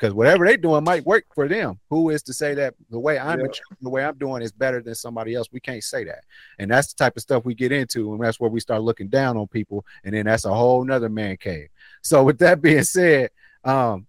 because 0.01 0.15
whatever 0.15 0.47
they're 0.47 0.57
doing 0.57 0.83
might 0.83 1.05
work 1.05 1.25
for 1.35 1.47
them. 1.47 1.79
Who 1.91 2.09
is 2.09 2.23
to 2.23 2.33
say 2.33 2.55
that 2.55 2.73
the 2.89 2.99
way 2.99 3.19
I'm 3.19 3.37
Yeah. 3.39 3.45
maturing, 3.45 3.77
the 3.81 3.89
way 3.89 4.03
I'm 4.03 4.17
doing 4.17 4.41
is 4.41 4.51
better 4.51 4.81
than 4.81 4.95
somebody 4.95 5.35
else? 5.35 5.47
We 5.51 5.59
can't 5.59 5.83
say 5.83 6.03
that, 6.05 6.23
and 6.57 6.71
that's 6.71 6.91
the 6.91 6.97
type 7.03 7.15
of 7.15 7.21
stuff 7.21 7.45
we 7.45 7.53
get 7.53 7.71
into, 7.71 8.11
and 8.13 8.23
that's 8.23 8.39
where 8.39 8.49
we 8.49 8.59
start 8.59 8.81
looking 8.81 9.09
down 9.09 9.37
on 9.37 9.47
people, 9.47 9.85
and 10.03 10.15
then 10.15 10.25
that's 10.25 10.45
a 10.45 10.53
whole 10.53 10.83
nother 10.83 11.09
man 11.09 11.37
cave. 11.37 11.69
So 12.01 12.23
with 12.23 12.39
that 12.39 12.61
being 12.63 12.83
said, 12.83 13.29
um, 13.63 14.07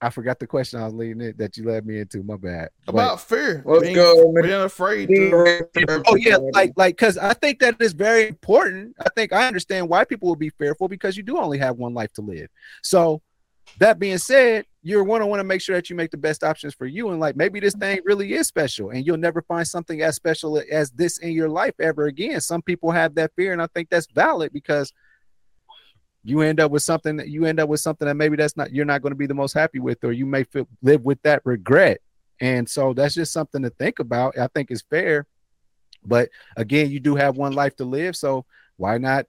I 0.00 0.10
forgot 0.10 0.38
the 0.38 0.46
question 0.46 0.80
I 0.80 0.84
was 0.84 0.94
leading 0.94 1.20
it 1.20 1.38
that 1.38 1.56
you 1.56 1.64
led 1.64 1.86
me 1.86 1.98
into. 1.98 2.22
My 2.22 2.36
bad. 2.36 2.70
But- 2.86 2.92
about 2.94 3.20
fear. 3.20 3.62
Let's 3.66 3.82
being, 3.82 3.94
go, 3.94 4.32
Being 4.32 4.52
afraid 4.62 5.08
to. 5.08 6.02
oh 6.06 6.14
yeah, 6.16 6.36
like 6.36 6.72
like 6.76 6.96
because 6.96 7.18
I 7.18 7.34
think 7.34 7.58
that 7.60 7.76
is 7.80 7.92
very 7.92 8.28
important. 8.28 8.96
I 9.00 9.08
think 9.14 9.34
I 9.34 9.46
understand 9.46 9.88
why 9.90 10.04
people 10.04 10.28
will 10.28 10.36
be 10.36 10.50
fearful 10.50 10.88
because 10.88 11.18
you 11.18 11.22
do 11.22 11.36
only 11.38 11.58
have 11.58 11.76
one 11.76 11.92
life 11.92 12.12
to 12.14 12.22
live. 12.22 12.48
So 12.82 13.20
that 13.78 13.98
being 13.98 14.18
said, 14.18 14.66
you're 14.82 15.02
want 15.02 15.22
to 15.22 15.26
want 15.26 15.40
to 15.40 15.44
make 15.44 15.60
sure 15.60 15.74
that 15.76 15.88
you 15.88 15.96
make 15.96 16.10
the 16.10 16.16
best 16.16 16.44
options 16.44 16.74
for 16.74 16.86
you, 16.86 17.10
and 17.10 17.20
like 17.20 17.36
maybe 17.36 17.58
this 17.58 17.74
mm-hmm. 17.74 17.80
thing 17.80 18.00
really 18.04 18.34
is 18.34 18.46
special, 18.46 18.90
and 18.90 19.06
you'll 19.06 19.16
never 19.16 19.42
find 19.42 19.66
something 19.66 20.02
as 20.02 20.14
special 20.16 20.62
as 20.70 20.90
this 20.90 21.18
in 21.18 21.32
your 21.32 21.48
life 21.48 21.74
ever 21.80 22.06
again. 22.06 22.40
Some 22.40 22.62
people 22.62 22.90
have 22.90 23.14
that 23.14 23.32
fear, 23.34 23.52
and 23.52 23.62
I 23.62 23.66
think 23.74 23.88
that's 23.88 24.06
valid 24.14 24.52
because 24.52 24.92
you 26.22 26.40
end 26.40 26.60
up 26.60 26.70
with 26.70 26.82
something 26.82 27.16
that 27.16 27.28
you 27.28 27.44
end 27.44 27.60
up 27.60 27.68
with 27.68 27.80
something 27.80 28.06
that 28.06 28.14
maybe 28.14 28.36
that's 28.36 28.56
not 28.56 28.72
you're 28.72 28.84
not 28.84 29.02
going 29.02 29.12
to 29.12 29.16
be 29.16 29.26
the 29.26 29.34
most 29.34 29.52
happy 29.52 29.78
with, 29.78 30.04
or 30.04 30.12
you 30.12 30.26
may 30.26 30.44
feel 30.44 30.68
live 30.82 31.02
with 31.02 31.20
that 31.22 31.42
regret. 31.44 32.00
And 32.40 32.68
so 32.68 32.92
that's 32.92 33.14
just 33.14 33.32
something 33.32 33.62
to 33.62 33.70
think 33.70 33.98
about. 33.98 34.38
I 34.38 34.48
think 34.48 34.70
is 34.70 34.82
fair. 34.82 35.26
But 36.04 36.28
again, 36.56 36.90
you 36.90 37.00
do 37.00 37.14
have 37.14 37.36
one 37.36 37.52
life 37.52 37.76
to 37.76 37.84
live, 37.84 38.16
so 38.16 38.44
why 38.76 38.98
not 38.98 39.26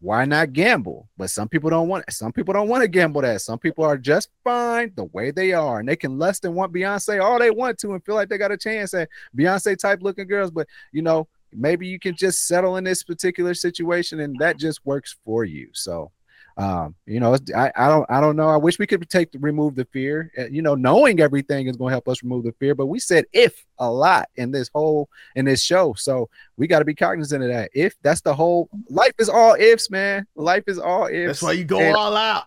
why 0.00 0.24
not 0.24 0.52
gamble? 0.52 1.08
But 1.16 1.30
some 1.30 1.48
people 1.48 1.70
don't 1.70 1.88
want 1.88 2.04
some 2.10 2.32
people 2.32 2.54
don't 2.54 2.68
want 2.68 2.82
to 2.82 2.88
gamble 2.88 3.22
that. 3.22 3.40
Some 3.40 3.58
people 3.58 3.84
are 3.84 3.98
just 3.98 4.30
fine 4.44 4.92
the 4.94 5.04
way 5.04 5.30
they 5.30 5.52
are, 5.52 5.80
and 5.80 5.88
they 5.88 5.96
can 5.96 6.18
less 6.18 6.38
than 6.38 6.54
want 6.54 6.72
Beyonce 6.72 7.22
all 7.22 7.38
they 7.38 7.50
want 7.50 7.78
to 7.78 7.92
and 7.94 8.04
feel 8.04 8.14
like 8.14 8.28
they 8.28 8.38
got 8.38 8.52
a 8.52 8.56
chance 8.56 8.94
at 8.94 9.08
Beyonce 9.36 9.76
type 9.76 10.00
looking 10.02 10.28
girls. 10.28 10.50
But 10.50 10.68
you 10.92 11.02
know, 11.02 11.26
maybe 11.52 11.86
you 11.86 11.98
can 11.98 12.14
just 12.14 12.46
settle 12.46 12.76
in 12.76 12.84
this 12.84 13.02
particular 13.02 13.54
situation 13.54 14.20
and 14.20 14.36
that 14.38 14.56
just 14.56 14.84
works 14.84 15.16
for 15.24 15.44
you. 15.44 15.68
So 15.72 16.12
um, 16.58 16.96
you 17.06 17.20
know, 17.20 17.36
I, 17.56 17.70
I 17.76 17.86
don't 17.86 18.04
I 18.10 18.20
don't 18.20 18.34
know. 18.34 18.48
I 18.48 18.56
wish 18.56 18.80
we 18.80 18.86
could 18.86 19.08
take 19.08 19.28
remove 19.38 19.76
the 19.76 19.84
fear. 19.86 20.32
Uh, 20.36 20.46
you 20.46 20.60
know, 20.60 20.74
knowing 20.74 21.20
everything 21.20 21.68
is 21.68 21.76
going 21.76 21.90
to 21.90 21.94
help 21.94 22.08
us 22.08 22.24
remove 22.24 22.42
the 22.44 22.52
fear. 22.58 22.74
But 22.74 22.86
we 22.86 22.98
said 22.98 23.26
if 23.32 23.64
a 23.78 23.88
lot 23.88 24.28
in 24.34 24.50
this 24.50 24.68
whole 24.74 25.08
in 25.36 25.44
this 25.44 25.62
show, 25.62 25.94
so 25.94 26.28
we 26.56 26.66
got 26.66 26.80
to 26.80 26.84
be 26.84 26.96
cognizant 26.96 27.44
of 27.44 27.50
that. 27.50 27.70
If 27.74 27.94
that's 28.02 28.22
the 28.22 28.34
whole 28.34 28.68
life 28.90 29.12
is 29.20 29.28
all 29.28 29.54
ifs, 29.54 29.88
man. 29.88 30.26
Life 30.34 30.64
is 30.66 30.80
all 30.80 31.06
ifs. 31.06 31.26
That's 31.28 31.42
why 31.42 31.52
you 31.52 31.64
go 31.64 31.78
And 31.78 31.96
all 31.96 32.16
out. 32.16 32.44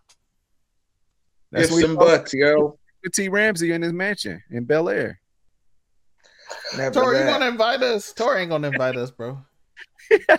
That's 1.53 1.69
Ifs 1.69 1.81
what 1.81 1.89
and 1.89 1.97
buts, 1.97 2.33
yo. 2.33 2.77
T 3.13 3.29
Ramsey 3.29 3.71
in 3.71 3.81
his 3.81 3.93
mansion 3.93 4.43
in 4.51 4.65
Bel 4.65 4.89
Air. 4.89 5.19
Never 6.77 6.93
Tori, 6.93 7.17
you 7.17 7.23
that. 7.23 7.39
gonna 7.39 7.49
invite 7.49 7.81
us? 7.81 8.11
Tori 8.13 8.41
ain't 8.41 8.49
gonna 8.51 8.67
invite 8.67 8.97
us, 8.97 9.09
bro. 9.09 9.39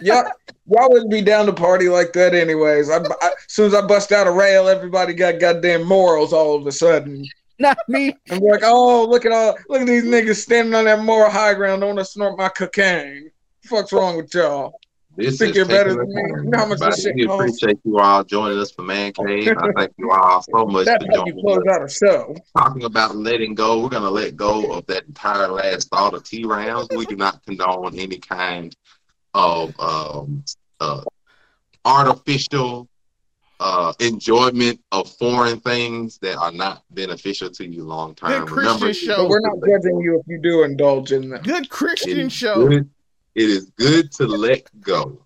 Y'all, 0.02 0.24
y'all 0.66 0.90
wouldn't 0.90 1.10
be 1.10 1.22
down 1.22 1.46
to 1.46 1.52
party 1.52 1.88
like 1.88 2.12
that 2.14 2.34
anyways. 2.34 2.90
I, 2.90 2.96
I, 2.98 3.26
as 3.26 3.32
soon 3.48 3.66
as 3.66 3.74
I 3.74 3.86
bust 3.86 4.12
out 4.12 4.26
a 4.26 4.30
rail, 4.32 4.68
everybody 4.68 5.14
got 5.14 5.40
goddamn 5.40 5.84
morals 5.84 6.32
all 6.32 6.56
of 6.56 6.66
a 6.66 6.72
sudden. 6.72 7.24
Not 7.58 7.78
me. 7.88 8.16
I'm 8.30 8.40
like, 8.40 8.62
oh, 8.64 9.06
look 9.08 9.24
at 9.24 9.32
all, 9.32 9.56
look 9.68 9.82
at 9.82 9.86
these 9.86 10.04
niggas 10.04 10.36
standing 10.36 10.74
on 10.74 10.84
that 10.86 11.00
moral 11.04 11.30
high 11.30 11.54
ground. 11.54 11.82
I 11.82 11.86
want 11.86 11.98
to 11.98 12.04
snort 12.04 12.36
my 12.38 12.48
cocaine. 12.48 13.30
What's 13.68 13.92
wrong 13.92 14.16
with 14.16 14.34
y'all? 14.34 14.74
This 15.14 15.38
Think 15.38 15.50
is 15.50 15.56
you're 15.58 15.66
better 15.66 15.90
than 15.90 16.08
me? 16.08 16.14
the 16.14 16.42
You 16.44 16.50
know 16.50 16.58
how 16.58 16.66
much 16.66 16.80
this 16.80 17.02
shit 17.02 17.14
We 17.14 17.26
costs? 17.26 17.62
appreciate 17.62 17.78
you 17.84 17.98
all 17.98 18.24
joining 18.24 18.58
us 18.58 18.70
for 18.72 18.82
Man 18.82 19.12
Cave. 19.12 19.48
I 19.58 19.68
thank 19.76 19.92
you 19.98 20.10
all 20.10 20.42
so 20.42 20.64
much 20.64 20.86
That's 20.86 21.04
for 21.04 21.12
how 21.12 21.26
you 21.26 21.32
joining 21.34 21.44
close 21.44 21.58
us. 21.68 21.74
out 21.74 21.84
a 21.84 21.88
show. 21.88 22.36
Talking 22.56 22.84
about 22.84 23.14
letting 23.16 23.54
go, 23.54 23.82
we're 23.82 23.90
gonna 23.90 24.10
let 24.10 24.36
go 24.36 24.72
of 24.72 24.86
that 24.86 25.04
entire 25.04 25.48
last 25.48 25.90
thought 25.90 26.14
of 26.14 26.24
T 26.24 26.44
rounds. 26.46 26.88
We 26.96 27.04
do 27.04 27.16
not 27.16 27.44
condone 27.44 27.98
any 27.98 28.16
kind 28.18 28.74
of 29.34 29.78
um, 29.80 30.44
uh, 30.80 31.02
artificial 31.84 32.88
uh, 33.60 33.92
enjoyment 34.00 34.80
of 34.90 35.08
foreign 35.12 35.60
things 35.60 36.18
that 36.18 36.36
are 36.36 36.52
not 36.52 36.82
beneficial 36.90 37.48
to 37.50 37.66
you 37.66 37.84
long 37.84 38.14
term. 38.14 38.44
Good 38.46 38.48
Christian 38.48 38.92
show. 38.92 39.16
But 39.18 39.28
we're 39.28 39.40
not 39.40 39.56
judging 39.66 40.00
you 40.00 40.18
if 40.18 40.26
you 40.26 40.38
do 40.40 40.64
indulge 40.64 41.12
in 41.12 41.30
them. 41.30 41.42
Good 41.42 41.68
Christian 41.70 42.18
is 42.20 42.32
show. 42.32 42.66
good- 42.68 42.90
It 43.34 43.48
is 43.48 43.70
good 43.76 44.12
to 44.12 44.26
let 44.26 44.68
go. 44.80 45.24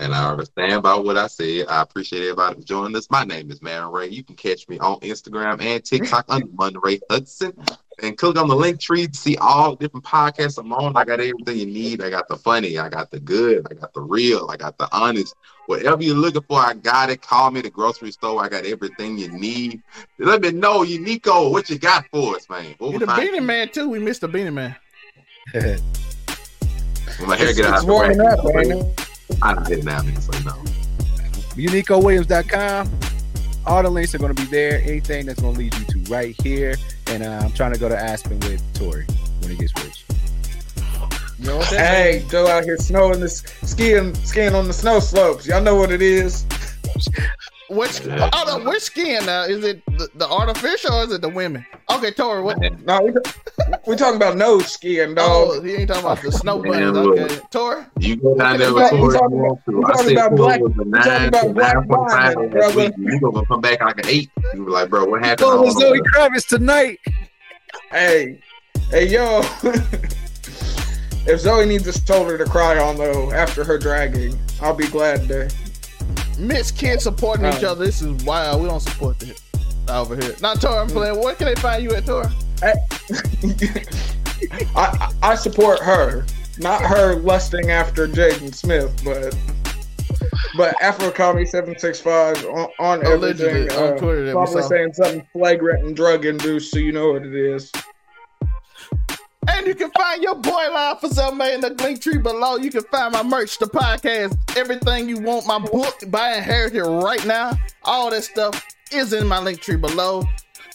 And 0.00 0.14
I 0.14 0.30
understand 0.30 0.82
by 0.82 0.94
what 0.94 1.16
I 1.16 1.26
said. 1.26 1.66
I 1.68 1.82
appreciate 1.82 2.22
everybody 2.22 2.60
for 2.60 2.66
joining 2.66 2.96
us. 2.96 3.10
My 3.10 3.24
name 3.24 3.50
is 3.50 3.60
Marin 3.62 3.90
Ray. 3.90 4.08
You 4.08 4.22
can 4.22 4.36
catch 4.36 4.68
me 4.68 4.78
on 4.78 5.00
Instagram 5.00 5.60
and 5.60 5.84
TikTok 5.84 6.26
under 6.28 6.46
Monte 6.52 6.78
Ray 6.82 7.00
Hudson. 7.10 7.52
And 8.00 8.16
click 8.16 8.38
on 8.38 8.46
the 8.46 8.54
link 8.54 8.78
tree 8.80 9.08
to 9.08 9.16
see 9.18 9.36
all 9.38 9.74
different 9.74 10.06
podcasts 10.06 10.56
I'm 10.58 10.72
on. 10.72 10.96
I 10.96 11.04
got 11.04 11.18
everything 11.18 11.58
you 11.58 11.66
need. 11.66 12.00
I 12.00 12.10
got 12.10 12.28
the 12.28 12.36
funny, 12.36 12.78
I 12.78 12.88
got 12.88 13.10
the 13.10 13.18
good, 13.18 13.66
I 13.70 13.74
got 13.74 13.92
the 13.92 14.00
real, 14.02 14.48
I 14.50 14.56
got 14.56 14.78
the 14.78 14.88
honest. 14.92 15.34
Whatever 15.66 16.02
you're 16.04 16.14
looking 16.16 16.42
for, 16.42 16.60
I 16.60 16.74
got 16.74 17.10
it. 17.10 17.22
Call 17.22 17.50
me 17.50 17.60
the 17.60 17.70
grocery 17.70 18.12
store. 18.12 18.42
I 18.42 18.48
got 18.48 18.64
everything 18.64 19.18
you 19.18 19.28
need. 19.28 19.82
Let 20.18 20.42
me 20.42 20.52
know, 20.52 20.84
Unico, 20.84 21.50
what 21.50 21.68
you 21.68 21.78
got 21.78 22.06
for 22.12 22.36
us, 22.36 22.48
man. 22.48 22.74
What 22.78 22.92
You 22.92 22.98
the 23.00 23.06
find- 23.06 23.28
Beanie 23.28 23.44
Man 23.44 23.68
too. 23.68 23.88
We 23.88 23.98
missed 23.98 24.20
the 24.20 24.28
Beanie 24.28 24.52
Man. 24.52 24.76
When 27.18 27.28
my 27.30 27.36
hair 27.36 27.48
It's, 27.48 27.58
get 27.58 27.66
out 27.66 27.76
it's 27.78 27.84
the 27.84 27.92
way, 27.92 27.98
warming 28.16 28.20
up, 28.20 28.38
ain't 28.54 28.72
it? 28.72 29.08
I 29.42 29.64
did 29.68 29.84
now, 29.84 30.02
man, 30.02 30.20
so 30.20 30.30
no. 30.44 30.52
UnicoWilliams.com. 31.56 32.90
All 33.66 33.82
the 33.82 33.90
links 33.90 34.14
are 34.14 34.18
going 34.18 34.32
to 34.34 34.40
be 34.42 34.48
there. 34.48 34.80
Anything 34.82 35.26
that's 35.26 35.40
going 35.40 35.54
to 35.54 35.58
lead 35.58 35.74
you 35.74 35.84
to 35.86 35.97
right 36.08 36.40
here. 36.42 36.76
And 37.08 37.22
uh, 37.22 37.40
I'm 37.42 37.52
trying 37.52 37.72
to 37.72 37.78
go 37.78 37.88
to 37.88 37.98
Aspen 37.98 38.40
with 38.40 38.62
Tori 38.74 39.06
when 39.40 39.50
he 39.50 39.56
gets 39.56 39.72
rich. 39.84 40.04
You 41.38 41.46
know 41.46 41.60
Hey, 41.62 42.24
Joe 42.28 42.48
out 42.48 42.64
here 42.64 42.76
snowing 42.76 43.20
this 43.20 43.44
skiing 43.62 44.14
skiing 44.16 44.54
on 44.54 44.66
the 44.66 44.72
snow 44.72 44.98
slopes. 44.98 45.46
Y'all 45.46 45.62
know 45.62 45.76
what 45.76 45.92
it 45.92 46.02
is. 46.02 46.44
Which 47.70 48.00
oh, 48.06 48.58
no, 48.64 48.70
which 48.70 48.82
skin 48.84 49.26
now? 49.26 49.42
Is 49.42 49.62
it 49.62 49.84
the, 49.86 50.08
the 50.14 50.26
artificial 50.26 50.94
or 50.94 51.02
is 51.04 51.12
it 51.12 51.20
the 51.20 51.28
women? 51.28 51.66
Okay, 51.90 52.10
Tori, 52.12 52.42
what? 52.42 52.58
No, 52.86 53.00
we 53.02 53.12
we 53.86 53.94
talking 53.94 54.16
about 54.16 54.38
nose 54.38 54.72
skiing, 54.72 55.14
Oh, 55.18 55.56
dog. 55.56 55.66
he 55.66 55.74
ain't 55.74 55.88
talking 55.88 56.04
about 56.04 56.22
the 56.22 56.32
snow 56.32 56.62
Man, 56.62 56.94
buttons. 56.94 57.32
Okay, 57.32 57.40
Tori. 57.50 57.84
You 57.98 58.16
go 58.16 58.34
down 58.38 58.58
there 58.58 58.72
with 58.72 58.84
talking 58.84 58.98
Tori 58.98 59.14
you 59.18 59.36
want 59.36 59.60
to. 59.66 59.72
we 59.76 59.84
I 59.84 59.92
talking 59.92 60.12
about 60.12 60.28
Tori 60.28 60.36
black- 60.36 60.60
was 60.60 60.72
a 60.72 60.74
talking 60.76 60.90
nine 60.90 61.28
about 61.28 61.42
to 61.42 61.52
black 61.52 61.74
nine 61.74 61.88
point 61.88 62.10
five 62.10 62.36
last 62.36 62.50
brother. 62.52 62.76
week. 62.78 62.92
You 62.96 63.20
gonna 63.20 63.46
come 63.46 63.60
back 63.60 63.80
like 63.82 63.98
an 63.98 64.06
eight. 64.08 64.30
You 64.54 64.64
be 64.64 64.70
like, 64.70 64.88
bro, 64.88 65.04
what 65.04 65.22
happened? 65.22 65.48
Oh, 65.50 65.58
I 65.58 65.60
with 65.66 65.72
Zoe 65.78 65.98
know. 65.98 66.02
Kravitz 66.04 66.46
tonight. 66.48 66.98
Hey, 67.90 68.40
hey, 68.90 69.08
yo. 69.08 69.40
if 71.26 71.40
Zoe 71.40 71.66
needs 71.66 71.86
a 71.86 71.92
shoulder 71.92 72.38
to 72.38 72.44
cry 72.46 72.78
on 72.78 72.96
though 72.96 73.30
after 73.32 73.62
her 73.62 73.76
dragging, 73.78 74.38
I'll 74.62 74.74
be 74.74 74.86
glad 74.88 75.28
to. 75.28 75.50
Mitch 76.38 76.74
kids 76.76 77.04
supporting 77.04 77.46
each 77.46 77.62
Uh. 77.64 77.72
other. 77.72 77.84
This 77.84 78.00
is 78.02 78.24
wild. 78.24 78.62
We 78.62 78.68
don't 78.68 78.80
support 78.80 79.18
that 79.18 79.40
over 79.88 80.16
here. 80.16 80.34
Not 80.40 80.60
Tori. 80.60 80.76
I'm 80.76 80.86
playing. 80.88 81.18
Where 81.20 81.34
can 81.34 81.46
they 81.46 81.54
find 81.56 81.82
you 81.82 81.90
at 81.94 82.06
Tori? 82.06 82.26
I, 82.62 82.72
I 84.76 85.12
I 85.22 85.34
support 85.34 85.80
her, 85.80 86.24
not 86.58 86.82
her 86.82 87.16
lusting 87.16 87.70
after 87.70 88.06
Jaden 88.06 88.54
Smith, 88.54 88.92
but 89.04 89.36
but 90.56 90.74
Afro 90.82 91.10
Comedy 91.10 91.44
seven 91.46 91.78
six 91.78 92.00
five 92.00 92.36
on, 92.46 92.68
on 92.78 93.04
Allegedly 93.06 93.48
everything. 93.62 93.78
on 93.78 93.92
Uh, 93.94 93.96
Twitter 93.96 94.24
that 94.26 94.36
we 94.36 94.44
probably 94.44 94.62
saying 94.62 94.92
something 94.94 95.26
flagrant 95.32 95.84
and 95.86 95.96
drug 95.96 96.24
induced, 96.24 96.70
so 96.72 96.78
you 96.78 96.92
know 96.92 97.12
what 97.12 97.24
it 97.24 97.34
is. 97.34 97.70
And 99.48 99.66
you 99.66 99.74
can 99.74 99.90
find 99.92 100.22
your 100.22 100.34
boy 100.34 100.50
live 100.72 101.00
for 101.00 101.08
sale 101.08 101.32
man 101.34 101.54
in 101.54 101.60
the 101.60 101.70
link 101.82 102.00
tree 102.00 102.18
below. 102.18 102.56
You 102.56 102.70
can 102.70 102.82
find 102.84 103.12
my 103.12 103.22
merch, 103.22 103.58
the 103.58 103.66
podcast, 103.66 104.36
everything 104.56 105.08
you 105.08 105.18
want, 105.20 105.46
my 105.46 105.58
book, 105.58 105.96
buy 106.08 106.30
and 106.30 106.38
inherit 106.38 106.74
right 107.02 107.24
now. 107.26 107.52
All 107.84 108.10
that 108.10 108.24
stuff 108.24 108.62
is 108.92 109.12
in 109.12 109.26
my 109.26 109.40
link 109.40 109.60
tree 109.60 109.76
below. 109.76 110.22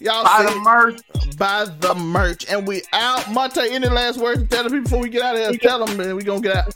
Y'all 0.02 0.24
Buy 0.24 0.46
see 0.46 0.54
the 0.54 0.60
merch. 0.60 1.38
buy 1.38 1.66
the 1.80 1.96
merch. 1.96 2.46
And 2.50 2.68
we 2.68 2.82
out. 2.94 3.32
Monte, 3.32 3.62
any 3.62 3.88
last 3.88 4.18
words 4.20 4.42
to 4.42 4.48
tell 4.48 4.64
the 4.64 4.70
people 4.70 4.84
before 4.84 5.00
we 5.00 5.10
get 5.10 5.22
out 5.22 5.36
of 5.36 5.42
here? 5.42 5.58
Tell 5.60 5.86
them, 5.86 5.96
man. 5.96 6.16
We 6.16 6.24
gonna 6.24 6.42
get 6.42 6.56
out. 6.58 6.76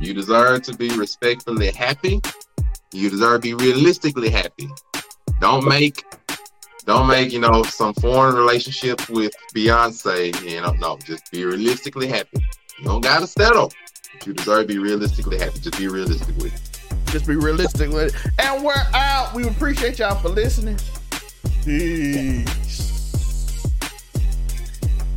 You 0.00 0.12
deserve 0.12 0.62
to 0.64 0.74
be 0.76 0.90
respectfully 0.96 1.70
happy. 1.70 2.20
You 2.92 3.08
deserve 3.08 3.42
to 3.42 3.56
be 3.56 3.64
realistically 3.64 4.28
happy. 4.28 4.68
Don't 5.40 5.66
make 5.66 6.04
don't 6.86 7.08
make, 7.08 7.32
you 7.32 7.40
know, 7.40 7.64
some 7.64 7.92
foreign 7.94 8.36
relationship 8.36 9.08
with 9.08 9.34
Beyonce. 9.54 10.40
You 10.48 10.58
uh, 10.58 10.66
know, 10.66 10.72
no, 10.74 10.98
just 10.98 11.30
be 11.32 11.44
realistically 11.44 12.06
happy. 12.06 12.38
You 12.78 12.84
don't 12.84 13.00
gotta 13.00 13.26
settle. 13.26 13.72
You 14.24 14.32
deserve 14.32 14.62
to 14.62 14.66
be 14.66 14.78
realistically 14.78 15.38
happy. 15.38 15.58
Just 15.60 15.78
be 15.78 15.88
realistic 15.88 16.36
with 16.36 16.54
it. 16.54 17.10
Just 17.10 17.26
be 17.26 17.36
realistic 17.36 17.90
with 17.90 18.14
it. 18.14 18.32
And 18.38 18.64
we're 18.64 18.74
out. 18.94 19.34
We 19.34 19.48
appreciate 19.48 19.98
y'all 19.98 20.18
for 20.20 20.28
listening. 20.28 20.78
Peace. 21.64 22.86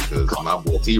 Because 0.09 0.43
my 0.43 0.57
boy 0.57 0.79
T 0.79 0.99